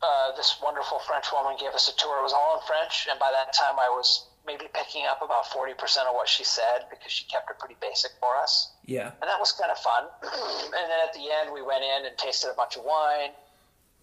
uh, 0.00 0.32
this 0.34 0.56
wonderful 0.64 0.98
French 1.04 1.28
woman 1.28 1.60
gave 1.60 1.76
us 1.76 1.92
a 1.92 1.94
tour. 2.00 2.18
It 2.20 2.24
was 2.24 2.32
all 2.32 2.56
in 2.56 2.64
French, 2.64 3.06
and 3.12 3.20
by 3.20 3.28
that 3.36 3.52
time 3.52 3.76
I 3.76 3.92
was 3.92 4.24
maybe 4.48 4.64
picking 4.72 5.04
up 5.04 5.20
about 5.20 5.44
40% 5.44 5.76
of 6.08 6.16
what 6.16 6.26
she 6.26 6.42
said 6.42 6.88
because 6.88 7.12
she 7.12 7.28
kept 7.28 7.50
it 7.50 7.60
pretty 7.60 7.76
basic 7.84 8.10
for 8.18 8.32
us. 8.40 8.72
Yeah. 8.86 9.12
And 9.20 9.28
that 9.28 9.38
was 9.38 9.52
kind 9.52 9.70
of 9.70 9.76
fun. 9.76 10.08
and 10.72 10.88
then 10.88 11.00
at 11.04 11.12
the 11.12 11.28
end, 11.28 11.52
we 11.52 11.60
went 11.60 11.84
in 11.84 12.08
and 12.08 12.16
tasted 12.16 12.48
a 12.50 12.56
bunch 12.56 12.80
of 12.80 12.82
wine. 12.82 13.36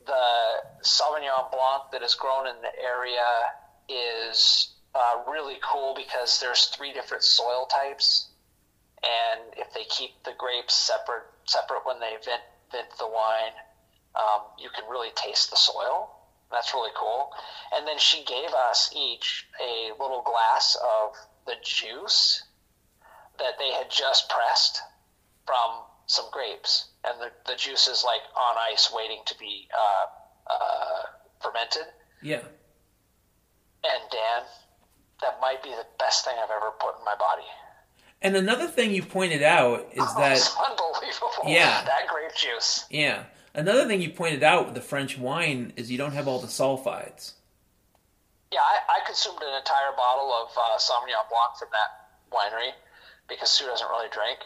The 0.06 0.86
Sauvignon 0.86 1.50
Blanc 1.50 1.92
that 1.92 2.04
is 2.04 2.14
grown 2.14 2.46
in 2.46 2.56
the 2.62 2.72
area 2.78 3.26
is 3.90 4.70
uh, 4.94 5.26
really 5.28 5.58
cool 5.66 5.98
because 5.98 6.40
there's 6.40 6.66
three 6.68 6.94
different 6.94 7.24
soil 7.24 7.66
types 7.66 8.30
and 9.04 9.54
if 9.58 9.74
they 9.74 9.86
keep 9.90 10.12
the 10.24 10.34
grapes 10.38 10.74
separate 10.74 11.24
separate 11.46 11.86
when 11.86 12.00
they 12.00 12.16
vent 12.24 12.44
vent 12.72 12.90
the 12.98 13.08
wine, 13.08 13.56
um, 14.16 14.46
you 14.60 14.70
can 14.70 14.90
really 14.90 15.12
taste 15.16 15.50
the 15.50 15.56
soil. 15.56 16.16
That's 16.52 16.74
really 16.74 16.92
cool. 16.98 17.32
And 17.76 17.88
then 17.88 18.00
she 18.00 18.24
gave 18.26 18.50
us 18.70 18.92
each 18.96 19.46
a 19.62 19.92
little 20.02 20.24
glass 20.24 20.76
of 20.76 21.14
the 21.46 21.56
juice 21.64 22.44
that 23.38 23.58
they 23.58 23.72
had 23.72 23.90
just 23.90 24.30
pressed 24.30 24.82
from 25.46 25.84
some 26.08 26.26
grapes, 26.32 26.90
and 27.06 27.22
the, 27.22 27.30
the 27.46 27.56
juice 27.56 27.88
is 27.88 28.04
like 28.04 28.22
on 28.36 28.56
ice, 28.72 28.92
waiting 28.94 29.22
to 29.28 29.38
be 29.38 29.68
uh, 29.74 30.54
uh, 30.54 31.02
fermented. 31.40 31.86
Yeah. 32.22 32.42
And 33.84 34.04
Dan, 34.12 34.42
that 35.22 35.40
might 35.40 35.64
be 35.64 35.70
the 35.70 35.86
best 36.00 36.26
thing 36.26 36.36
I've 36.36 36.50
ever 36.50 36.72
put 36.80 36.98
in 36.98 37.06
my 37.06 37.16
body. 37.16 37.48
And 38.22 38.36
another 38.36 38.68
thing 38.68 38.92
you 38.92 39.04
pointed 39.04 39.44
out 39.44 39.88
is 39.94 40.00
oh, 40.04 40.20
that 40.20 40.56
unbelievable. 40.70 41.30
Yeah, 41.46 41.84
that 41.86 42.08
grape 42.08 42.36
juice. 42.36 42.86
Yeah. 42.90 43.24
Another 43.54 43.88
thing 43.88 44.02
you 44.02 44.10
pointed 44.10 44.44
out 44.44 44.66
with 44.66 44.76
the 44.76 44.82
French 44.82 45.18
wine 45.18 45.74
is 45.76 45.90
you 45.90 45.98
don't 45.98 46.14
have 46.14 46.28
all 46.28 46.40
the 46.40 46.48
sulfides. 46.48 47.34
Yeah, 48.52 48.60
I, 48.60 49.00
I 49.02 49.06
consumed 49.06 49.40
an 49.42 49.58
entire 49.58 49.96
bottle 49.96 50.34
of 50.34 50.50
uh, 50.58 50.78
Sauvignon 50.78 51.30
Blanc 51.30 51.58
from 51.58 51.70
that 51.72 52.10
winery 52.32 52.72
because 53.28 53.50
Sue 53.50 53.66
doesn't 53.66 53.88
really 53.88 54.10
drink, 54.12 54.40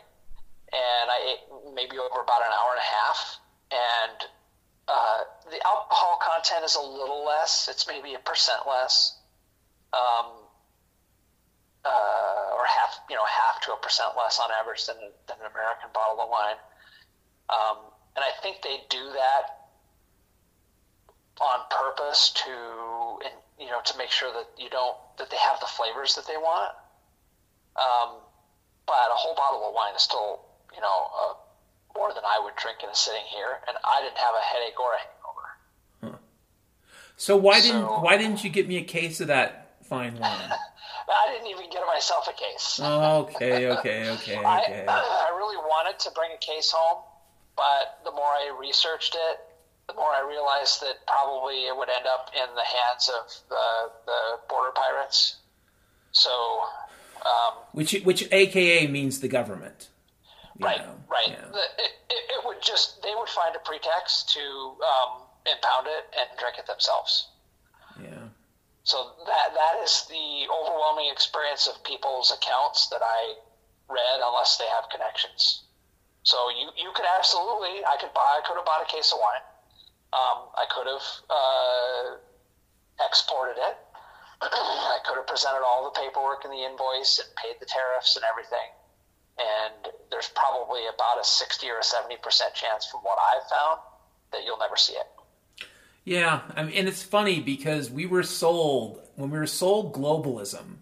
and 0.71 1.09
I 1.09 1.35
ate 1.35 1.73
maybe 1.73 1.97
over 1.97 2.21
about 2.21 2.41
an 2.41 2.51
hour 2.51 2.71
and 2.71 2.79
a 2.79 2.89
half, 2.89 3.39
and 3.71 4.17
uh, 4.87 5.19
the 5.49 5.65
alcohol 5.65 6.19
content 6.21 6.65
is 6.65 6.75
a 6.75 6.81
little 6.81 7.25
less. 7.25 7.69
It's 7.71 7.87
maybe 7.87 8.13
a 8.13 8.19
percent 8.19 8.59
less. 8.67 9.17
Um, 9.93 10.42
uh, 11.85 12.57
or 12.57 12.65
half, 12.65 12.99
you 13.09 13.15
know, 13.15 13.25
half 13.25 13.61
to 13.61 13.73
a 13.73 13.77
percent 13.77 14.15
less 14.17 14.39
on 14.39 14.49
average 14.51 14.85
than, 14.85 14.97
than 15.27 15.37
an 15.43 15.51
American 15.51 15.89
bottle 15.93 16.19
of 16.21 16.29
wine. 16.29 16.59
Um, 17.49 17.77
and 18.15 18.23
I 18.23 18.31
think 18.41 18.61
they 18.61 18.77
do 18.89 19.03
that 19.13 19.67
on 21.41 21.59
purpose 21.69 22.31
to, 22.45 22.51
you 23.59 23.69
know, 23.69 23.81
to 23.83 23.97
make 23.97 24.11
sure 24.11 24.31
that 24.31 24.47
you 24.57 24.69
don't 24.69 24.95
that 25.17 25.29
they 25.29 25.37
have 25.37 25.59
the 25.59 25.65
flavors 25.65 26.15
that 26.15 26.27
they 26.27 26.37
want. 26.37 26.71
Um, 27.75 28.21
but 28.85 29.09
a 29.09 29.17
whole 29.17 29.35
bottle 29.35 29.67
of 29.67 29.73
wine 29.73 29.95
is 29.95 30.03
still, 30.03 30.45
you 30.73 30.81
know, 30.81 31.09
uh, 31.09 31.33
more 31.97 32.13
than 32.13 32.23
I 32.23 32.39
would 32.43 32.55
drink 32.55 32.79
in 32.83 32.89
a 32.89 32.95
sitting 32.95 33.25
here, 33.33 33.59
and 33.67 33.77
I 33.83 34.01
didn't 34.01 34.17
have 34.17 34.35
a 34.35 34.43
headache 34.43 34.79
or 34.79 34.93
a 34.93 34.97
hangover. 34.97 35.47
Huh. 36.01 36.17
So 37.17 37.37
why 37.37 37.59
so, 37.59 37.67
didn't 37.67 38.01
why 38.03 38.17
didn't 38.17 38.43
you 38.43 38.49
get 38.49 38.67
me 38.67 38.77
a 38.77 38.83
case 38.83 39.19
of 39.19 39.27
that 39.27 39.62
fine 39.83 40.17
wine? 40.19 40.51
I 41.09 41.31
didn't 41.33 41.49
even 41.49 41.69
get 41.69 41.83
myself 41.85 42.27
a 42.27 42.33
case. 42.33 42.79
okay, 42.81 43.67
okay, 43.67 44.09
okay, 44.09 44.09
okay. 44.09 44.37
I, 44.37 44.85
I 45.31 45.35
really 45.35 45.57
wanted 45.57 45.99
to 45.99 46.11
bring 46.11 46.31
a 46.31 46.37
case 46.37 46.71
home, 46.75 47.03
but 47.55 47.99
the 48.03 48.11
more 48.11 48.25
I 48.25 48.55
researched 48.59 49.15
it, 49.15 49.39
the 49.87 49.93
more 49.95 50.09
I 50.09 50.25
realized 50.27 50.81
that 50.81 51.05
probably 51.07 51.65
it 51.67 51.75
would 51.75 51.89
end 51.89 52.05
up 52.07 52.31
in 52.33 52.55
the 52.55 52.63
hands 52.63 53.09
of 53.09 53.49
the, 53.49 53.91
the 54.05 54.19
border 54.49 54.71
pirates. 54.73 55.37
So, 56.11 56.31
um, 57.25 57.53
which 57.73 57.93
which 58.03 58.31
AKA 58.31 58.87
means 58.87 59.19
the 59.19 59.27
government. 59.27 59.89
Right, 60.59 60.77
know, 60.77 60.95
right. 61.09 61.27
The, 61.27 61.57
it, 61.57 61.91
it, 62.09 62.37
it, 62.37 62.45
would 62.45 62.61
just 62.61 63.01
they 63.01 63.13
would 63.15 63.27
find 63.29 63.55
a 63.55 63.59
pretext 63.59 64.29
to 64.33 64.39
um, 64.39 65.23
impound 65.47 65.87
it 65.87 66.05
and 66.17 66.29
drink 66.39 66.57
it 66.59 66.67
themselves. 66.67 67.27
So 68.83 69.15
that 69.25 69.55
that 69.55 69.75
is 69.83 70.05
the 70.09 70.47
overwhelming 70.51 71.09
experience 71.11 71.67
of 71.67 71.83
people's 71.83 72.31
accounts 72.31 72.87
that 72.87 73.01
I 73.01 73.35
read, 73.87 74.19
unless 74.19 74.57
they 74.57 74.67
have 74.67 74.89
connections. 74.91 75.63
So 76.23 76.49
you 76.49 76.69
you 76.75 76.91
could 76.93 77.05
absolutely 77.17 77.83
I 77.85 77.95
could 77.99 78.13
buy 78.13 78.39
I 78.39 78.41
could 78.45 78.55
have 78.55 78.65
bought 78.65 78.83
a 78.83 78.91
case 78.91 79.11
of 79.11 79.19
wine. 79.19 79.45
Um, 80.13 80.39
I 80.53 80.65
could 80.69 80.87
have 80.87 81.07
uh, 81.29 82.05
exported 83.07 83.57
it. 83.57 83.75
I 84.41 84.99
could 85.07 85.17
have 85.17 85.27
presented 85.27 85.63
all 85.65 85.85
the 85.85 85.99
paperwork 85.99 86.43
and 86.43 86.53
the 86.53 86.63
invoice 86.63 87.17
and 87.17 87.27
paid 87.35 87.55
the 87.59 87.65
tariffs 87.65 88.15
and 88.15 88.25
everything. 88.27 88.69
And 89.39 89.89
there's 90.11 90.29
probably 90.35 90.85
about 90.85 91.19
a 91.19 91.23
60 91.23 91.65
or 91.71 91.79
a 91.79 91.81
70% 91.81 92.21
chance 92.53 92.85
from 92.85 93.01
what 93.01 93.17
I've 93.17 93.49
found 93.49 93.79
that 94.31 94.45
you'll 94.45 94.59
never 94.59 94.77
see 94.77 94.93
it. 94.93 95.07
Yeah, 96.05 96.41
I 96.55 96.63
mean, 96.63 96.73
and 96.75 96.87
it's 96.87 97.03
funny 97.03 97.39
because 97.39 97.89
we 97.89 98.05
were 98.05 98.23
sold 98.23 99.01
when 99.15 99.29
we 99.29 99.37
were 99.37 99.47
sold 99.47 99.93
globalism. 99.93 100.77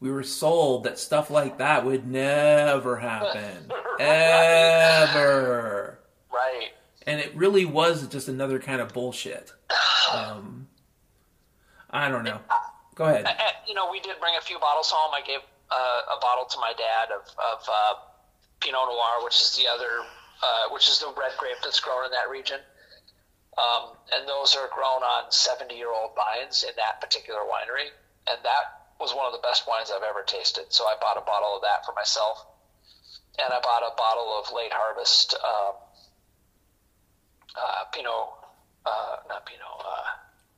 We 0.00 0.10
were 0.10 0.22
sold 0.24 0.84
that 0.84 0.98
stuff 0.98 1.30
like 1.30 1.58
that 1.58 1.84
would 1.84 2.06
never 2.06 2.96
happen, 2.96 3.70
ever. 4.00 5.98
Right. 6.32 6.70
And 7.06 7.20
it 7.20 7.34
really 7.36 7.64
was 7.64 8.08
just 8.08 8.28
another 8.28 8.58
kind 8.58 8.80
of 8.80 8.92
bullshit. 8.92 9.52
Um, 10.12 10.66
I 11.90 12.08
don't 12.08 12.24
know. 12.24 12.40
Go 12.94 13.04
ahead. 13.04 13.26
You 13.68 13.74
know, 13.74 13.90
we 13.90 14.00
did 14.00 14.18
bring 14.20 14.34
a 14.36 14.40
few 14.40 14.58
bottles 14.58 14.90
home. 14.90 15.12
I 15.14 15.24
gave 15.26 15.40
uh, 15.70 16.16
a 16.16 16.20
bottle 16.20 16.46
to 16.46 16.58
my 16.58 16.72
dad 16.76 17.10
of, 17.14 17.22
of 17.38 17.68
uh, 17.68 17.94
Pinot 18.60 18.80
Noir, 18.86 19.24
which 19.24 19.40
is 19.40 19.56
the 19.56 19.68
other, 19.68 20.04
uh, 20.42 20.68
which 20.72 20.88
is 20.88 20.98
the 20.98 21.12
red 21.18 21.32
grape 21.38 21.56
that's 21.62 21.80
grown 21.80 22.04
in 22.04 22.10
that 22.10 22.28
region. 22.30 22.58
Um, 23.58 23.92
and 24.12 24.26
those 24.26 24.56
are 24.56 24.68
grown 24.72 25.02
on 25.02 25.30
70 25.30 25.74
year 25.74 25.92
old 25.92 26.12
vines 26.16 26.64
in 26.64 26.72
that 26.76 27.00
particular 27.00 27.40
winery. 27.40 27.92
And 28.26 28.38
that 28.44 28.64
was 28.98 29.14
one 29.14 29.26
of 29.26 29.32
the 29.32 29.44
best 29.44 29.66
wines 29.68 29.90
I've 29.90 30.02
ever 30.02 30.22
tasted. 30.22 30.72
So 30.72 30.84
I 30.84 30.94
bought 31.00 31.18
a 31.18 31.24
bottle 31.24 31.56
of 31.56 31.62
that 31.62 31.84
for 31.84 31.92
myself. 31.92 32.46
And 33.38 33.52
I 33.52 33.60
bought 33.60 33.82
a 33.82 33.94
bottle 33.96 34.38
of 34.38 34.52
late 34.52 34.72
harvest 34.72 35.34
um, 35.34 35.74
uh, 37.56 37.84
Pinot, 37.92 38.28
uh, 38.86 39.16
not 39.28 39.46
Pinot, 39.46 39.80
uh, 39.80 40.08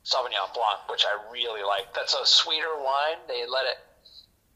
Sauvignon 0.03 0.53
Blanc, 0.53 0.87
which 0.89 1.05
I 1.05 1.31
really 1.31 1.63
like. 1.63 1.93
That's 1.93 2.13
a 2.13 2.25
sweeter 2.25 2.75
wine. 2.77 3.17
They 3.27 3.45
let 3.47 3.65
it 3.65 3.79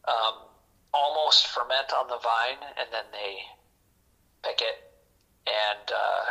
um, 0.08 0.48
almost 0.94 1.48
ferment 1.48 1.92
on 1.94 2.08
the 2.08 2.20
vine, 2.20 2.62
and 2.78 2.88
then 2.92 3.06
they 3.12 3.40
pick 4.44 4.62
it 4.62 4.90
and 5.48 5.92
uh, 5.92 6.26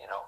you 0.00 0.06
know 0.06 0.22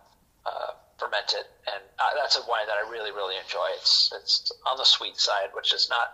uh, 0.46 0.72
ferment 0.98 1.32
it. 1.32 1.46
And 1.66 1.82
uh, 1.98 2.02
that's 2.16 2.36
a 2.36 2.42
wine 2.48 2.66
that 2.66 2.76
I 2.76 2.90
really 2.90 3.10
really 3.10 3.36
enjoy. 3.36 3.66
It's 3.76 4.12
it's 4.16 4.52
on 4.70 4.76
the 4.76 4.84
sweet 4.84 5.16
side, 5.16 5.50
which 5.54 5.72
is 5.72 5.88
not 5.90 6.08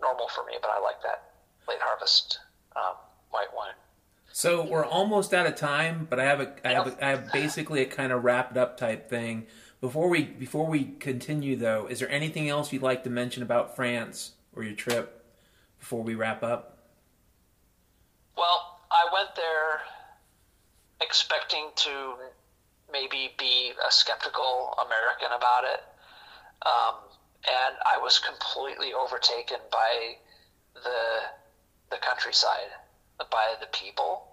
normal 0.00 0.28
for 0.28 0.44
me, 0.44 0.54
but 0.60 0.70
I 0.70 0.80
like 0.80 1.02
that 1.02 1.30
late 1.68 1.80
harvest 1.80 2.38
um, 2.76 2.94
white 3.30 3.54
wine. 3.54 3.74
So 4.32 4.64
we're 4.64 4.84
almost 4.84 5.34
out 5.34 5.46
of 5.46 5.56
time, 5.56 6.06
but 6.08 6.18
I 6.18 6.24
have 6.24 6.40
a 6.40 6.54
I 6.64 6.72
have 6.72 6.86
a, 6.86 7.06
I 7.06 7.10
have 7.10 7.32
basically 7.32 7.82
a 7.82 7.86
kind 7.86 8.12
of 8.12 8.24
wrapped 8.24 8.56
up 8.56 8.78
type 8.78 9.08
thing. 9.08 9.46
Before 9.80 10.08
we 10.08 10.24
before 10.24 10.66
we 10.66 10.84
continue 10.84 11.56
though, 11.56 11.86
is 11.86 11.98
there 11.98 12.10
anything 12.10 12.48
else 12.48 12.72
you'd 12.72 12.82
like 12.82 13.04
to 13.04 13.10
mention 13.10 13.42
about 13.42 13.76
France 13.76 14.32
or 14.54 14.62
your 14.62 14.74
trip 14.74 15.24
before 15.78 16.02
we 16.02 16.14
wrap 16.14 16.42
up? 16.42 16.78
Well, 18.36 18.80
I 18.90 19.12
went 19.12 19.34
there 19.36 19.80
expecting 21.00 21.70
to 21.74 22.14
maybe 22.92 23.34
be 23.38 23.72
a 23.86 23.90
skeptical 23.90 24.74
American 24.84 25.32
about 25.34 25.64
it. 25.64 25.80
Um, 26.64 26.94
and 27.44 27.74
I 27.84 27.98
was 27.98 28.18
completely 28.18 28.92
overtaken 28.92 29.58
by 29.70 30.16
the 30.74 31.22
the 31.90 31.98
countryside, 31.98 32.70
by 33.30 33.54
the 33.60 33.66
people, 33.66 34.26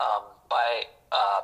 um, 0.00 0.22
by 0.48 0.84
uh, 1.12 1.40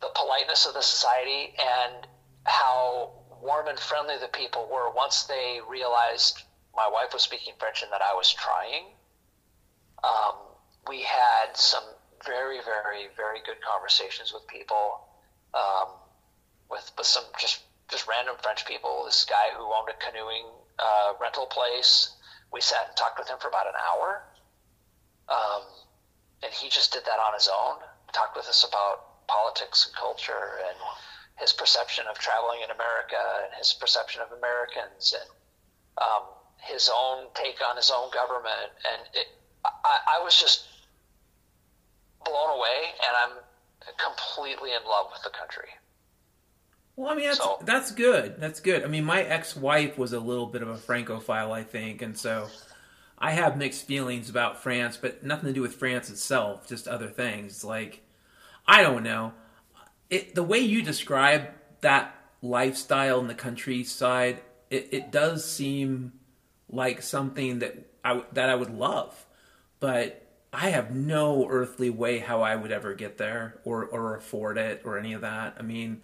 the 0.00 0.08
politeness 0.14 0.66
of 0.66 0.74
the 0.74 0.82
society, 0.82 1.54
and 1.60 2.06
how 2.44 3.12
warm 3.40 3.68
and 3.68 3.78
friendly 3.78 4.16
the 4.18 4.28
people 4.28 4.68
were 4.70 4.90
once 4.90 5.24
they 5.24 5.60
realized 5.68 6.42
my 6.74 6.88
wife 6.92 7.12
was 7.12 7.22
speaking 7.22 7.52
French 7.58 7.82
and 7.82 7.92
that 7.92 8.02
I 8.02 8.14
was 8.14 8.32
trying. 8.32 8.84
Um, 10.02 10.36
we 10.88 11.02
had 11.02 11.54
some 11.54 11.84
very, 12.24 12.58
very, 12.64 13.08
very 13.16 13.40
good 13.44 13.60
conversations 13.60 14.32
with 14.32 14.46
people, 14.46 15.00
um, 15.54 15.88
with 16.70 16.90
with 16.96 17.06
some 17.06 17.24
just 17.38 17.60
just 17.88 18.06
random 18.06 18.36
French 18.42 18.64
people. 18.66 19.04
This 19.04 19.24
guy 19.24 19.50
who 19.56 19.64
owned 19.64 19.88
a 19.88 19.98
canoeing 20.04 20.46
uh, 20.78 21.12
rental 21.20 21.46
place, 21.46 22.16
we 22.52 22.60
sat 22.60 22.88
and 22.88 22.96
talked 22.96 23.18
with 23.18 23.28
him 23.28 23.38
for 23.40 23.48
about 23.48 23.66
an 23.66 23.74
hour, 23.76 24.22
um, 25.28 25.62
and 26.42 26.52
he 26.52 26.68
just 26.68 26.92
did 26.92 27.04
that 27.04 27.18
on 27.18 27.34
his 27.34 27.48
own. 27.48 27.76
Talked 28.12 28.36
with 28.36 28.46
us 28.46 28.64
about 28.64 29.26
politics 29.28 29.86
and 29.86 29.94
culture 29.94 30.58
and 30.66 30.76
his 31.38 31.52
perception 31.52 32.04
of 32.10 32.18
traveling 32.18 32.60
in 32.62 32.70
America 32.70 33.22
and 33.44 33.54
his 33.56 33.72
perception 33.72 34.20
of 34.20 34.36
Americans 34.36 35.14
and 35.18 35.30
um, 35.98 36.22
his 36.58 36.90
own 36.92 37.26
take 37.34 37.56
on 37.64 37.76
his 37.76 37.90
own 37.90 38.10
government. 38.10 38.70
And 38.84 39.02
it, 39.14 39.28
I, 39.64 40.18
I 40.18 40.24
was 40.24 40.38
just 40.38 40.66
blown 42.24 42.56
away, 42.56 42.94
and 43.06 43.16
I'm 43.22 43.38
completely 43.96 44.70
in 44.70 44.84
love 44.84 45.06
with 45.12 45.22
the 45.22 45.30
country. 45.30 45.68
Well, 46.96 47.10
I 47.10 47.14
mean 47.14 47.26
that's 47.26 47.38
so, 47.38 47.58
that's 47.64 47.92
good. 47.92 48.36
That's 48.38 48.60
good. 48.60 48.84
I 48.84 48.86
mean, 48.88 49.04
my 49.04 49.22
ex-wife 49.22 49.96
was 49.96 50.12
a 50.12 50.20
little 50.20 50.46
bit 50.46 50.62
of 50.62 50.68
a 50.68 50.76
Francophile, 50.76 51.52
I 51.52 51.62
think, 51.62 52.02
and 52.02 52.16
so 52.16 52.48
I 53.18 53.32
have 53.32 53.56
mixed 53.56 53.86
feelings 53.86 54.28
about 54.28 54.62
France, 54.62 54.98
but 55.00 55.24
nothing 55.24 55.46
to 55.46 55.52
do 55.52 55.62
with 55.62 55.74
France 55.74 56.10
itself, 56.10 56.68
just 56.68 56.86
other 56.86 57.08
things. 57.08 57.64
Like 57.64 58.02
I 58.66 58.82
don't 58.82 59.02
know, 59.02 59.32
it, 60.10 60.34
the 60.34 60.42
way 60.42 60.58
you 60.58 60.82
describe 60.82 61.48
that 61.80 62.14
lifestyle 62.42 63.20
in 63.20 63.28
the 63.28 63.34
countryside, 63.34 64.40
it, 64.70 64.88
it 64.92 65.12
does 65.12 65.44
seem 65.50 66.12
like 66.68 67.02
something 67.02 67.60
that 67.60 67.76
I 68.04 68.22
that 68.32 68.48
I 68.48 68.54
would 68.54 68.70
love, 68.70 69.26
but 69.78 70.29
I 70.52 70.70
have 70.70 70.94
no 70.94 71.48
earthly 71.48 71.90
way 71.90 72.18
how 72.18 72.42
I 72.42 72.56
would 72.56 72.72
ever 72.72 72.94
get 72.94 73.18
there 73.18 73.60
or, 73.64 73.84
or 73.84 74.16
afford 74.16 74.58
it 74.58 74.82
or 74.84 74.98
any 74.98 75.12
of 75.12 75.20
that. 75.20 75.54
I 75.58 75.62
mean, 75.62 76.02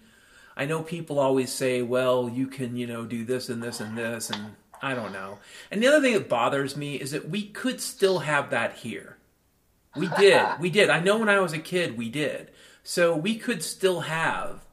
I 0.56 0.66
know 0.66 0.82
people 0.82 1.18
always 1.18 1.52
say, 1.52 1.82
well, 1.82 2.28
you 2.28 2.46
can, 2.46 2.76
you 2.76 2.86
know, 2.86 3.04
do 3.04 3.24
this 3.24 3.48
and 3.48 3.62
this 3.62 3.80
and 3.80 3.98
this, 3.98 4.30
and 4.30 4.54
I 4.80 4.94
don't 4.94 5.12
know. 5.12 5.38
And 5.70 5.82
the 5.82 5.88
other 5.88 6.00
thing 6.00 6.14
that 6.14 6.28
bothers 6.28 6.76
me 6.76 6.94
is 6.94 7.10
that 7.10 7.28
we 7.28 7.42
could 7.42 7.80
still 7.80 8.20
have 8.20 8.50
that 8.50 8.76
here. 8.76 9.16
We 9.96 10.08
did. 10.16 10.46
we 10.60 10.70
did. 10.70 10.90
I 10.90 11.00
know 11.00 11.18
when 11.18 11.28
I 11.28 11.40
was 11.40 11.52
a 11.52 11.58
kid, 11.58 11.98
we 11.98 12.08
did. 12.08 12.50
So 12.84 13.16
we 13.16 13.36
could 13.36 13.64
still 13.64 14.02
have 14.02 14.64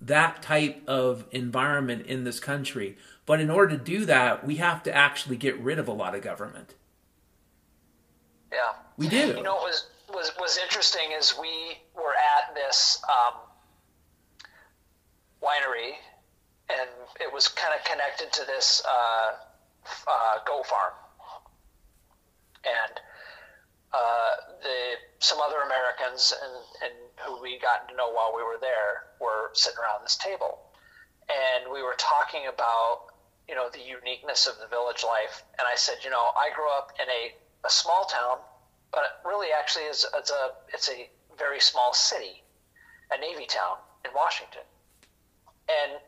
that 0.00 0.40
type 0.40 0.82
of 0.88 1.26
environment 1.30 2.06
in 2.06 2.24
this 2.24 2.40
country. 2.40 2.96
But 3.26 3.40
in 3.40 3.50
order 3.50 3.76
to 3.76 3.84
do 3.84 4.06
that, 4.06 4.46
we 4.46 4.56
have 4.56 4.82
to 4.84 4.94
actually 4.94 5.36
get 5.36 5.60
rid 5.60 5.78
of 5.78 5.86
a 5.86 5.92
lot 5.92 6.14
of 6.14 6.22
government. 6.22 6.74
Yeah. 8.50 8.79
We 9.00 9.08
do. 9.08 9.32
You 9.32 9.42
know 9.42 9.54
what 9.54 9.64
was 9.64 9.86
was 10.12 10.30
was 10.38 10.58
interesting 10.58 11.12
is 11.18 11.34
we 11.40 11.80
were 11.96 12.12
at 12.12 12.54
this 12.54 13.00
um, 13.08 13.40
winery, 15.42 15.96
and 16.68 16.90
it 17.18 17.32
was 17.32 17.48
kind 17.48 17.72
of 17.72 17.82
connected 17.86 18.30
to 18.34 18.44
this 18.44 18.82
uh, 18.86 19.32
uh, 20.06 20.44
goat 20.46 20.66
farm, 20.66 20.92
and 22.66 23.00
uh, 23.94 24.30
the 24.62 24.76
some 25.18 25.40
other 25.40 25.62
Americans 25.64 26.34
and, 26.36 26.52
and 26.84 26.92
who 27.24 27.40
we 27.40 27.58
got 27.58 27.88
to 27.88 27.96
know 27.96 28.12
while 28.12 28.34
we 28.36 28.42
were 28.42 28.58
there 28.60 29.16
were 29.18 29.48
sitting 29.54 29.78
around 29.78 30.04
this 30.04 30.16
table, 30.16 30.58
and 31.30 31.72
we 31.72 31.82
were 31.82 31.96
talking 31.96 32.48
about 32.52 33.16
you 33.48 33.54
know 33.54 33.70
the 33.72 33.80
uniqueness 33.80 34.46
of 34.46 34.58
the 34.60 34.66
village 34.66 35.02
life, 35.08 35.42
and 35.58 35.66
I 35.66 35.74
said, 35.74 36.04
you 36.04 36.10
know, 36.10 36.32
I 36.36 36.50
grew 36.54 36.68
up 36.68 36.92
in 37.00 37.08
a, 37.08 37.32
a 37.66 37.70
small 37.70 38.04
town 38.04 38.40
but 38.92 39.20
really 39.24 39.48
actually 39.56 39.84
is 39.84 40.06
it's 40.14 40.30
a 40.30 40.50
it's 40.72 40.88
a 40.88 41.08
very 41.38 41.60
small 41.60 41.92
city, 41.94 42.42
a 43.12 43.20
navy 43.20 43.46
town 43.46 43.76
in 44.04 44.10
Washington. 44.14 44.62
And 45.68 45.98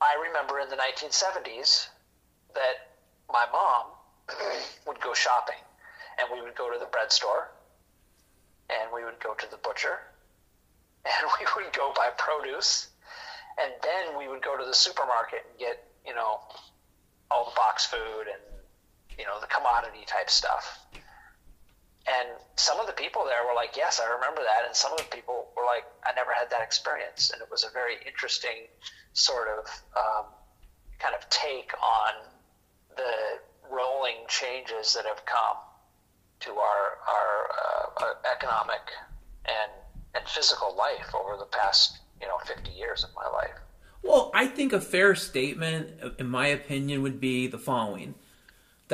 I 0.00 0.20
remember 0.26 0.60
in 0.60 0.68
the 0.68 0.76
1970s 0.76 1.88
that 2.54 2.94
my 3.32 3.46
mom 3.52 3.86
would 4.86 5.00
go 5.00 5.14
shopping, 5.14 5.60
and 6.18 6.28
we 6.32 6.42
would 6.42 6.54
go 6.54 6.72
to 6.72 6.78
the 6.78 6.86
bread 6.86 7.10
store, 7.10 7.50
and 8.70 8.90
we 8.92 9.04
would 9.04 9.18
go 9.20 9.34
to 9.34 9.50
the 9.50 9.56
butcher, 9.56 9.98
and 11.04 11.30
we 11.40 11.64
would 11.64 11.72
go 11.72 11.92
buy 11.96 12.10
produce, 12.16 12.88
and 13.58 13.72
then 13.82 14.18
we 14.18 14.28
would 14.28 14.42
go 14.42 14.56
to 14.56 14.64
the 14.64 14.74
supermarket 14.74 15.46
and 15.50 15.58
get 15.58 15.84
you 16.06 16.14
know 16.14 16.40
all 17.30 17.46
the 17.46 17.56
box 17.56 17.86
food 17.86 18.28
and 18.28 18.42
you 19.18 19.24
know 19.24 19.40
the 19.40 19.46
commodity 19.46 20.04
type 20.06 20.28
stuff 20.28 20.78
and 22.06 22.28
some 22.56 22.78
of 22.80 22.86
the 22.86 22.92
people 22.92 23.24
there 23.24 23.46
were 23.48 23.54
like, 23.54 23.76
yes, 23.76 24.00
I 24.00 24.12
remember 24.12 24.42
that. 24.42 24.66
And 24.66 24.76
some 24.76 24.92
of 24.92 24.98
the 24.98 25.04
people 25.04 25.48
were 25.56 25.64
like, 25.64 25.84
I 26.04 26.12
never 26.14 26.32
had 26.32 26.50
that 26.50 26.60
experience. 26.60 27.30
And 27.32 27.40
it 27.40 27.48
was 27.50 27.64
a 27.64 27.72
very 27.72 27.94
interesting 28.06 28.68
sort 29.14 29.48
of 29.48 29.64
um, 29.96 30.26
kind 30.98 31.14
of 31.14 31.28
take 31.30 31.72
on 31.82 32.28
the 32.96 33.40
rolling 33.70 34.26
changes 34.28 34.92
that 34.92 35.06
have 35.06 35.24
come 35.24 35.56
to 36.40 36.50
our, 36.52 36.98
our, 37.08 37.50
uh, 37.50 38.04
our 38.04 38.16
economic 38.36 38.84
and, 39.46 39.72
and 40.14 40.28
physical 40.28 40.76
life 40.76 41.14
over 41.14 41.38
the 41.38 41.46
past, 41.46 42.00
you 42.20 42.28
know, 42.28 42.36
50 42.44 42.70
years 42.70 43.02
of 43.02 43.10
my 43.16 43.26
life. 43.28 43.56
Well, 44.02 44.30
I 44.34 44.46
think 44.46 44.74
a 44.74 44.80
fair 44.80 45.14
statement, 45.14 46.18
in 46.18 46.28
my 46.28 46.48
opinion, 46.48 47.00
would 47.00 47.18
be 47.18 47.46
the 47.46 47.58
following 47.58 48.14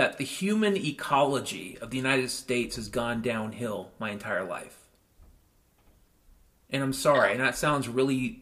that 0.01 0.17
the 0.17 0.25
human 0.25 0.79
ecology 0.79 1.77
of 1.83 1.91
the 1.91 1.97
United 1.99 2.31
States 2.31 2.77
has 2.77 2.89
gone 2.89 3.21
downhill 3.21 3.91
my 3.99 4.09
entire 4.09 4.43
life. 4.43 4.79
And 6.71 6.83
I'm 6.83 6.95
sorry, 6.95 7.33
and 7.33 7.41
that 7.41 7.55
sounds 7.55 7.87
really 7.87 8.41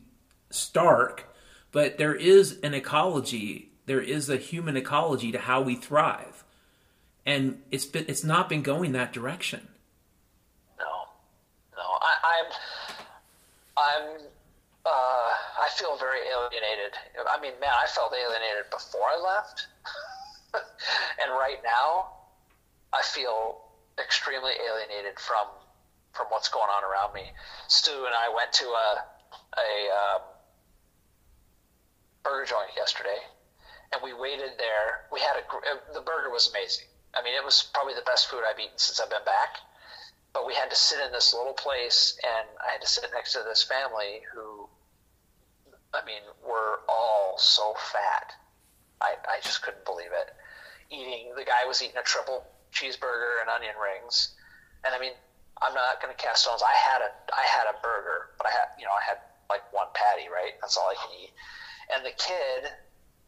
stark, 0.50 1.34
but 1.72 1.98
there 1.98 2.14
is 2.14 2.60
an 2.62 2.74
ecology, 2.74 3.72
there 3.86 4.00
is 4.00 4.30
a 4.30 4.36
human 4.36 4.76
ecology 4.76 5.32
to 5.32 5.38
how 5.40 5.60
we 5.60 5.74
thrive. 5.74 6.44
And 7.26 7.60
it's 7.72 7.86
been 7.86 8.04
it's 8.06 8.22
not 8.22 8.48
been 8.48 8.62
going 8.62 8.92
that 8.92 9.12
direction. 9.12 9.66
No. 10.78 11.08
No. 11.76 11.82
I, 11.82 12.12
I'm 12.22 12.52
I'm 13.76 14.20
uh, 14.86 14.88
I 14.88 15.68
feel 15.76 15.96
very 15.98 16.20
alienated. 16.20 16.94
I 17.28 17.40
mean, 17.40 17.54
man, 17.60 17.72
I 17.74 17.88
felt 17.88 18.12
alienated 18.14 18.70
before 18.70 19.08
I 19.08 19.20
left. 19.20 19.66
and 20.54 21.30
right 21.30 21.58
now, 21.64 22.12
I 22.92 23.02
feel 23.02 23.60
extremely 23.98 24.52
alienated 24.52 25.18
from 25.18 25.46
from 26.12 26.26
what's 26.30 26.48
going 26.48 26.70
on 26.70 26.82
around 26.82 27.14
me. 27.14 27.30
Stu 27.68 27.92
and 27.92 28.14
I 28.14 28.34
went 28.34 28.52
to 28.54 28.64
a 28.66 29.04
a 29.58 29.70
um, 29.92 30.22
burger 32.22 32.46
joint 32.46 32.70
yesterday, 32.76 33.18
and 33.92 34.02
we 34.02 34.14
waited 34.14 34.52
there. 34.58 35.06
We 35.12 35.20
had 35.20 35.36
a 35.36 35.94
the 35.94 36.00
burger 36.00 36.30
was 36.30 36.48
amazing. 36.50 36.86
I 37.14 37.22
mean, 37.22 37.34
it 37.34 37.44
was 37.44 37.68
probably 37.72 37.94
the 37.94 38.06
best 38.06 38.28
food 38.28 38.42
I've 38.48 38.58
eaten 38.58 38.76
since 38.76 39.00
I've 39.00 39.10
been 39.10 39.24
back. 39.24 39.56
But 40.34 40.46
we 40.46 40.54
had 40.54 40.68
to 40.70 40.76
sit 40.76 41.00
in 41.04 41.10
this 41.10 41.32
little 41.32 41.54
place, 41.54 42.18
and 42.22 42.48
I 42.60 42.72
had 42.72 42.82
to 42.82 42.86
sit 42.86 43.04
next 43.14 43.32
to 43.32 43.42
this 43.48 43.62
family 43.62 44.20
who 44.32 44.68
I 45.94 46.04
mean, 46.04 46.20
were 46.46 46.80
all 46.88 47.38
so 47.38 47.74
fat. 47.74 48.32
I, 49.00 49.14
I 49.28 49.40
just 49.42 49.62
couldn't 49.62 49.84
believe 49.84 50.10
it. 50.12 50.34
Eating, 50.90 51.34
the 51.36 51.44
guy 51.44 51.66
was 51.66 51.82
eating 51.82 51.98
a 51.98 52.02
triple 52.02 52.44
cheeseburger 52.72 53.40
and 53.40 53.50
onion 53.50 53.74
rings. 53.76 54.34
And 54.84 54.94
I 54.94 54.98
mean, 54.98 55.12
I'm 55.62 55.74
not 55.74 56.00
going 56.00 56.14
to 56.14 56.20
cast 56.22 56.44
stones. 56.44 56.62
I 56.62 56.74
had 56.74 57.02
a, 57.02 57.10
I 57.34 57.44
had 57.46 57.66
a 57.66 57.80
burger, 57.82 58.30
but 58.38 58.46
I 58.46 58.50
had, 58.50 58.68
you 58.78 58.84
know, 58.84 58.94
I 58.94 59.02
had 59.06 59.18
like 59.50 59.62
one 59.72 59.88
patty, 59.94 60.28
right? 60.28 60.54
That's 60.60 60.76
all 60.76 60.88
I 60.88 60.94
can 60.94 61.12
eat. 61.22 61.32
And 61.94 62.04
the 62.04 62.14
kid 62.16 62.70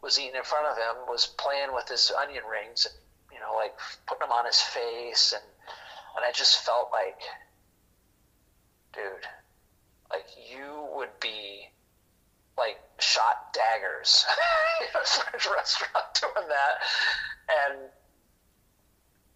was 0.02 0.18
eating 0.18 0.36
in 0.36 0.44
front 0.44 0.66
of 0.66 0.76
him, 0.76 1.06
was 1.08 1.26
playing 1.38 1.74
with 1.74 1.88
his 1.88 2.12
onion 2.12 2.44
rings, 2.50 2.86
and, 2.86 2.94
you 3.32 3.40
know, 3.40 3.56
like 3.56 3.74
putting 4.06 4.28
them 4.28 4.32
on 4.32 4.46
his 4.46 4.60
face. 4.60 5.32
And, 5.34 5.42
and 6.16 6.24
I 6.24 6.32
just 6.32 6.64
felt 6.64 6.90
like, 6.92 7.20
dude, 8.92 9.26
like 10.10 10.26
you 10.50 10.86
would 10.94 11.12
be 11.20 11.68
like 12.58 12.78
shot 12.98 13.54
daggers 13.54 14.26
in 14.80 15.00
a 15.00 15.04
French 15.04 15.48
restaurant 15.54 16.06
doing 16.20 16.48
that. 16.48 17.68
And 17.68 17.78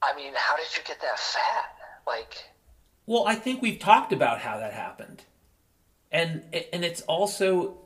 I 0.02 0.14
mean, 0.16 0.32
how 0.36 0.56
did 0.56 0.66
you 0.76 0.82
get 0.84 1.00
that 1.00 1.18
fat? 1.18 1.74
Like, 2.06 2.36
well, 3.06 3.26
I 3.26 3.34
think 3.34 3.62
we've 3.62 3.78
talked 3.78 4.12
about 4.12 4.40
how 4.40 4.58
that 4.58 4.72
happened, 4.72 5.22
and 6.12 6.42
and 6.72 6.84
it's 6.84 7.00
also, 7.02 7.78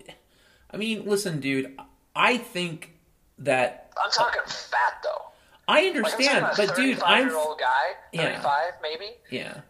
I 0.71 0.77
mean, 0.77 1.07
listen, 1.07 1.41
dude, 1.41 1.79
I 2.15 2.37
think 2.37 2.95
that 3.39 3.93
I'm 4.03 4.11
talking 4.11 4.43
uh, 4.45 4.49
fat 4.49 5.01
though. 5.05 5.33
I 5.69 5.87
understand, 5.87 6.43
like 6.43 6.57
but 6.57 6.75
dude, 6.75 7.01
I'm 7.03 7.29
year 7.29 7.37
old 7.37 7.61
guy, 7.61 8.23
thirty 8.23 8.43
five 8.43 8.73
yeah. 8.75 8.83
maybe. 8.83 9.11
Yeah. 9.31 9.61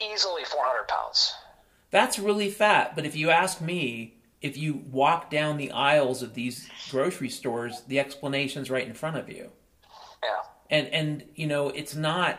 Easily 0.00 0.44
400 0.44 0.86
pounds. 0.86 1.34
That's 1.90 2.18
really 2.18 2.50
fat, 2.50 2.94
but 2.94 3.06
if 3.06 3.16
you 3.16 3.30
ask 3.30 3.60
me, 3.60 4.14
if 4.42 4.56
you 4.56 4.74
walk 4.90 5.30
down 5.30 5.56
the 5.56 5.70
aisles 5.72 6.22
of 6.22 6.34
these 6.34 6.68
grocery 6.90 7.30
stores, 7.30 7.82
the 7.88 7.98
explanation's 7.98 8.70
right 8.70 8.86
in 8.86 8.94
front 8.94 9.16
of 9.16 9.28
you. 9.28 9.50
Yeah. 10.22 10.42
And 10.70 10.86
and 10.88 11.24
you 11.34 11.46
know, 11.46 11.68
it's 11.70 11.94
not 11.94 12.38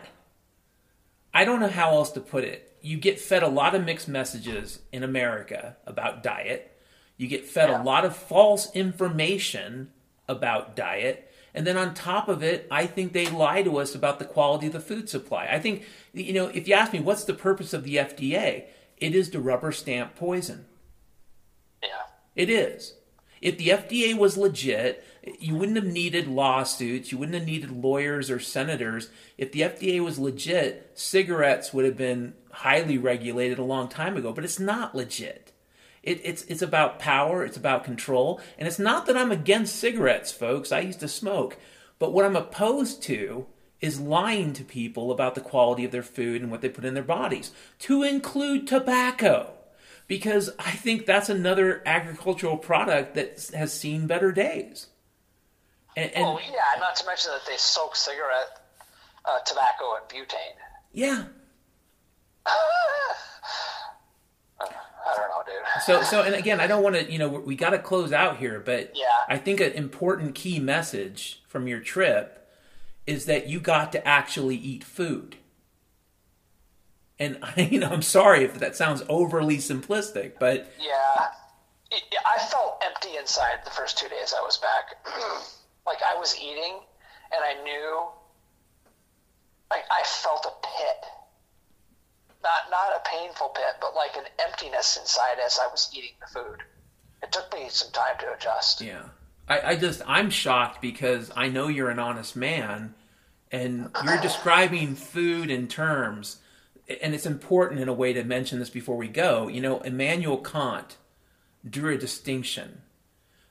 I 1.34 1.44
don't 1.44 1.60
know 1.60 1.68
how 1.68 1.90
else 1.92 2.10
to 2.12 2.20
put 2.20 2.44
it. 2.44 2.76
You 2.80 2.96
get 2.96 3.20
fed 3.20 3.42
a 3.42 3.48
lot 3.48 3.74
of 3.74 3.84
mixed 3.84 4.08
messages 4.08 4.80
in 4.92 5.02
America 5.02 5.76
about 5.86 6.22
diet. 6.22 6.76
You 7.16 7.28
get 7.28 7.44
fed 7.44 7.68
Yeah. 7.68 7.82
a 7.82 7.84
lot 7.84 8.04
of 8.04 8.16
false 8.16 8.74
information 8.74 9.90
about 10.28 10.74
diet. 10.76 11.26
And 11.52 11.66
then 11.66 11.76
on 11.76 11.94
top 11.94 12.28
of 12.28 12.42
it, 12.44 12.66
I 12.70 12.86
think 12.86 13.12
they 13.12 13.26
lie 13.26 13.62
to 13.64 13.78
us 13.78 13.94
about 13.94 14.18
the 14.20 14.24
quality 14.24 14.68
of 14.68 14.72
the 14.72 14.80
food 14.80 15.08
supply. 15.10 15.48
I 15.50 15.58
think, 15.58 15.82
you 16.14 16.32
know, 16.32 16.46
if 16.46 16.68
you 16.68 16.74
ask 16.74 16.92
me 16.92 17.00
what's 17.00 17.24
the 17.24 17.34
purpose 17.34 17.72
of 17.72 17.82
the 17.82 17.96
FDA, 17.96 18.64
it 19.00 19.14
is 19.14 19.30
to 19.30 19.40
rubber 19.40 19.72
stamp 19.72 20.14
poison. 20.14 20.66
Yeah. 21.82 21.88
It 22.36 22.50
is. 22.50 22.94
If 23.40 23.56
the 23.56 23.68
FDA 23.68 24.16
was 24.16 24.36
legit, 24.36 25.04
you 25.38 25.54
wouldn't 25.54 25.76
have 25.76 25.86
needed 25.86 26.28
lawsuits. 26.28 27.10
You 27.10 27.18
wouldn't 27.18 27.36
have 27.36 27.46
needed 27.46 27.70
lawyers 27.70 28.30
or 28.30 28.38
senators. 28.38 29.08
If 29.38 29.52
the 29.52 29.62
FDA 29.62 30.04
was 30.04 30.18
legit, 30.18 30.92
cigarettes 30.94 31.72
would 31.72 31.86
have 31.86 31.96
been 31.96 32.34
highly 32.50 32.98
regulated 32.98 33.58
a 33.58 33.64
long 33.64 33.88
time 33.88 34.16
ago. 34.16 34.32
But 34.32 34.44
it's 34.44 34.60
not 34.60 34.94
legit. 34.94 35.52
It, 36.02 36.20
it's 36.24 36.44
it's 36.44 36.62
about 36.62 36.98
power. 36.98 37.44
It's 37.44 37.56
about 37.56 37.84
control. 37.84 38.40
And 38.58 38.66
it's 38.68 38.78
not 38.78 39.06
that 39.06 39.16
I'm 39.16 39.32
against 39.32 39.76
cigarettes, 39.76 40.32
folks. 40.32 40.72
I 40.72 40.80
used 40.80 41.00
to 41.00 41.08
smoke, 41.08 41.58
but 41.98 42.12
what 42.12 42.24
I'm 42.24 42.36
opposed 42.36 43.02
to 43.04 43.46
is 43.80 44.00
lying 44.00 44.52
to 44.52 44.64
people 44.64 45.10
about 45.10 45.34
the 45.34 45.40
quality 45.40 45.84
of 45.84 45.90
their 45.90 46.02
food 46.02 46.42
and 46.42 46.50
what 46.50 46.60
they 46.60 46.68
put 46.68 46.84
in 46.84 46.94
their 46.94 47.02
bodies, 47.02 47.52
to 47.78 48.02
include 48.02 48.66
tobacco 48.66 49.52
because 50.06 50.50
I 50.58 50.72
think 50.72 51.06
that's 51.06 51.28
another 51.28 51.82
agricultural 51.86 52.56
product 52.56 53.14
that 53.14 53.48
has 53.54 53.72
seen 53.72 54.08
better 54.08 54.32
days. 54.32 54.88
And, 55.96 56.10
and 56.12 56.24
well, 56.24 56.40
yeah, 56.44 56.80
not 56.80 56.96
to 56.96 57.06
mention 57.06 57.30
that 57.30 57.46
they 57.46 57.56
soak 57.56 57.94
cigarette 57.94 58.60
uh, 59.24 59.38
tobacco 59.46 59.94
in 59.96 60.02
butane. 60.08 60.56
yeah, 60.92 61.24
I 64.60 65.16
don't 65.16 65.28
know, 65.28 65.42
dude. 65.46 65.82
so 65.84 66.02
so 66.02 66.22
and 66.22 66.34
again, 66.34 66.60
I 66.60 66.66
don't 66.66 66.82
want 66.82 66.96
to, 66.96 67.10
you 67.10 67.18
know, 67.18 67.28
we 67.28 67.54
got 67.56 67.70
to 67.70 67.78
close 67.78 68.12
out 68.12 68.36
here, 68.38 68.60
but 68.60 68.92
Yeah. 68.94 69.04
I 69.28 69.38
think 69.38 69.60
an 69.60 69.72
important 69.72 70.34
key 70.34 70.58
message 70.58 71.42
from 71.46 71.66
your 71.68 71.80
trip 71.80 72.39
is 73.06 73.26
that 73.26 73.48
you 73.48 73.60
got 73.60 73.92
to 73.92 74.06
actually 74.06 74.56
eat 74.56 74.84
food. 74.84 75.36
And 77.18 77.38
I, 77.42 77.60
you 77.70 77.78
know, 77.78 77.90
I'm 77.90 78.02
sorry 78.02 78.44
if 78.44 78.58
that 78.58 78.76
sounds 78.76 79.02
overly 79.08 79.58
simplistic, 79.58 80.32
but 80.38 80.72
Yeah. 80.80 81.28
I 82.24 82.38
felt 82.38 82.80
empty 82.86 83.16
inside 83.18 83.58
the 83.64 83.70
first 83.70 83.98
two 83.98 84.08
days 84.08 84.32
I 84.36 84.42
was 84.42 84.58
back. 84.58 85.04
like 85.86 85.98
I 86.08 86.18
was 86.18 86.38
eating 86.38 86.78
and 87.32 87.42
I 87.44 87.62
knew 87.64 88.06
like 89.70 89.84
I 89.90 90.02
felt 90.04 90.46
a 90.46 90.66
pit. 90.66 91.04
Not 92.42 92.70
not 92.70 92.92
a 92.96 93.08
painful 93.08 93.48
pit, 93.50 93.76
but 93.80 93.94
like 93.94 94.16
an 94.16 94.24
emptiness 94.38 94.96
inside 94.96 95.38
as 95.44 95.58
I 95.60 95.66
was 95.66 95.90
eating 95.94 96.12
the 96.20 96.26
food. 96.26 96.62
It 97.22 97.32
took 97.32 97.52
me 97.52 97.68
some 97.68 97.92
time 97.92 98.16
to 98.20 98.32
adjust. 98.32 98.80
Yeah. 98.80 99.02
I, 99.50 99.72
I 99.72 99.76
just 99.76 100.00
I'm 100.06 100.30
shocked 100.30 100.80
because 100.80 101.30
I 101.36 101.48
know 101.48 101.68
you're 101.68 101.90
an 101.90 101.98
honest 101.98 102.36
man 102.36 102.94
and 103.52 103.90
you're 104.04 104.20
describing 104.22 104.94
food 104.94 105.50
in 105.50 105.68
terms 105.68 106.38
and 107.02 107.14
it's 107.14 107.26
important 107.26 107.80
in 107.80 107.88
a 107.88 107.92
way 107.92 108.12
to 108.12 108.24
mention 108.24 108.58
this 108.58 108.70
before 108.70 108.96
we 108.96 109.08
go. 109.08 109.48
You 109.48 109.60
know, 109.60 109.80
Immanuel 109.80 110.38
Kant 110.38 110.96
drew 111.68 111.94
a 111.94 111.98
distinction 111.98 112.82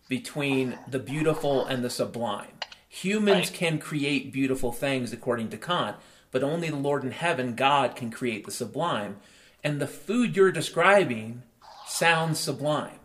between 0.10 0.78
the 0.90 1.00
beautiful 1.00 1.66
and 1.66 1.84
the 1.84 1.90
sublime. 1.90 2.52
Humans 2.90 3.50
Right. 3.50 3.54
can 3.54 3.78
create 3.80 4.34
beautiful 4.34 4.72
things 4.72 5.14
according 5.14 5.50
to 5.50 5.58
Kant, 5.58 5.98
but 6.32 6.44
only 6.44 6.70
the 6.70 6.76
Lord 6.76 7.04
in 7.04 7.12
heaven, 7.12 7.56
God, 7.56 7.96
can 7.96 8.10
create 8.12 8.46
the 8.46 8.52
sublime. 8.52 9.18
And 9.64 9.80
the 9.80 9.88
food 9.88 10.36
you're 10.36 10.52
describing 10.52 11.44
sounds 11.88 12.40
sublime. 12.40 12.99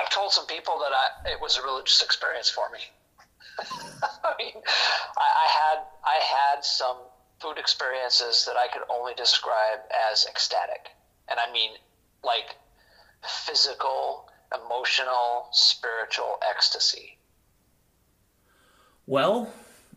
I've 0.00 0.10
told 0.10 0.32
some 0.32 0.46
people 0.46 0.78
that 0.78 0.92
I, 0.92 1.32
it 1.32 1.40
was 1.40 1.58
a 1.58 1.62
religious 1.62 2.02
experience 2.02 2.50
for 2.50 2.70
me. 2.70 2.78
I 4.24 4.34
mean, 4.38 4.54
I, 4.56 5.28
I 5.44 5.48
had 5.48 5.78
I 6.04 6.54
had 6.54 6.64
some 6.64 6.96
food 7.40 7.58
experiences 7.58 8.44
that 8.46 8.56
I 8.56 8.68
could 8.72 8.82
only 8.90 9.14
describe 9.14 9.80
as 10.10 10.26
ecstatic, 10.28 10.88
and 11.28 11.38
I 11.38 11.52
mean 11.52 11.70
like 12.24 12.56
physical, 13.22 14.28
emotional, 14.52 15.48
spiritual 15.52 16.38
ecstasy. 16.48 17.18
Well, 19.06 19.52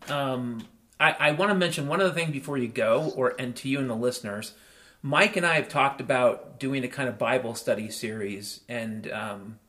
um, 0.10 0.68
I, 1.00 1.16
I 1.20 1.32
want 1.32 1.52
to 1.52 1.56
mention 1.56 1.88
one 1.88 2.02
other 2.02 2.14
thing 2.14 2.32
before 2.32 2.58
you 2.58 2.68
go, 2.68 3.14
or 3.16 3.34
and 3.40 3.56
to 3.58 3.70
you 3.70 3.80
and 3.80 3.90
the 3.90 3.96
listeners. 3.96 4.54
Mike 5.02 5.38
and 5.38 5.46
I 5.46 5.56
have 5.56 5.70
talked 5.70 6.02
about 6.02 6.60
doing 6.60 6.84
a 6.84 6.88
kind 6.88 7.08
of 7.08 7.18
Bible 7.18 7.56
study 7.56 7.90
series, 7.90 8.62
and 8.68 9.10
um, 9.12 9.60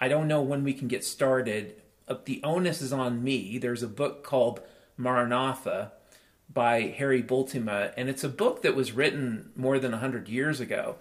I 0.00 0.08
don't 0.08 0.28
know 0.28 0.42
when 0.42 0.64
we 0.64 0.74
can 0.74 0.88
get 0.88 1.04
started. 1.04 1.74
Uh, 2.06 2.16
the 2.24 2.40
onus 2.44 2.80
is 2.80 2.92
on 2.92 3.22
me. 3.22 3.58
There's 3.58 3.82
a 3.82 3.88
book 3.88 4.24
called 4.24 4.60
Maranatha 4.96 5.92
by 6.52 6.82
Harry 6.82 7.22
Bultema, 7.22 7.92
and 7.96 8.08
it's 8.08 8.24
a 8.24 8.28
book 8.28 8.62
that 8.62 8.74
was 8.74 8.92
written 8.92 9.50
more 9.54 9.78
than 9.78 9.92
100 9.92 10.28
years 10.28 10.60
ago, 10.60 10.96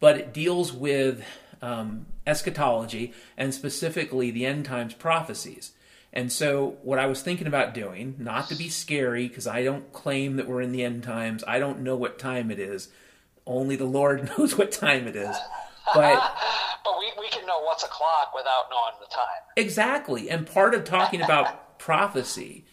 but 0.00 0.18
it 0.18 0.32
deals 0.32 0.72
with 0.72 1.22
um, 1.62 2.06
eschatology 2.26 3.12
and 3.36 3.54
specifically 3.54 4.30
the 4.30 4.44
end 4.44 4.64
times 4.64 4.94
prophecies. 4.94 5.72
And 6.12 6.32
so, 6.32 6.78
what 6.82 6.98
I 6.98 7.06
was 7.06 7.22
thinking 7.22 7.46
about 7.46 7.74
doing, 7.74 8.16
not 8.18 8.48
to 8.48 8.54
be 8.54 8.70
scary, 8.70 9.28
because 9.28 9.46
I 9.46 9.62
don't 9.62 9.92
claim 9.92 10.36
that 10.36 10.48
we're 10.48 10.62
in 10.62 10.72
the 10.72 10.82
end 10.82 11.02
times, 11.02 11.44
I 11.46 11.58
don't 11.58 11.80
know 11.80 11.96
what 11.96 12.18
time 12.18 12.50
it 12.50 12.58
is. 12.58 12.88
Only 13.46 13.76
the 13.76 13.84
Lord 13.84 14.30
knows 14.38 14.56
what 14.56 14.72
time 14.72 15.06
it 15.06 15.16
is. 15.16 15.36
But 15.94 16.34
But 16.88 16.98
we, 16.98 17.12
we 17.20 17.28
can 17.28 17.46
know 17.46 17.60
what's 17.60 17.84
o'clock 17.84 18.32
without 18.34 18.70
knowing 18.70 18.94
the 18.98 19.14
time. 19.14 19.42
Exactly. 19.56 20.30
And 20.30 20.46
part 20.46 20.74
of 20.74 20.84
talking 20.84 21.20
about 21.20 21.78
prophecy 21.78 22.64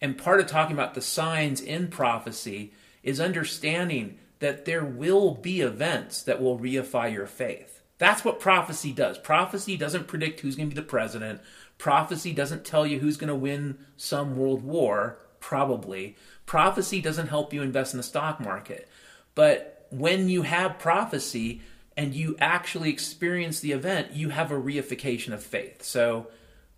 and 0.00 0.16
part 0.16 0.40
of 0.40 0.46
talking 0.46 0.72
about 0.74 0.94
the 0.94 1.02
signs 1.02 1.60
in 1.60 1.88
prophecy 1.88 2.72
is 3.02 3.20
understanding 3.20 4.18
that 4.38 4.64
there 4.64 4.84
will 4.84 5.34
be 5.34 5.60
events 5.60 6.22
that 6.22 6.40
will 6.40 6.58
reify 6.58 7.12
your 7.12 7.26
faith. 7.26 7.82
That's 7.98 8.24
what 8.24 8.40
prophecy 8.40 8.92
does. 8.92 9.18
Prophecy 9.18 9.76
doesn't 9.76 10.06
predict 10.06 10.40
who's 10.40 10.56
going 10.56 10.70
to 10.70 10.74
be 10.74 10.80
the 10.80 10.86
president. 10.86 11.40
Prophecy 11.76 12.32
doesn't 12.32 12.64
tell 12.64 12.86
you 12.86 13.00
who's 13.00 13.18
going 13.18 13.28
to 13.28 13.34
win 13.34 13.76
some 13.96 14.36
world 14.36 14.62
war, 14.62 15.18
probably. 15.40 16.16
Prophecy 16.46 17.02
doesn't 17.02 17.28
help 17.28 17.52
you 17.52 17.60
invest 17.60 17.92
in 17.92 17.98
the 17.98 18.02
stock 18.04 18.40
market. 18.40 18.88
But 19.34 19.86
when 19.90 20.30
you 20.30 20.42
have 20.42 20.78
prophecy 20.78 21.60
and 21.98 22.14
you 22.14 22.36
actually 22.38 22.90
experience 22.90 23.58
the 23.58 23.72
event, 23.72 24.12
you 24.12 24.28
have 24.28 24.52
a 24.52 24.54
reification 24.54 25.34
of 25.34 25.42
faith. 25.42 25.82
So, 25.82 26.28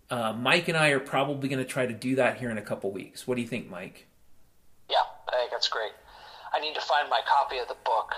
uh, 0.09 0.33
Mike 0.33 0.67
and 0.67 0.75
I 0.75 0.89
are 0.89 0.99
probably 0.99 1.47
going 1.47 1.63
to 1.63 1.69
try 1.69 1.85
to 1.85 1.93
do 1.93 2.15
that 2.15 2.39
here 2.39 2.49
in 2.49 2.57
a 2.57 2.61
couple 2.61 2.91
weeks. 2.91 3.27
What 3.27 3.35
do 3.35 3.41
you 3.41 3.47
think, 3.47 3.69
Mike? 3.69 4.07
Yeah, 4.89 4.97
I 5.31 5.37
think 5.37 5.51
that's 5.51 5.69
great. 5.69 5.91
I 6.51 6.59
need 6.59 6.73
to 6.73 6.81
find 6.81 7.07
my 7.07 7.21
copy 7.29 7.59
of 7.59 7.67
the 7.67 7.77
book. 7.85 8.15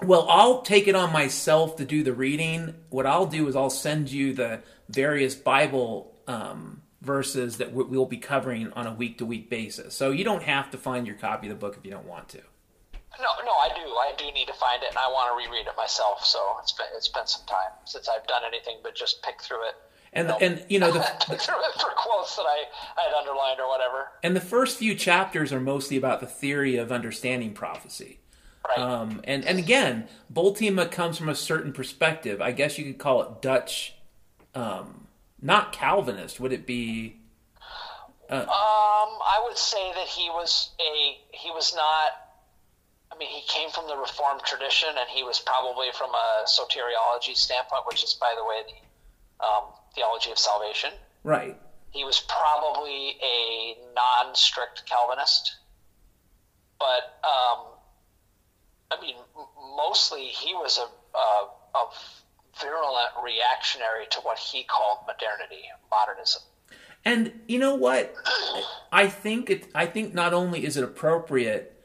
Well, 0.00 0.26
I'll 0.30 0.62
take 0.62 0.86
it 0.86 0.94
on 0.94 1.12
myself 1.12 1.76
to 1.76 1.84
do 1.84 2.04
the 2.04 2.12
reading. 2.12 2.76
What 2.88 3.04
I'll 3.04 3.26
do 3.26 3.48
is 3.48 3.56
I'll 3.56 3.68
send 3.68 4.10
you 4.10 4.32
the 4.32 4.60
various 4.88 5.34
Bible 5.34 6.14
um, 6.28 6.82
verses 7.00 7.58
that 7.58 7.72
we- 7.72 7.84
we'll 7.84 8.06
be 8.06 8.16
covering 8.16 8.72
on 8.74 8.86
a 8.86 8.94
week 8.94 9.18
to 9.18 9.26
week 9.26 9.50
basis. 9.50 9.96
So 9.96 10.12
you 10.12 10.22
don't 10.22 10.44
have 10.44 10.70
to 10.70 10.78
find 10.78 11.04
your 11.04 11.16
copy 11.16 11.48
of 11.48 11.50
the 11.50 11.58
book 11.58 11.76
if 11.76 11.84
you 11.84 11.90
don't 11.90 12.06
want 12.06 12.28
to. 12.30 12.42
No, 13.20 13.28
no, 13.44 13.52
I 13.52 13.68
do. 13.74 13.88
I 13.90 14.12
do 14.16 14.24
need 14.32 14.46
to 14.46 14.54
find 14.54 14.82
it, 14.82 14.88
and 14.90 14.98
I 14.98 15.08
want 15.08 15.30
to 15.30 15.36
reread 15.36 15.66
it 15.66 15.74
myself. 15.76 16.24
So 16.24 16.56
it's 16.60 16.72
been 16.72 16.86
it's 16.94 17.08
been 17.08 17.26
some 17.26 17.46
time 17.46 17.72
since 17.84 18.08
I've 18.08 18.26
done 18.26 18.42
anything 18.46 18.78
but 18.82 18.94
just 18.94 19.22
pick 19.22 19.42
through 19.42 19.68
it. 19.68 19.74
And 20.12 20.30
and 20.40 20.64
you 20.68 20.78
know 20.78 20.90
the 20.92 21.00
pick 21.00 21.40
through 21.40 21.60
it 21.60 21.80
for 21.80 21.90
quotes 21.96 22.36
that 22.36 22.42
I, 22.42 22.64
I 22.96 23.02
had 23.08 23.14
underlined 23.14 23.60
or 23.60 23.68
whatever. 23.68 24.08
and 24.22 24.34
the 24.36 24.40
first 24.40 24.78
few 24.78 24.94
chapters 24.94 25.52
are 25.52 25.60
mostly 25.60 25.96
about 25.96 26.20
the 26.20 26.26
theory 26.26 26.76
of 26.76 26.90
understanding 26.92 27.52
prophecy. 27.52 28.18
Right. 28.68 28.78
Um, 28.78 29.20
and 29.24 29.44
and 29.44 29.58
again, 29.58 30.08
Bultema 30.32 30.90
comes 30.90 31.18
from 31.18 31.28
a 31.28 31.34
certain 31.34 31.72
perspective. 31.72 32.40
I 32.40 32.52
guess 32.52 32.78
you 32.78 32.84
could 32.84 32.98
call 32.98 33.22
it 33.22 33.42
Dutch, 33.42 33.94
um, 34.54 35.06
not 35.40 35.72
Calvinist. 35.72 36.40
Would 36.40 36.52
it 36.52 36.66
be? 36.66 37.16
Um, 38.30 38.46
I 38.48 39.42
would 39.46 39.58
say 39.58 39.92
that 39.94 40.06
he 40.06 40.30
was 40.30 40.70
a 40.80 41.18
he 41.36 41.50
was 41.50 41.74
not. 41.74 42.12
Mean, 43.22 43.30
he 43.30 43.46
came 43.46 43.70
from 43.70 43.86
the 43.86 43.96
Reformed 43.96 44.42
tradition, 44.44 44.88
and 44.88 45.08
he 45.08 45.22
was 45.22 45.38
probably 45.38 45.88
from 45.96 46.10
a 46.10 46.44
soteriology 46.46 47.36
standpoint, 47.36 47.82
which 47.86 48.02
is, 48.02 48.14
by 48.14 48.34
the 48.36 48.44
way, 48.44 48.62
the 48.66 49.44
um, 49.44 49.64
theology 49.94 50.30
of 50.30 50.38
salvation. 50.38 50.90
Right. 51.22 51.56
He 51.90 52.04
was 52.04 52.20
probably 52.20 53.18
a 53.22 53.76
non-strict 53.94 54.84
Calvinist, 54.86 55.56
but 56.78 57.20
um, 57.22 57.66
I 58.90 59.00
mean, 59.00 59.16
mostly 59.76 60.22
he 60.22 60.54
was 60.54 60.78
a, 60.78 61.16
a, 61.16 61.78
a 61.78 61.88
virulent 62.60 63.10
reactionary 63.22 64.06
to 64.10 64.20
what 64.20 64.38
he 64.38 64.64
called 64.64 64.98
modernity, 65.06 65.62
modernism. 65.90 66.42
And 67.04 67.32
you 67.46 67.58
know 67.58 67.74
what? 67.74 68.14
I 68.92 69.08
think 69.08 69.50
it. 69.50 69.68
I 69.74 69.86
think 69.86 70.14
not 70.14 70.32
only 70.32 70.64
is 70.64 70.76
it 70.76 70.84
appropriate, 70.84 71.76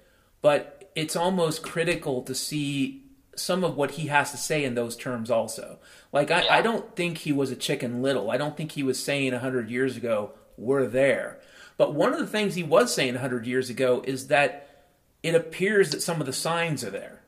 but 0.41 0.76
it's 0.97 1.15
almost 1.15 1.61
critical 1.61 2.23
to 2.23 2.33
see 2.33 3.03
some 3.35 3.63
of 3.63 3.77
what 3.77 3.91
he 3.91 4.07
has 4.07 4.31
to 4.31 4.37
say 4.37 4.63
in 4.63 4.73
those 4.73 4.95
terms 4.95 5.29
also. 5.29 5.77
Like 6.11 6.31
I, 6.31 6.57
I 6.57 6.61
don't 6.63 6.95
think 6.95 7.19
he 7.19 7.31
was 7.31 7.51
a 7.51 7.55
chicken 7.55 8.01
little. 8.01 8.31
I 8.31 8.37
don't 8.37 8.57
think 8.57 8.71
he 8.71 8.81
was 8.81 8.97
saying 9.01 9.31
a 9.33 9.39
hundred 9.39 9.69
years 9.69 9.95
ago 9.95 10.31
we're 10.57 10.87
there. 10.87 11.39
But 11.77 11.93
one 11.93 12.13
of 12.13 12.19
the 12.19 12.25
things 12.25 12.55
he 12.55 12.63
was 12.63 12.91
saying 12.91 13.15
a 13.15 13.19
hundred 13.19 13.45
years 13.45 13.69
ago 13.69 14.03
is 14.07 14.27
that 14.29 14.87
it 15.21 15.35
appears 15.35 15.91
that 15.91 16.01
some 16.01 16.19
of 16.19 16.25
the 16.25 16.33
signs 16.33 16.83
are 16.83 16.89
there. 16.89 17.21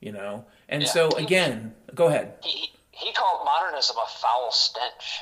You 0.00 0.12
know, 0.12 0.46
and 0.68 0.82
Yeah. 0.82 0.88
so 0.88 1.08
again, 1.10 1.74
go 1.94 2.06
ahead. 2.06 2.34
He, 2.42 2.70
he 2.92 3.12
called 3.12 3.44
modernism 3.44 3.96
a 4.02 4.08
foul 4.08 4.50
stench. 4.52 5.20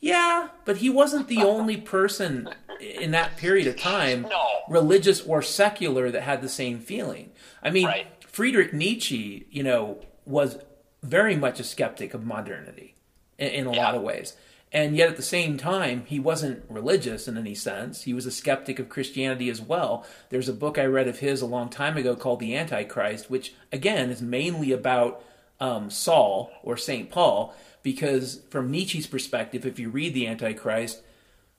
Yeah, 0.00 0.48
but 0.64 0.76
he 0.78 0.88
wasn't 0.90 1.28
the 1.28 1.42
only 1.42 1.76
person 1.76 2.48
in 2.80 3.10
that 3.10 3.36
period 3.36 3.66
of 3.66 3.76
time, 3.76 4.22
No. 4.22 4.44
religious 4.68 5.20
or 5.22 5.42
secular, 5.42 6.10
that 6.10 6.22
had 6.22 6.40
the 6.40 6.48
same 6.48 6.78
feeling. 6.78 7.32
I 7.62 7.70
mean, 7.70 7.86
Right. 7.86 8.06
Friedrich 8.24 8.72
Nietzsche, 8.72 9.46
you 9.50 9.64
know, 9.64 9.98
was 10.24 10.58
very 11.02 11.34
much 11.34 11.58
a 11.58 11.64
skeptic 11.64 12.14
of 12.14 12.24
modernity 12.24 12.94
in, 13.38 13.48
in 13.48 13.66
a 13.66 13.72
Yeah. 13.72 13.84
lot 13.84 13.94
of 13.96 14.02
ways. 14.02 14.34
And 14.70 14.96
yet 14.96 15.08
at 15.08 15.16
the 15.16 15.22
same 15.22 15.56
time, 15.56 16.04
he 16.06 16.20
wasn't 16.20 16.62
religious 16.68 17.26
in 17.26 17.38
any 17.38 17.54
sense. 17.54 18.02
He 18.02 18.12
was 18.12 18.26
a 18.26 18.30
skeptic 18.30 18.78
of 18.78 18.90
Christianity 18.90 19.48
as 19.48 19.60
well. 19.62 20.06
There's 20.28 20.48
a 20.48 20.52
book 20.52 20.78
I 20.78 20.84
read 20.84 21.08
of 21.08 21.20
his 21.20 21.40
a 21.40 21.46
long 21.46 21.70
time 21.70 21.96
ago 21.96 22.14
called 22.14 22.38
The 22.38 22.54
Antichrist, 22.54 23.30
which, 23.30 23.54
again, 23.72 24.10
is 24.10 24.20
mainly 24.22 24.70
about 24.72 25.24
um, 25.58 25.90
Saul 25.90 26.52
or 26.62 26.76
St. 26.76 27.10
Paul, 27.10 27.52
because 27.82 28.40
from 28.50 28.70
Nietzsche's 28.70 29.06
perspective, 29.06 29.64
if 29.66 29.78
you 29.78 29.88
read 29.90 30.14
The 30.14 30.26
Antichrist, 30.26 31.02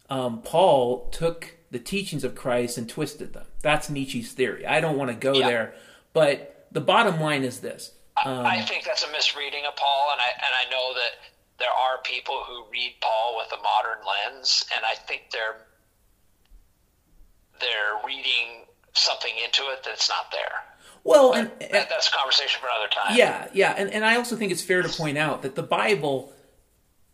um, 0.09 0.41
Paul 0.41 1.09
took 1.09 1.55
the 1.71 1.79
teachings 1.79 2.23
of 2.23 2.35
Christ 2.35 2.77
and 2.77 2.89
twisted 2.89 3.33
them. 3.33 3.45
That's 3.61 3.89
Nietzsche's 3.89 4.31
theory. 4.31 4.65
I 4.65 4.81
don't 4.81 4.97
want 4.97 5.11
to 5.11 5.15
go 5.15 5.33
Yeah. 5.33 5.47
there, 5.47 5.75
but 6.13 6.67
the 6.71 6.81
bottom 6.81 7.19
line 7.21 7.43
is 7.43 7.61
this. 7.61 7.91
I- 8.17 8.57
I 8.57 8.61
think 8.63 8.83
that's 8.83 9.03
a 9.03 9.11
misreading 9.11 9.65
of 9.65 9.75
Paul, 9.75 10.09
and 10.11 10.19
I 10.19 10.29
and 10.31 10.53
I 10.67 10.69
know 10.69 10.93
that 10.93 11.11
there 11.57 11.71
are 11.71 11.99
people 11.99 12.43
who 12.43 12.65
read 12.71 12.95
Paul 13.01 13.37
with 13.37 13.51
a 13.53 13.61
modern 13.61 13.99
lens, 14.05 14.65
and 14.75 14.83
I 14.85 14.95
think 14.95 15.29
they're 15.31 15.65
they're 17.59 17.99
reading 18.05 18.65
something 18.93 19.33
into 19.43 19.63
it 19.69 19.83
that's 19.83 20.09
not 20.09 20.31
there. 20.31 20.63
Well, 21.03 21.33
and, 21.33 21.49
That, 21.59 21.89
that's 21.89 22.07
a 22.07 22.11
conversation 22.11 22.59
for 22.61 22.67
another 22.67 22.89
time. 22.91 23.17
Yeah, 23.17 23.47
yeah, 23.53 23.73
and 23.77 23.91
and 23.91 24.05
I 24.05 24.15
also 24.15 24.35
think 24.35 24.51
it's 24.51 24.61
fair 24.61 24.81
to 24.81 24.89
point 24.89 25.17
out 25.17 25.41
that 25.41 25.55
the 25.55 25.63
Bible, 25.63 26.33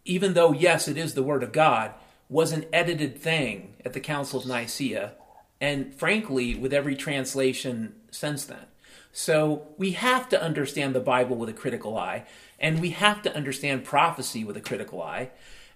even 0.03 0.33
though 0.33 0.51
yes, 0.51 0.87
it 0.87 0.97
is 0.97 1.13
the 1.13 1.23
Word 1.23 1.43
of 1.43 1.51
God, 1.51 1.93
was 2.29 2.51
an 2.51 2.65
edited 2.73 3.19
thing 3.19 3.75
at 3.85 3.93
the 3.93 3.99
Council 3.99 4.39
of 4.39 4.47
Nicaea, 4.47 5.13
and 5.61 5.93
frankly, 5.93 6.55
with 6.55 6.73
every 6.73 6.95
translation 6.95 7.95
since 8.11 8.45
then. 8.45 8.65
So 9.11 9.67
we 9.77 9.91
have 9.91 10.27
to 10.29 10.41
understand 10.41 10.93
the 10.93 10.99
Bible 10.99 11.37
with 11.37 11.49
a 11.49 11.53
critical 11.53 11.97
eye, 11.97 12.25
and 12.59 12.81
we 12.81 12.89
have 12.89 13.21
to 13.21 13.35
understand 13.35 13.85
prophecy 13.85 14.43
with 14.43 14.57
a 14.57 14.61
critical 14.61 15.01
eye. 15.01 15.29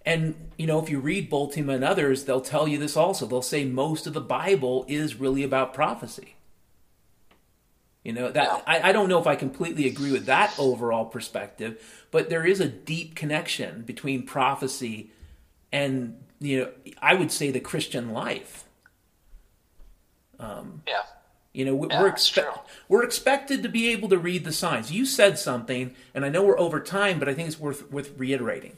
And 0.05 0.35
you 0.57 0.65
know, 0.65 0.81
if 0.81 0.89
you 0.89 0.99
read 0.99 1.29
Bultema 1.29 1.75
and 1.75 1.83
others, 1.83 2.25
they'll 2.25 2.41
tell 2.41 2.67
you 2.67 2.77
this 2.77 2.97
also. 2.97 3.25
They'll 3.25 3.41
say 3.41 3.63
most 3.63 4.07
of 4.07 4.13
the 4.13 4.21
Bible 4.21 4.85
is 4.87 5.15
really 5.15 5.43
about 5.43 5.73
prophecy. 5.73 6.35
You 8.03 8.13
know 8.13 8.31
that 8.31 8.63
I, 8.65 8.89
I 8.89 8.91
don't 8.93 9.09
know 9.09 9.19
if 9.19 9.27
I 9.27 9.35
completely 9.35 9.85
agree 9.87 10.11
with 10.11 10.25
that 10.27 10.53
overall 10.57 11.05
perspective, 11.05 12.05
but 12.11 12.29
there 12.29 12.45
is 12.45 12.59
a 12.61 12.67
deep 12.67 13.13
connection 13.15 13.81
between 13.81 14.23
prophecy 14.25 15.11
and 15.71 16.17
you 16.39 16.59
know 16.59 16.71
I 17.01 17.13
would 17.15 17.31
say 17.31 17.51
the 17.51 17.59
Christian 17.59 18.11
life. 18.11 18.63
Um, 20.39 20.83
yeah. 20.87 21.01
You 21.51 21.65
know, 21.65 21.75
we- 21.75 21.87
Yeah, 21.89 22.01
we're 22.01 22.15
true. 22.15 22.43
we're 22.87 23.03
expected 23.03 23.63
to 23.63 23.69
be 23.69 23.89
able 23.89 24.07
to 24.09 24.17
read 24.17 24.45
the 24.45 24.53
signs. 24.53 24.91
You 24.91 25.05
said 25.05 25.37
something, 25.37 25.95
and 26.13 26.23
I 26.23 26.29
know 26.29 26.43
we're 26.43 26.59
over 26.59 26.79
time, 26.79 27.19
but 27.19 27.27
I 27.27 27.33
think 27.33 27.47
it's 27.47 27.59
worth 27.59 27.91
worth 27.91 28.11
reiterating. 28.17 28.77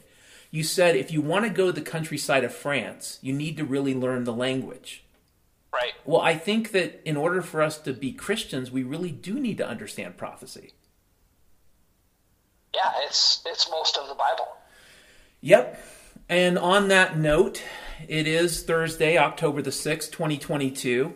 You 0.50 0.64
said 0.64 0.96
if 0.96 1.12
you 1.12 1.22
want 1.22 1.46
to 1.46 1.52
go 1.52 1.68
to 1.68 1.72
the 1.74 1.82
countryside 1.82 2.44
of 2.44 2.54
France, 2.56 3.20
you 3.22 3.34
need 3.34 3.58
to 3.58 3.66
really 3.66 3.94
learn 3.94 4.24
the 4.24 4.34
language. 4.34 5.04
Right. 5.74 5.94
Well, 6.06 6.22
I 6.22 6.36
think 6.36 6.72
that 6.72 7.02
in 7.06 7.16
order 7.16 7.42
for 7.42 7.62
us 7.62 7.78
to 7.80 7.94
be 7.94 8.12
Christians, 8.12 8.72
we 8.72 8.84
really 8.84 9.12
do 9.12 9.40
need 9.40 9.58
to 9.60 9.68
understand 9.68 10.18
prophecy. 10.18 10.74
Yeah, 12.76 12.92
it's 13.06 13.42
it's 13.46 13.70
most 13.70 13.98
of 13.98 14.08
the 14.08 14.16
Bible. 14.16 14.48
Yep. 15.42 15.84
And 16.30 16.58
on 16.58 16.90
that 16.90 17.18
note, 17.18 17.64
it 18.08 18.28
is 18.28 18.64
Thursday, 18.64 19.18
October 19.18 19.62
the 19.62 19.72
6th, 19.72 20.12
2022. 20.12 21.14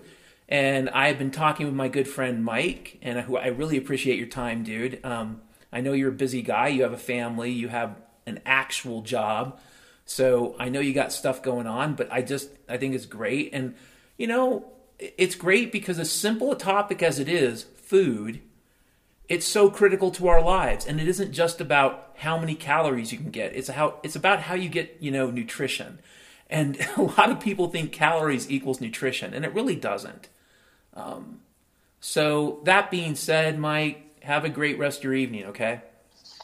And 0.48 0.90
I've 0.90 1.18
been 1.18 1.32
talking 1.32 1.66
with 1.66 1.76
my 1.76 1.88
good 1.88 2.08
friend 2.08 2.44
Mike, 2.44 3.00
and 3.02 3.20
who 3.22 3.38
I 3.38 3.48
really 3.48 3.78
appreciate 3.78 4.18
your 4.18 4.28
time, 4.28 4.64
dude. 4.64 5.04
Um, 5.04 5.42
I 5.72 5.82
know 5.82 5.94
you're 5.94 6.10
a 6.10 6.14
busy 6.14 6.42
guy. 6.42 6.68
You 6.68 6.84
have 6.84 6.94
a 6.94 6.98
family. 6.98 7.52
You 7.52 7.68
have 7.68 7.96
an 8.26 8.42
actual 8.46 9.02
job. 9.02 9.60
So 10.06 10.56
I 10.60 10.70
know 10.70 10.80
you 10.80 10.94
got 10.94 11.12
stuff 11.12 11.42
going 11.42 11.66
on, 11.66 11.96
but 11.96 12.12
I 12.12 12.22
just 12.22 12.50
I 12.70 12.78
think 12.78 12.94
it's 12.94 13.08
great. 13.08 13.52
And 13.54 13.76
you 14.18 14.28
know, 14.28 14.66
it's 15.00 15.36
great 15.36 15.72
because 15.72 16.00
as 16.00 16.12
simple 16.12 16.52
a 16.52 16.58
topic 16.58 17.04
as 17.04 17.20
it 17.20 17.28
is, 17.28 17.64
food, 17.64 18.42
it's 19.28 19.46
so 19.46 19.70
critical 19.70 20.12
to 20.12 20.28
our 20.28 20.42
lives. 20.42 20.86
And 20.86 21.00
it 21.00 21.08
isn't 21.08 21.32
just 21.32 21.60
about 21.60 22.12
how 22.18 22.38
many 22.38 22.56
calories 22.56 23.12
you 23.12 23.18
can 23.18 23.32
get. 23.32 23.56
It's 23.56 23.68
how 23.68 24.00
it's 24.04 24.16
about 24.16 24.42
how 24.42 24.56
you 24.56 24.70
get 24.70 24.98
you 25.00 25.12
know 25.12 25.30
nutrition. 25.30 26.00
And 26.50 26.78
a 26.98 27.02
lot 27.02 27.32
of 27.32 27.40
people 27.40 27.70
think 27.70 27.92
calories 27.92 28.50
equals 28.50 28.82
nutrition 28.82 29.34
and 29.34 29.44
it 29.46 29.54
really 29.54 29.76
doesn't. 29.76 30.30
Um, 30.94 31.42
so 32.00 32.62
that 32.64 32.90
being 32.90 33.16
said 33.16 33.60
mike 33.60 34.24
have 34.24 34.46
a 34.46 34.50
great 34.50 34.80
rest 34.80 35.00
of 35.00 35.04
your 35.06 35.14
evening 35.14 35.46
okay? 35.46 35.82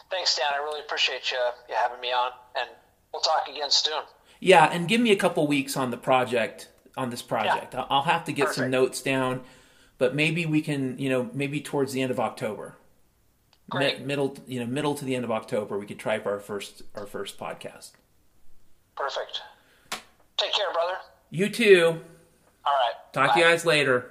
Thanks, 0.09 0.35
Dan. 0.35 0.47
I 0.53 0.57
really 0.57 0.81
appreciate 0.81 1.31
you 1.31 1.37
you 1.69 1.75
having 1.75 2.01
me 2.01 2.09
on, 2.09 2.31
and 2.59 2.69
we'll 3.13 3.21
talk 3.21 3.47
again 3.47 3.71
soon. 3.71 4.03
yeah 4.39 4.65
and 4.65 4.87
give 4.87 4.99
me 4.99 5.11
a 5.11 5.15
couple 5.15 5.47
weeks 5.47 5.77
on 5.77 5.91
the 5.91 5.97
project 5.97 6.67
on 6.97 7.09
this 7.09 7.21
project 7.21 7.75
I- 7.75 7.85
i'll 7.89 8.01
have 8.03 8.25
to 8.25 8.33
get 8.33 8.49
some 8.53 8.69
notes 8.69 9.01
down 9.01 9.41
but 9.97 10.13
maybe 10.15 10.45
we 10.45 10.61
can 10.61 10.97
you 10.97 11.09
know 11.09 11.29
maybe 11.33 11.61
towards 11.61 11.93
the 11.93 12.01
end 12.01 12.11
of 12.11 12.19
october 12.19 12.75
Great. 13.69 14.01
middle 14.01 14.37
you 14.47 14.59
know 14.59 14.65
middle 14.65 14.95
to 14.95 15.05
the 15.05 15.15
end 15.15 15.23
of 15.23 15.31
october 15.31 15.77
we 15.79 15.85
could 15.85 15.99
try 15.99 16.19
for 16.19 16.31
our 16.31 16.39
first 16.39 16.81
our 16.95 17.05
first 17.05 17.37
podcast 17.37 17.91
Perfect. 18.97 19.41
Take 20.37 20.53
care, 20.53 20.71
brother. 20.73 20.97
You 21.31 21.49
too. 21.49 21.85
All 22.65 22.73
right. 22.73 23.13
Talk 23.13 23.29
Bye. 23.29 23.33
to 23.35 23.39
you 23.39 23.45
guys 23.45 23.65
later. 23.65 24.05